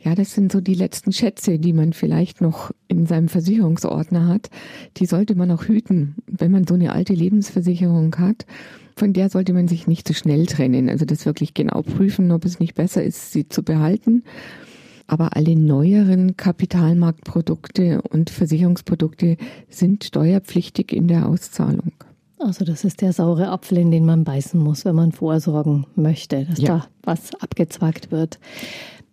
ja, 0.00 0.14
das 0.14 0.32
sind 0.32 0.52
so 0.52 0.60
die 0.60 0.74
letzten 0.74 1.12
Schätze, 1.12 1.58
die 1.58 1.72
man 1.72 1.92
vielleicht 1.92 2.40
noch 2.40 2.70
in 2.86 3.06
seinem 3.06 3.28
Versicherungsordner 3.28 4.28
hat. 4.28 4.48
Die 4.96 5.06
sollte 5.06 5.34
man 5.34 5.50
auch 5.50 5.64
hüten, 5.64 6.14
wenn 6.26 6.52
man 6.52 6.66
so 6.66 6.74
eine 6.74 6.92
alte 6.92 7.14
Lebensversicherung 7.14 8.14
hat. 8.16 8.46
Von 8.94 9.12
der 9.12 9.28
sollte 9.28 9.52
man 9.52 9.66
sich 9.66 9.88
nicht 9.88 10.06
zu 10.06 10.12
so 10.12 10.20
schnell 10.20 10.46
trennen. 10.46 10.88
Also 10.88 11.04
das 11.04 11.26
wirklich 11.26 11.52
genau 11.52 11.82
prüfen, 11.82 12.30
ob 12.30 12.44
es 12.44 12.60
nicht 12.60 12.74
besser 12.74 13.02
ist, 13.02 13.32
sie 13.32 13.48
zu 13.48 13.64
behalten. 13.64 14.22
Aber 15.08 15.36
alle 15.36 15.56
neueren 15.56 16.36
Kapitalmarktprodukte 16.36 18.02
und 18.02 18.30
Versicherungsprodukte 18.30 19.36
sind 19.68 20.04
steuerpflichtig 20.04 20.92
in 20.92 21.08
der 21.08 21.28
Auszahlung. 21.28 21.92
Also 22.40 22.64
das 22.64 22.84
ist 22.84 23.00
der 23.00 23.12
saure 23.12 23.48
Apfel, 23.48 23.78
in 23.78 23.90
den 23.90 24.04
man 24.04 24.24
beißen 24.24 24.60
muss, 24.60 24.84
wenn 24.84 24.94
man 24.94 25.12
vorsorgen 25.12 25.86
möchte, 25.96 26.44
dass 26.44 26.60
ja. 26.60 26.68
da 26.68 26.86
was 27.02 27.34
abgezwackt 27.40 28.10
wird. 28.10 28.38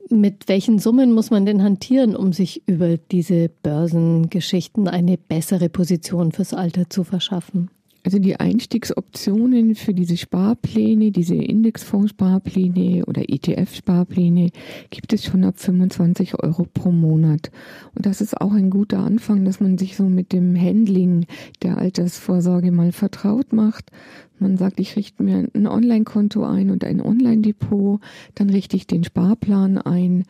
Mit 0.10 0.48
welchen 0.48 0.78
Summen 0.78 1.14
muss 1.14 1.32
man 1.32 1.46
denn 1.46 1.64
hantieren, 1.64 2.16
um 2.16 2.32
sich 2.32 2.62
über 2.68 2.98
diese 2.98 3.50
Börsengeschichten 3.64 4.88
eine 4.88 5.18
bessere 5.18 5.70
Position 5.70 6.32
fürs 6.32 6.54
Alter 6.54 6.90
zu 6.90 7.04
verschaffen? 7.04 7.72
Also 8.06 8.20
die 8.20 8.40
Einstiegsoptionen 8.40 9.74
für 9.74 9.96
diese 9.96 10.16
Sparpläne, 10.16 11.12
diese 11.12 11.34
Indexfondssparpläne 11.34 13.04
oder 13.08 13.24
ETF-Sparpläne 13.28 14.52
gibt 14.92 15.12
es 15.12 15.26
schon 15.26 15.44
ab 15.44 15.58
25 15.58 16.36
Euro 16.44 16.68
pro 16.72 16.92
Monat. 16.92 17.50
Und 17.96 18.06
das 18.06 18.22
ist 18.22 18.40
auch 18.40 18.54
ein 18.54 18.70
guter 18.70 19.00
Anfang, 19.00 19.44
dass 19.44 19.60
man 19.60 19.80
sich 19.80 19.96
so 19.98 20.04
mit 20.04 20.34
dem 20.34 20.56
Handling 20.56 21.26
der 21.64 21.80
Altersvorsorge 21.80 22.72
mal 22.72 22.92
vertraut 22.92 23.54
macht. 23.54 23.90
Man 24.38 24.56
sagt, 24.56 24.80
ich 24.80 24.96
richte 24.98 25.24
mir 25.24 25.48
ein 25.56 25.66
Online-Konto 25.66 26.44
ein 26.44 26.70
und 26.70 26.84
ein 26.84 27.02
Online-Depot, 27.02 28.02
dann 28.36 28.52
richte 28.52 28.76
ich 28.76 28.86
den 28.86 29.04
Sparplan 29.04 29.80
ein 29.80 30.26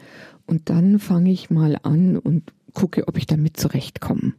und 0.45 0.69
dann 0.69 0.97
fange 0.97 1.30
ich 1.30 1.49
mal 1.49 1.78
an 1.84 2.17
und 2.17 2.53
gucke, 2.73 3.09
ob 3.09 3.17
ich 3.17 3.26
damit 3.26 3.57
zurechtkomme. 3.57 4.34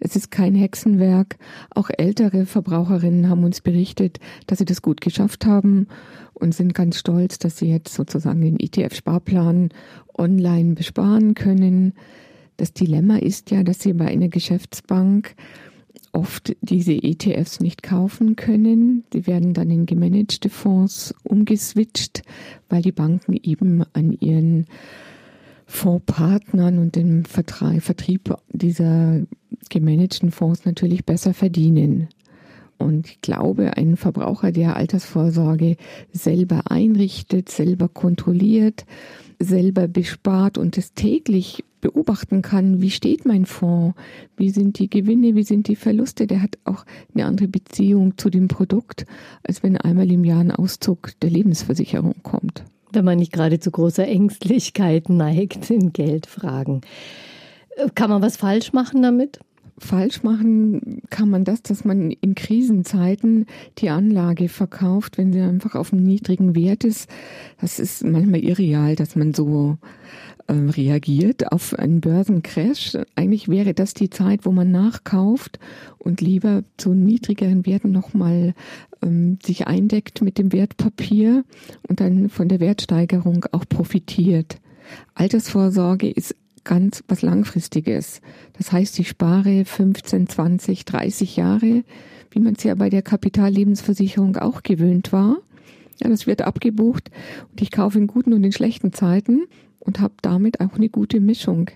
Es 0.00 0.16
ist 0.16 0.30
kein 0.30 0.54
Hexenwerk. 0.54 1.36
Auch 1.70 1.90
ältere 1.96 2.46
Verbraucherinnen 2.46 3.28
haben 3.28 3.44
uns 3.44 3.60
berichtet, 3.60 4.18
dass 4.46 4.58
sie 4.58 4.64
das 4.64 4.82
gut 4.82 5.00
geschafft 5.00 5.46
haben 5.46 5.86
und 6.32 6.54
sind 6.54 6.74
ganz 6.74 6.98
stolz, 6.98 7.38
dass 7.38 7.58
sie 7.58 7.68
jetzt 7.70 7.94
sozusagen 7.94 8.40
den 8.40 8.58
ETF-Sparplan 8.58 9.68
online 10.16 10.74
besparen 10.74 11.34
können. 11.34 11.92
Das 12.56 12.72
Dilemma 12.72 13.18
ist 13.18 13.50
ja, 13.50 13.62
dass 13.62 13.80
sie 13.80 13.92
bei 13.92 14.06
einer 14.06 14.28
Geschäftsbank 14.28 15.34
oft 16.12 16.56
diese 16.60 16.92
ETFs 16.92 17.60
nicht 17.60 17.82
kaufen 17.82 18.36
können. 18.36 19.04
Sie 19.12 19.26
werden 19.26 19.54
dann 19.54 19.70
in 19.70 19.86
gemanagte 19.86 20.48
Fonds 20.48 21.14
umgeswitcht, 21.22 22.22
weil 22.68 22.82
die 22.82 22.92
Banken 22.92 23.34
eben 23.34 23.84
an 23.92 24.12
ihren 24.12 24.66
Fondspartnern 25.66 26.78
und 26.78 26.96
dem 26.96 27.24
Vertrieb 27.24 28.34
dieser 28.52 29.20
gemanagten 29.68 30.30
Fonds 30.30 30.64
natürlich 30.64 31.04
besser 31.04 31.34
verdienen. 31.34 32.08
Und 32.78 33.08
ich 33.08 33.20
glaube, 33.20 33.76
ein 33.76 33.96
Verbraucher, 33.96 34.52
der 34.52 34.76
Altersvorsorge 34.76 35.76
selber 36.12 36.70
einrichtet, 36.70 37.50
selber 37.50 37.88
kontrolliert, 37.88 38.86
selber 39.38 39.86
bespart 39.86 40.56
und 40.56 40.78
es 40.78 40.94
täglich 40.94 41.62
beobachten 41.80 42.42
kann, 42.42 42.80
wie 42.80 42.90
steht 42.90 43.26
mein 43.26 43.46
Fonds, 43.46 43.96
wie 44.36 44.50
sind 44.50 44.78
die 44.78 44.88
Gewinne, 44.88 45.34
wie 45.34 45.42
sind 45.42 45.68
die 45.68 45.76
Verluste, 45.76 46.26
der 46.26 46.42
hat 46.42 46.58
auch 46.64 46.84
eine 47.14 47.26
andere 47.26 47.48
Beziehung 47.48 48.16
zu 48.16 48.30
dem 48.30 48.48
Produkt, 48.48 49.06
als 49.42 49.62
wenn 49.62 49.76
einmal 49.76 50.10
im 50.10 50.24
Jahr 50.24 50.40
ein 50.40 50.50
Auszug 50.50 51.12
der 51.20 51.30
Lebensversicherung 51.30 52.16
kommt. 52.22 52.64
Wenn 52.92 53.04
man 53.04 53.18
nicht 53.18 53.32
gerade 53.32 53.60
zu 53.60 53.70
großer 53.70 54.06
Ängstlichkeit 54.06 55.08
neigt 55.08 55.70
in 55.70 55.92
Geldfragen. 55.92 56.80
Kann 57.94 58.10
man 58.10 58.22
was 58.22 58.36
falsch 58.36 58.72
machen 58.72 59.02
damit? 59.02 59.40
Falsch 59.80 60.22
machen 60.22 61.02
kann 61.10 61.30
man 61.30 61.44
das, 61.44 61.62
dass 61.62 61.84
man 61.84 62.10
in 62.10 62.34
Krisenzeiten 62.34 63.46
die 63.78 63.90
Anlage 63.90 64.48
verkauft, 64.48 65.18
wenn 65.18 65.32
sie 65.32 65.40
einfach 65.40 65.74
auf 65.74 65.92
einem 65.92 66.04
niedrigen 66.04 66.54
Wert 66.54 66.84
ist. 66.84 67.08
Das 67.60 67.78
ist 67.78 68.04
manchmal 68.04 68.40
irreal, 68.40 68.96
dass 68.96 69.16
man 69.16 69.34
so 69.34 69.78
äh, 70.46 70.52
reagiert 70.52 71.52
auf 71.52 71.74
einen 71.74 72.00
Börsencrash. 72.00 72.98
Eigentlich 73.14 73.48
wäre 73.48 73.74
das 73.74 73.94
die 73.94 74.10
Zeit, 74.10 74.44
wo 74.44 74.52
man 74.52 74.70
nachkauft 74.70 75.58
und 75.98 76.20
lieber 76.20 76.62
zu 76.76 76.92
niedrigeren 76.92 77.66
Werten 77.66 77.92
nochmal 77.92 78.54
ähm, 79.02 79.38
sich 79.44 79.66
eindeckt 79.66 80.22
mit 80.22 80.38
dem 80.38 80.52
Wertpapier 80.52 81.44
und 81.88 82.00
dann 82.00 82.28
von 82.28 82.48
der 82.48 82.60
Wertsteigerung 82.60 83.46
auch 83.52 83.64
profitiert. 83.68 84.60
Altersvorsorge 85.14 86.10
ist 86.10 86.34
ganz 86.64 87.02
was 87.08 87.22
Langfristiges. 87.22 88.20
Das 88.54 88.72
heißt, 88.72 88.98
ich 88.98 89.08
spare 89.08 89.64
15, 89.64 90.28
20, 90.28 90.84
30 90.84 91.36
Jahre, 91.36 91.84
wie 92.30 92.40
man 92.40 92.54
es 92.54 92.64
ja 92.64 92.74
bei 92.74 92.90
der 92.90 93.02
Kapitallebensversicherung 93.02 94.36
auch 94.36 94.62
gewöhnt 94.62 95.12
war. 95.12 95.38
Ja, 96.02 96.08
das 96.08 96.26
wird 96.26 96.42
abgebucht 96.42 97.10
und 97.50 97.60
ich 97.60 97.70
kaufe 97.70 97.98
in 97.98 98.06
guten 98.06 98.32
und 98.32 98.42
in 98.44 98.52
schlechten 98.52 98.92
Zeiten 98.92 99.42
und 99.80 100.00
habe 100.00 100.14
damit 100.22 100.60
auch 100.60 100.74
eine 100.74 100.88
gute 100.88 101.20
Mischung. 101.20 101.70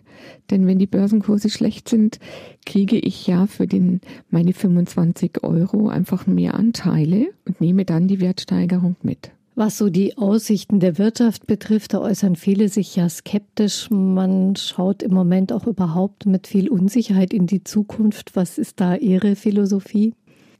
Denn 0.51 0.66
wenn 0.66 0.78
die 0.78 0.87
Börsenkurse 0.87 1.51
schlecht 1.51 1.89
sind, 1.89 2.18
kriege 2.64 2.99
ich 2.99 3.26
ja 3.26 3.47
für 3.47 3.66
den, 3.66 4.01
meine 4.30 4.53
25 4.53 5.43
Euro 5.43 5.89
einfach 5.89 6.26
mehr 6.26 6.55
Anteile 6.55 7.28
und 7.47 7.61
nehme 7.61 7.85
dann 7.85 8.07
die 8.07 8.20
Wertsteigerung 8.20 8.97
mit. 9.03 9.34
Was 9.57 9.78
so 9.78 9.88
die 9.88 10.18
Aussichten 10.18 10.80
der 10.80 10.98
Wirtschaft 10.98 11.46
betrifft, 11.46 11.94
da 11.94 12.00
äußern 12.00 12.34
viele 12.34 12.68
sich 12.68 12.96
ja 12.96 13.09
skeptisch. 13.09 13.88
Man 13.88 14.57
schaut 14.57 15.00
im 15.00 15.14
Moment 15.14 15.52
auch 15.52 15.68
überhaupt 15.68 16.26
mit 16.26 16.48
viel 16.48 16.68
Unsicherheit 16.68 17.32
in 17.32 17.46
die 17.46 17.62
Zukunft. 17.62 18.34
Was 18.34 18.59
ist 18.59 18.80
da 18.80 18.96
Ihre 18.96 19.36
Philosophie? 19.36 20.14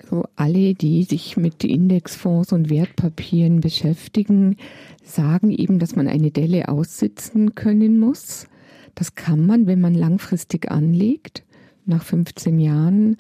So 0.09 0.25
alle, 0.37 0.75
die 0.75 1.03
sich 1.03 1.37
mit 1.37 1.65
Indexfonds 1.65 2.53
und 2.53 2.71
Wertpapieren 2.71 3.61
beschäftigen, 3.61 4.59
sagen 5.03 5.51
eben, 5.51 5.81
dass 5.81 5.97
man 5.97 6.07
eine 6.07 6.31
Delle 6.31 6.69
aussitzen 6.69 7.57
können 7.57 7.99
muss. 7.99 8.47
Das 8.95 9.17
kann 9.17 9.45
man, 9.45 9.67
wenn 9.67 9.81
man 9.81 9.95
langfristig 9.95 10.71
anlegt 10.71 11.43
nach 11.87 12.05
15 12.05 12.59
Jahren 12.59 13.17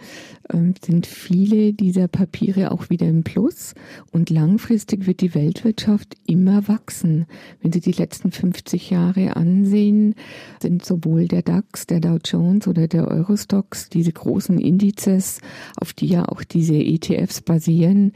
äh, 0.48 0.58
sind 0.84 1.06
viele 1.06 1.72
dieser 1.72 2.08
Papiere 2.08 2.70
auch 2.72 2.90
wieder 2.90 3.06
im 3.06 3.24
Plus 3.24 3.74
und 4.12 4.30
langfristig 4.30 5.06
wird 5.06 5.20
die 5.20 5.34
Weltwirtschaft 5.34 6.14
immer 6.26 6.68
wachsen. 6.68 7.26
Wenn 7.60 7.72
Sie 7.72 7.80
die 7.80 7.92
letzten 7.92 8.30
50 8.30 8.90
Jahre 8.90 9.36
ansehen, 9.36 10.14
sind 10.60 10.84
sowohl 10.84 11.28
der 11.28 11.42
DAX, 11.42 11.86
der 11.86 12.00
Dow 12.00 12.18
Jones 12.24 12.66
oder 12.66 12.88
der 12.88 13.08
Eurostox, 13.08 13.88
diese 13.88 14.12
großen 14.12 14.58
Indizes, 14.58 15.40
auf 15.76 15.92
die 15.92 16.06
ja 16.06 16.24
auch 16.26 16.42
diese 16.42 16.76
ETFs 16.76 17.40
basieren, 17.40 18.12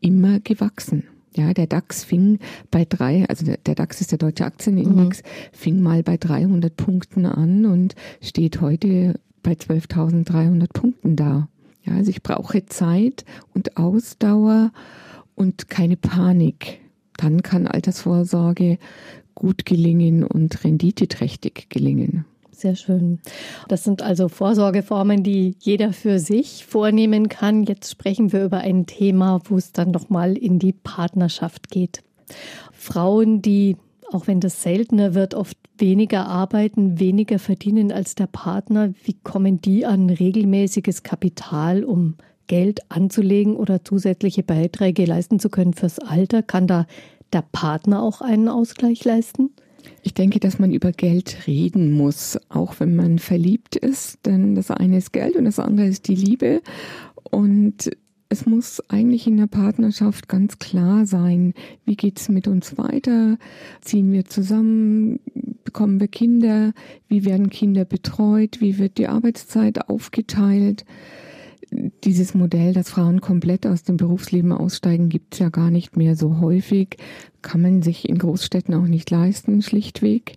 immer 0.00 0.40
gewachsen. 0.40 1.04
Ja, 1.34 1.54
der 1.54 1.66
DAX 1.66 2.04
fing 2.04 2.40
bei 2.70 2.84
drei, 2.84 3.24
also 3.28 3.46
der, 3.46 3.56
der 3.56 3.74
DAX 3.74 4.00
ist 4.02 4.10
der 4.10 4.18
deutsche 4.18 4.44
Aktienindex, 4.44 5.22
mhm. 5.22 5.26
fing 5.52 5.80
mal 5.80 6.02
bei 6.02 6.18
300 6.18 6.76
Punkten 6.76 7.24
an 7.24 7.64
und 7.64 7.94
steht 8.20 8.60
heute 8.60 9.18
bei 9.42 9.52
12.300 9.52 10.72
Punkten 10.72 11.16
da. 11.16 11.48
Ja, 11.84 11.94
also 11.94 12.10
ich 12.10 12.22
brauche 12.22 12.64
Zeit 12.66 13.24
und 13.54 13.76
Ausdauer 13.76 14.72
und 15.34 15.68
keine 15.68 15.96
Panik. 15.96 16.80
Dann 17.16 17.42
kann 17.42 17.66
Altersvorsorge 17.66 18.78
gut 19.34 19.64
gelingen 19.66 20.24
und 20.24 20.64
renditeträchtig 20.64 21.66
gelingen. 21.68 22.24
Sehr 22.52 22.76
schön. 22.76 23.18
Das 23.66 23.82
sind 23.82 24.02
also 24.02 24.28
Vorsorgeformen, 24.28 25.24
die 25.24 25.56
jeder 25.58 25.92
für 25.92 26.20
sich 26.20 26.64
vornehmen 26.64 27.28
kann. 27.28 27.64
Jetzt 27.64 27.90
sprechen 27.90 28.32
wir 28.32 28.44
über 28.44 28.58
ein 28.58 28.86
Thema, 28.86 29.40
wo 29.44 29.56
es 29.56 29.72
dann 29.72 29.90
nochmal 29.90 30.36
in 30.36 30.60
die 30.60 30.72
Partnerschaft 30.72 31.70
geht. 31.70 32.04
Frauen, 32.72 33.42
die 33.42 33.76
auch 34.12 34.26
wenn 34.26 34.40
das 34.40 34.62
seltener 34.62 35.14
wird, 35.14 35.34
oft 35.34 35.56
weniger 35.82 36.26
arbeiten, 36.26 37.00
weniger 37.00 37.38
verdienen 37.38 37.92
als 37.92 38.14
der 38.14 38.28
Partner. 38.28 38.94
Wie 39.04 39.16
kommen 39.24 39.60
die 39.60 39.84
an 39.84 40.08
regelmäßiges 40.08 41.02
Kapital, 41.02 41.84
um 41.84 42.14
Geld 42.46 42.80
anzulegen 42.88 43.56
oder 43.56 43.84
zusätzliche 43.84 44.44
Beiträge 44.44 45.04
leisten 45.04 45.40
zu 45.40 45.50
können 45.50 45.74
fürs 45.74 45.98
Alter? 45.98 46.42
Kann 46.42 46.68
da 46.68 46.86
der 47.32 47.42
Partner 47.42 48.00
auch 48.00 48.20
einen 48.20 48.48
Ausgleich 48.48 49.04
leisten? 49.04 49.50
Ich 50.02 50.14
denke, 50.14 50.38
dass 50.38 50.60
man 50.60 50.72
über 50.72 50.92
Geld 50.92 51.48
reden 51.48 51.92
muss, 51.92 52.38
auch 52.48 52.78
wenn 52.78 52.94
man 52.94 53.18
verliebt 53.18 53.74
ist, 53.74 54.24
denn 54.24 54.54
das 54.54 54.70
eine 54.70 54.98
ist 54.98 55.12
Geld 55.12 55.34
und 55.34 55.46
das 55.46 55.58
andere 55.58 55.88
ist 55.88 56.06
die 56.06 56.14
Liebe. 56.14 56.62
Und 57.30 57.90
es 58.32 58.46
muss 58.46 58.82
eigentlich 58.88 59.26
in 59.26 59.36
der 59.36 59.46
Partnerschaft 59.46 60.26
ganz 60.26 60.58
klar 60.58 61.04
sein, 61.04 61.52
wie 61.84 61.96
geht's 61.96 62.30
mit 62.30 62.48
uns 62.48 62.78
weiter? 62.78 63.36
Ziehen 63.82 64.10
wir 64.10 64.24
zusammen? 64.24 65.20
Bekommen 65.64 66.00
wir 66.00 66.08
Kinder? 66.08 66.72
Wie 67.08 67.26
werden 67.26 67.50
Kinder 67.50 67.84
betreut? 67.84 68.62
Wie 68.62 68.78
wird 68.78 68.96
die 68.96 69.08
Arbeitszeit 69.08 69.88
aufgeteilt? 69.90 70.86
dieses 72.04 72.34
Modell, 72.34 72.74
dass 72.74 72.90
Frauen 72.90 73.22
komplett 73.22 73.66
aus 73.66 73.82
dem 73.82 73.96
Berufsleben 73.96 74.52
aussteigen, 74.52 75.08
gibt 75.08 75.32
es 75.32 75.40
ja 75.40 75.48
gar 75.48 75.70
nicht 75.70 75.96
mehr 75.96 76.16
so 76.16 76.38
häufig. 76.38 76.98
Kann 77.40 77.62
man 77.62 77.80
sich 77.80 78.10
in 78.10 78.18
Großstädten 78.18 78.74
auch 78.74 78.86
nicht 78.86 79.10
leisten, 79.10 79.62
schlichtweg. 79.62 80.36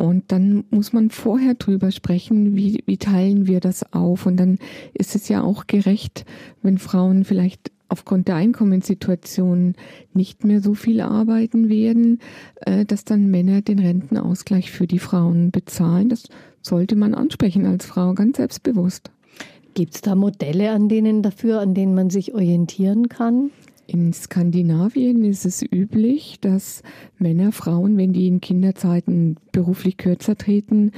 Und 0.00 0.32
dann 0.32 0.64
muss 0.70 0.94
man 0.94 1.10
vorher 1.10 1.52
drüber 1.52 1.90
sprechen, 1.90 2.56
wie, 2.56 2.82
wie 2.86 2.96
teilen 2.96 3.46
wir 3.46 3.60
das 3.60 3.92
auf. 3.92 4.24
Und 4.24 4.38
dann 4.38 4.56
ist 4.94 5.14
es 5.14 5.28
ja 5.28 5.42
auch 5.42 5.66
gerecht, 5.66 6.24
wenn 6.62 6.78
Frauen 6.78 7.24
vielleicht 7.24 7.70
aufgrund 7.90 8.26
der 8.26 8.36
Einkommenssituation 8.36 9.74
nicht 10.14 10.42
mehr 10.42 10.62
so 10.62 10.72
viel 10.72 11.02
arbeiten 11.02 11.68
werden, 11.68 12.18
äh, 12.62 12.86
dass 12.86 13.04
dann 13.04 13.30
Männer 13.30 13.60
den 13.60 13.78
Rentenausgleich 13.78 14.70
für 14.70 14.86
die 14.86 14.98
Frauen 14.98 15.50
bezahlen. 15.50 16.08
Das 16.08 16.30
sollte 16.62 16.96
man 16.96 17.12
ansprechen 17.12 17.66
als 17.66 17.84
Frau, 17.84 18.14
ganz 18.14 18.38
selbstbewusst. 18.38 19.10
Gibt 19.74 19.96
es 19.96 20.00
da 20.00 20.14
Modelle 20.14 20.70
an 20.70 20.88
denen 20.88 21.22
dafür, 21.22 21.60
an 21.60 21.74
denen 21.74 21.94
man 21.94 22.08
sich 22.08 22.32
orientieren 22.32 23.10
kann? 23.10 23.50
In 23.92 24.12
Skandinavien 24.12 25.24
ist 25.24 25.44
es 25.44 25.62
üblich, 25.62 26.38
dass 26.40 26.84
Männer, 27.18 27.50
Frauen, 27.50 27.96
wenn 27.96 28.12
die 28.12 28.28
in 28.28 28.40
Kinderzeiten 28.40 29.36
beruflich 29.50 29.96
kürzer 29.96 30.36
treten, 30.36 30.92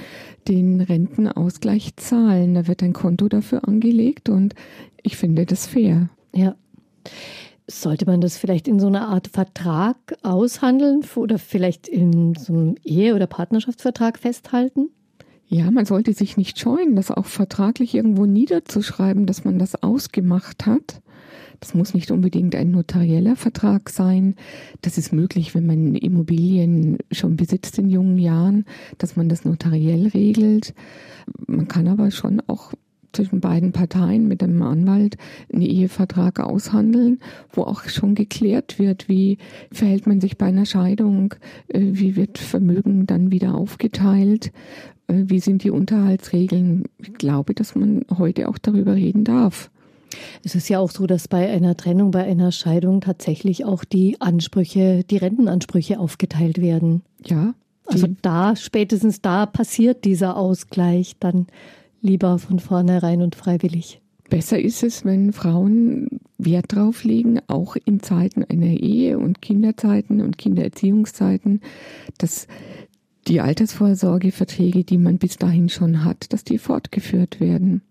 den 0.46 0.82
Rentenausgleich 0.82 1.96
zahlen. 1.96 2.52
Da 2.52 2.68
wird 2.68 2.82
ein 2.82 2.92
Konto 2.92 3.30
dafür 3.30 3.66
angelegt 3.66 4.28
und 4.28 4.54
ich 5.02 5.16
finde 5.16 5.46
das 5.46 5.66
fair. 5.66 6.10
Ja. 6.34 6.54
Sollte 7.66 8.04
man 8.04 8.20
das 8.20 8.36
vielleicht 8.36 8.68
in 8.68 8.78
so 8.78 8.88
einer 8.88 9.08
Art 9.08 9.28
Vertrag 9.28 9.96
aushandeln 10.22 11.00
oder 11.16 11.38
vielleicht 11.38 11.88
in 11.88 12.34
so 12.34 12.52
einem 12.52 12.74
Ehe- 12.84 13.14
oder 13.14 13.26
Partnerschaftsvertrag 13.26 14.18
festhalten? 14.18 14.90
Ja, 15.46 15.70
man 15.70 15.86
sollte 15.86 16.12
sich 16.12 16.36
nicht 16.36 16.58
scheuen, 16.58 16.94
das 16.94 17.10
auch 17.10 17.24
vertraglich 17.24 17.94
irgendwo 17.94 18.26
niederzuschreiben, 18.26 19.24
dass 19.24 19.46
man 19.46 19.58
das 19.58 19.82
ausgemacht 19.82 20.66
hat. 20.66 21.00
Das 21.62 21.74
muss 21.74 21.94
nicht 21.94 22.10
unbedingt 22.10 22.56
ein 22.56 22.72
notarieller 22.72 23.36
Vertrag 23.36 23.88
sein. 23.88 24.34
Das 24.80 24.98
ist 24.98 25.12
möglich, 25.12 25.54
wenn 25.54 25.64
man 25.64 25.94
Immobilien 25.94 26.98
schon 27.12 27.36
besitzt 27.36 27.78
in 27.78 27.88
jungen 27.88 28.18
Jahren, 28.18 28.64
dass 28.98 29.14
man 29.14 29.28
das 29.28 29.44
notariell 29.44 30.08
regelt. 30.08 30.74
Man 31.46 31.68
kann 31.68 31.86
aber 31.86 32.10
schon 32.10 32.42
auch 32.48 32.72
zwischen 33.12 33.38
beiden 33.38 33.70
Parteien 33.70 34.26
mit 34.26 34.42
einem 34.42 34.60
Anwalt 34.62 35.16
einen 35.52 35.62
Ehevertrag 35.62 36.40
aushandeln, 36.40 37.20
wo 37.52 37.62
auch 37.62 37.84
schon 37.84 38.16
geklärt 38.16 38.80
wird, 38.80 39.08
wie 39.08 39.38
verhält 39.70 40.08
man 40.08 40.20
sich 40.20 40.38
bei 40.38 40.46
einer 40.46 40.66
Scheidung, 40.66 41.36
äh, 41.68 41.80
wie 41.80 42.16
wird 42.16 42.38
Vermögen 42.38 43.06
dann 43.06 43.30
wieder 43.30 43.54
aufgeteilt, 43.54 44.50
äh, 45.06 45.22
wie 45.26 45.38
sind 45.38 45.62
die 45.62 45.70
Unterhaltsregeln. 45.70 46.86
Ich 46.98 47.14
glaube, 47.14 47.54
dass 47.54 47.76
man 47.76 48.04
heute 48.18 48.48
auch 48.48 48.58
darüber 48.58 48.96
reden 48.96 49.22
darf. 49.22 49.70
Es 50.44 50.54
ist 50.54 50.68
ja 50.68 50.78
auch 50.78 50.90
so, 50.90 51.06
dass 51.06 51.28
bei 51.28 51.48
einer 51.50 51.76
Trennung, 51.76 52.10
bei 52.10 52.24
einer 52.24 52.52
Scheidung 52.52 53.00
tatsächlich 53.00 53.64
auch 53.64 53.84
die 53.84 54.20
Ansprüche, 54.20 55.04
die 55.04 55.16
Rentenansprüche 55.16 55.98
aufgeteilt 55.98 56.60
werden. 56.60 57.02
Ja. 57.24 57.54
Also 57.86 58.06
da, 58.22 58.56
spätestens 58.56 59.20
da 59.20 59.46
passiert 59.46 60.04
dieser 60.04 60.36
Ausgleich 60.36 61.16
dann 61.18 61.46
lieber 62.00 62.38
von 62.38 62.58
vornherein 62.58 63.22
und 63.22 63.34
freiwillig. 63.34 64.00
Besser 64.30 64.58
ist 64.58 64.82
es, 64.82 65.04
wenn 65.04 65.32
Frauen 65.32 66.08
Wert 66.38 66.74
drauf 66.74 67.04
legen, 67.04 67.40
auch 67.48 67.76
in 67.84 68.00
Zeiten 68.00 68.44
einer 68.44 68.66
Ehe 68.66 69.18
und 69.18 69.42
Kinderzeiten 69.42 70.22
und 70.22 70.38
Kindererziehungszeiten, 70.38 71.60
dass 72.18 72.46
die 73.28 73.40
Altersvorsorgeverträge, 73.40 74.84
die 74.84 74.98
man 74.98 75.18
bis 75.18 75.36
dahin 75.36 75.68
schon 75.68 76.04
hat, 76.04 76.32
dass 76.32 76.44
die 76.44 76.58
fortgeführt 76.58 77.40
werden. 77.40 77.82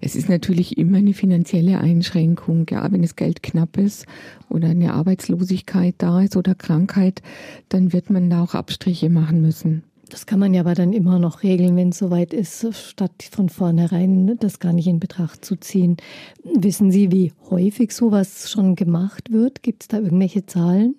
Es 0.00 0.14
ist 0.14 0.28
natürlich 0.28 0.78
immer 0.78 0.98
eine 0.98 1.14
finanzielle 1.14 1.78
Einschränkung, 1.78 2.66
ja, 2.70 2.90
wenn 2.90 3.02
das 3.02 3.16
Geld 3.16 3.42
knapp 3.42 3.76
ist 3.76 4.06
oder 4.48 4.68
eine 4.68 4.94
Arbeitslosigkeit 4.94 5.96
da 5.98 6.22
ist 6.22 6.36
oder 6.36 6.54
Krankheit, 6.54 7.22
dann 7.68 7.92
wird 7.92 8.10
man 8.10 8.30
da 8.30 8.42
auch 8.42 8.54
Abstriche 8.54 9.10
machen 9.10 9.40
müssen. 9.40 9.82
Das 10.08 10.24
kann 10.24 10.38
man 10.38 10.54
ja 10.54 10.62
aber 10.62 10.74
dann 10.74 10.92
immer 10.92 11.18
noch 11.18 11.42
regeln, 11.42 11.76
wenn 11.76 11.90
es 11.90 11.98
soweit 11.98 12.32
ist, 12.32 12.66
statt 12.74 13.28
von 13.30 13.50
vornherein 13.50 14.38
das 14.40 14.58
gar 14.58 14.72
nicht 14.72 14.86
in 14.86 15.00
Betracht 15.00 15.44
zu 15.44 15.56
ziehen. 15.56 15.98
Wissen 16.44 16.90
Sie, 16.90 17.12
wie 17.12 17.32
häufig 17.50 17.92
sowas 17.92 18.50
schon 18.50 18.74
gemacht 18.74 19.30
wird? 19.30 19.62
Gibt 19.62 19.82
es 19.82 19.88
da 19.88 19.98
irgendwelche 19.98 20.46
Zahlen? 20.46 20.94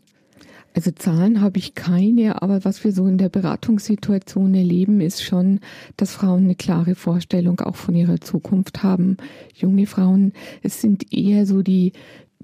Also 0.75 0.91
Zahlen 0.91 1.41
habe 1.41 1.57
ich 1.57 1.75
keine, 1.75 2.41
aber 2.41 2.63
was 2.63 2.83
wir 2.83 2.91
so 2.91 3.07
in 3.07 3.17
der 3.17 3.29
Beratungssituation 3.29 4.53
erleben, 4.53 5.01
ist 5.01 5.23
schon, 5.23 5.59
dass 5.97 6.13
Frauen 6.13 6.43
eine 6.43 6.55
klare 6.55 6.95
Vorstellung 6.95 7.59
auch 7.59 7.75
von 7.75 7.95
ihrer 7.95 8.21
Zukunft 8.21 8.83
haben. 8.83 9.17
Junge 9.55 9.87
Frauen, 9.87 10.33
es 10.61 10.81
sind 10.81 11.11
eher 11.11 11.45
so 11.45 11.63
die 11.63 11.93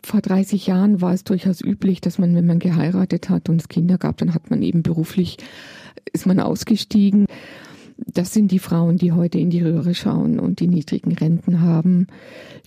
vor 0.03 0.21
30 0.21 0.67
Jahren 0.67 1.01
war 1.01 1.13
es 1.13 1.23
durchaus 1.23 1.61
üblich, 1.61 1.99
dass 1.99 2.19
man, 2.19 2.35
wenn 2.35 2.45
man 2.45 2.59
geheiratet 2.59 3.29
hat 3.29 3.49
und 3.49 3.61
es 3.61 3.69
Kinder 3.69 3.97
gab, 3.97 4.17
dann 4.17 4.33
hat 4.33 4.49
man 4.49 4.61
eben 4.61 4.83
beruflich, 4.83 5.37
ist 6.13 6.27
man 6.27 6.39
ausgestiegen. 6.39 7.25
Das 7.97 8.33
sind 8.33 8.51
die 8.51 8.59
Frauen, 8.59 8.97
die 8.97 9.13
heute 9.13 9.39
in 9.39 9.49
die 9.49 9.61
Röhre 9.61 9.95
schauen 9.95 10.39
und 10.39 10.59
die 10.59 10.67
niedrigen 10.67 11.13
Renten 11.13 11.61
haben. 11.61 12.07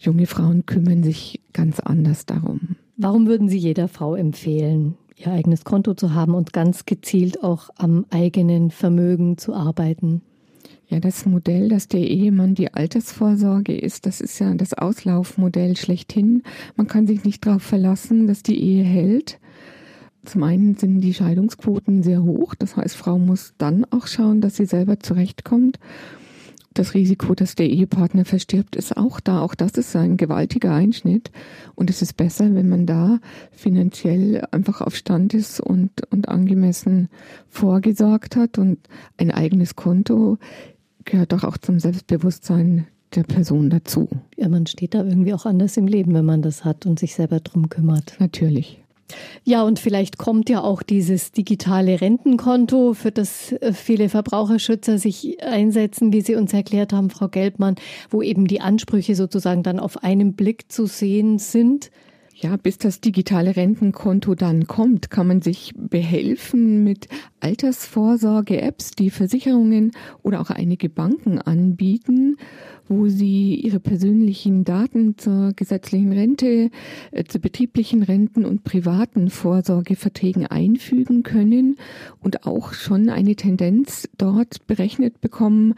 Junge 0.01 0.27
Frauen 0.27 0.67
kümmern 0.67 1.05
sich 1.05 1.41
ganz 1.53 1.81
anders 1.81 2.27
darum. 2.27 2.77
Warum 2.97 3.27
würden 3.27 3.49
Sie 3.49 3.59
jeder 3.59 3.89
Frau 3.89 4.17
empfehlen, 4.17 4.97
ihr 5.19 5.33
eigenes 5.33 5.65
Konto 5.65 5.95
zu 5.95 6.15
haben 6.15 6.35
und 6.35 6.53
ganz 6.53 6.87
gezielt 6.87 7.43
auch 7.43 7.71
am 7.77 8.07
eigenen 8.11 8.71
Vermögen 8.71 9.39
zu 9.39 9.55
arbeiten? 9.55 10.23
Ja, 10.89 11.01
das 11.01 11.27
Modell, 11.27 11.69
dass 11.69 11.89
der 11.89 12.01
Ehemann 12.01 12.55
die 12.55 12.73
Altersvorsorge 12.73 13.77
ist, 13.77 14.07
das 14.07 14.23
ist 14.23 14.39
ja 14.39 14.55
das 14.55 14.73
Auslaufmodell 14.73 15.77
schlechthin. 15.77 16.43
Man 16.77 16.87
kann 16.87 17.07
sich 17.07 17.25
nicht 17.25 17.45
darauf 17.45 17.63
verlassen, 17.63 18.27
dass 18.27 18.43
die 18.43 18.59
Ehe 18.59 18.85
hält. 18.85 19.39
Zum 20.25 20.43
einen 20.43 20.77
sind 20.77 21.01
die 21.01 21.13
Scheidungsquoten 21.13 22.03
sehr 22.03 22.23
hoch. 22.23 22.55
Das 22.55 22.77
heißt, 22.77 22.97
Frau 22.97 23.19
muss 23.19 23.55
dann 23.59 23.85
auch 23.91 24.07
schauen, 24.07 24.41
dass 24.41 24.57
sie 24.57 24.67
selber 24.67 24.99
zurechtkommt 24.99 25.79
das 26.75 26.95
Risiko, 26.95 27.35
dass 27.35 27.55
der 27.55 27.69
Ehepartner 27.69 28.25
verstirbt, 28.25 28.77
ist 28.77 28.97
auch 28.97 29.21
da. 29.21 29.41
Auch 29.41 29.55
das 29.55 29.73
ist 29.73 29.95
ein 29.97 30.17
gewaltiger 30.17 30.73
Einschnitt. 30.75 31.31
Und 31.75 31.91
es 31.91 32.03
ist 32.03 32.17
besser, 32.17 32.55
wenn 32.55 32.69
man 32.69 32.87
da 32.87 33.19
finanziell 33.51 34.47
einfach 34.53 34.81
auf 34.81 34.95
Stand 34.95 35.35
ist 35.35 35.61
und, 35.61 35.91
und 36.11 36.29
angemessen 36.29 37.09
vorgesorgt 37.49 38.37
hat. 38.37 38.59
Und 38.59 38.79
ein 39.17 39.31
eigenes 39.31 39.77
Konto 39.77 40.39
gehört 41.05 41.33
doch 41.33 41.45
auch 41.45 41.59
zum 41.59 41.81
Selbstbewusstsein 41.81 42.87
der 43.15 43.25
Person 43.25 43.71
dazu. 43.71 44.09
Ja, 44.37 44.49
man 44.49 44.67
steht 44.67 44.95
da 44.95 45.03
irgendwie 45.03 45.33
auch 45.33 45.47
anders 45.47 45.77
im 45.77 45.87
Leben, 45.87 46.15
wenn 46.15 46.27
man 46.27 46.43
das 46.43 46.65
hat 46.65 46.87
und 46.87 46.99
sich 46.99 47.15
selber 47.15 47.41
drum 47.41 47.69
kümmert. 47.69 48.17
Natürlich. 48.19 48.83
Ja, 49.45 49.63
und 49.63 49.79
vielleicht 49.79 50.19
kommt 50.19 50.51
ja 50.51 50.63
auch 50.63 50.83
dieses 50.83 51.33
digitale 51.33 52.01
Rentenkonto, 52.01 52.95
für 52.95 53.11
das 53.11 53.53
äh, 53.53 53.73
viele 53.73 54.09
Verbraucherschützer 54.09 54.99
sich 54.99 55.43
einsetzen, 55.43 56.13
wie 56.13 56.21
Sie 56.21 56.35
uns 56.35 56.53
erklärt 56.53 56.93
haben, 56.93 57.11
Frau 57.11 57.29
Gelbmann, 57.29 57.77
wo 58.11 58.23
eben 58.23 58.47
die 58.47 58.61
Ansprüche 58.61 59.15
sozusagen 59.15 59.63
dann 59.63 59.81
auf 59.81 60.03
einen 60.03 60.35
Blick 60.35 60.71
zu 60.71 60.87
sehen 60.87 61.39
sind. 61.39 61.91
Ja, 62.41 62.57
bis 62.57 62.79
das 62.79 63.01
digitale 63.01 63.57
Rentenkonto 63.57 64.37
dann 64.37 64.69
kommt, 64.69 65.11
kann 65.11 65.27
man 65.27 65.43
sich 65.43 65.73
behelfen 65.77 66.85
mit 66.85 67.09
Altersvorsorge-Apps, 67.41 68.93
die 68.93 69.11
Versicherungen 69.11 69.91
oder 70.23 70.41
auch 70.41 70.51
einige 70.51 70.89
Banken 70.89 71.41
anbieten, 71.41 72.37
wo 72.87 73.09
sie 73.09 73.57
ihre 73.57 73.81
persönlichen 73.81 74.65
Daten 74.65 75.19
zur 75.19 75.53
gesetzlichen 75.55 76.13
Rente, 76.13 76.71
äh, 77.11 77.25
zu 77.25 77.41
betrieblichen 77.41 78.05
Renten 78.05 78.45
und 78.45 78.63
privaten 78.63 79.31
Vorsorgeverträgen 79.31 80.47
einfügen 80.47 81.25
können 81.25 81.77
und 82.21 82.47
auch 82.47 82.73
schon 82.73 83.09
eine 83.09 83.35
Tendenz 83.35 84.09
dort 84.17 84.65
berechnet 84.69 85.21
bekommen, 85.21 85.75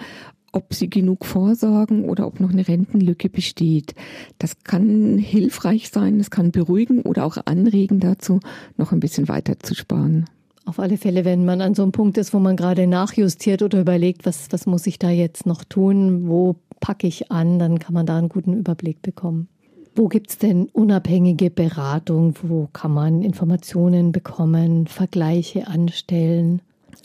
ob 0.52 0.74
sie 0.74 0.90
genug 0.90 1.24
vorsorgen 1.24 2.04
oder 2.04 2.26
ob 2.26 2.40
noch 2.40 2.50
eine 2.50 2.66
Rentenlücke 2.66 3.28
besteht. 3.28 3.94
Das 4.38 4.62
kann 4.64 5.18
hilfreich 5.18 5.90
sein, 5.90 6.18
das 6.18 6.30
kann 6.30 6.50
beruhigen 6.50 7.02
oder 7.02 7.24
auch 7.24 7.36
anregen 7.44 8.00
dazu, 8.00 8.40
noch 8.76 8.92
ein 8.92 9.00
bisschen 9.00 9.28
weiter 9.28 9.58
zu 9.58 9.74
sparen. 9.74 10.26
Auf 10.66 10.78
alle 10.78 10.98
Fälle, 10.98 11.24
wenn 11.24 11.44
man 11.44 11.60
an 11.62 11.74
so 11.74 11.82
einem 11.82 11.92
Punkt 11.92 12.18
ist, 12.18 12.34
wo 12.34 12.38
man 12.38 12.56
gerade 12.56 12.86
nachjustiert 12.86 13.62
oder 13.62 13.80
überlegt, 13.80 14.26
was, 14.26 14.48
was 14.50 14.66
muss 14.66 14.86
ich 14.86 14.98
da 14.98 15.10
jetzt 15.10 15.46
noch 15.46 15.64
tun, 15.64 16.28
wo 16.28 16.56
packe 16.80 17.06
ich 17.06 17.30
an, 17.30 17.58
dann 17.58 17.78
kann 17.78 17.94
man 17.94 18.06
da 18.06 18.18
einen 18.18 18.28
guten 18.28 18.54
Überblick 18.54 19.02
bekommen. 19.02 19.48
Wo 19.94 20.08
gibt 20.08 20.30
es 20.30 20.38
denn 20.38 20.68
unabhängige 20.72 21.50
Beratung? 21.50 22.34
Wo 22.42 22.68
kann 22.72 22.92
man 22.92 23.22
Informationen 23.22 24.12
bekommen, 24.12 24.86
Vergleiche 24.86 25.66
anstellen? 25.66 26.62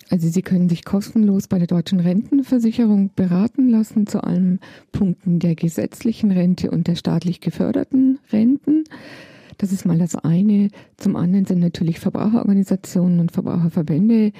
Also 0.09 0.29
Sie 0.29 0.41
können 0.41 0.69
sich 0.69 0.85
kostenlos 0.85 1.47
bei 1.47 1.57
der 1.57 1.67
deutschen 1.67 1.99
Rentenversicherung 1.99 3.11
beraten 3.15 3.69
lassen 3.69 4.05
zu 4.05 4.23
allen 4.23 4.59
Punkten 4.91 5.39
der 5.39 5.55
gesetzlichen 5.55 6.31
Rente 6.31 6.69
und 6.69 6.87
der 6.87 6.95
staatlich 6.95 7.41
geförderten 7.41 8.19
Renten. 8.31 8.83
Das 9.57 9.71
ist 9.71 9.85
mal 9.85 9.97
das 9.97 10.15
eine. 10.15 10.69
Zum 10.97 11.15
anderen 11.15 11.45
sind 11.45 11.59
natürlich 11.59 11.99
Verbraucherorganisationen 11.99 13.19
und 13.19 13.31
Verbraucherverbände 13.31 14.31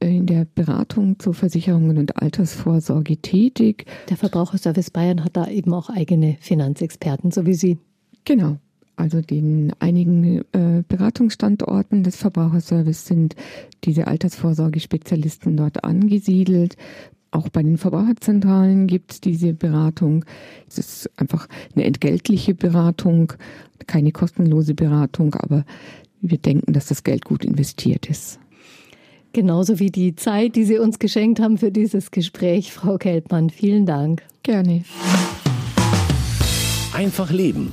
äh, 0.00 0.16
in 0.16 0.26
der 0.26 0.44
Beratung 0.44 1.18
zu 1.18 1.32
Versicherungen 1.32 1.98
und 1.98 2.20
Altersvorsorge 2.20 3.16
tätig. 3.18 3.86
Der 4.08 4.16
Verbraucherservice 4.16 4.90
Bayern 4.90 5.24
hat 5.24 5.36
da 5.36 5.46
eben 5.46 5.72
auch 5.72 5.88
eigene 5.88 6.36
Finanzexperten, 6.40 7.30
so 7.30 7.46
wie 7.46 7.54
Sie. 7.54 7.78
Genau. 8.24 8.58
Also 8.96 9.20
den 9.20 9.72
einigen 9.78 10.42
äh, 10.52 10.82
Beratungsstandorten 10.88 12.02
des 12.02 12.16
Verbraucherservice 12.16 13.06
sind 13.06 13.36
diese 13.84 14.06
Altersvorsorgespezialisten 14.06 15.56
dort 15.56 15.84
angesiedelt. 15.84 16.76
Auch 17.30 17.50
bei 17.50 17.62
den 17.62 17.76
Verbraucherzentralen 17.76 18.86
gibt 18.86 19.12
es 19.12 19.20
diese 19.20 19.52
Beratung. 19.52 20.24
Es 20.66 20.78
ist 20.78 21.10
einfach 21.16 21.46
eine 21.74 21.84
entgeltliche 21.84 22.54
Beratung, 22.54 23.34
keine 23.86 24.12
kostenlose 24.12 24.74
Beratung, 24.74 25.34
aber 25.34 25.66
wir 26.22 26.38
denken, 26.38 26.72
dass 26.72 26.86
das 26.86 27.04
Geld 27.04 27.26
gut 27.26 27.44
investiert 27.44 28.08
ist. 28.08 28.40
Genauso 29.34 29.78
wie 29.78 29.90
die 29.90 30.16
Zeit, 30.16 30.56
die 30.56 30.64
Sie 30.64 30.78
uns 30.78 30.98
geschenkt 30.98 31.40
haben 31.40 31.58
für 31.58 31.70
dieses 31.70 32.10
Gespräch, 32.10 32.72
Frau 32.72 32.96
Keltmann. 32.96 33.50
Vielen 33.50 33.84
Dank. 33.84 34.22
Gerne. 34.42 34.84
Einfach 36.94 37.30
Leben. 37.30 37.72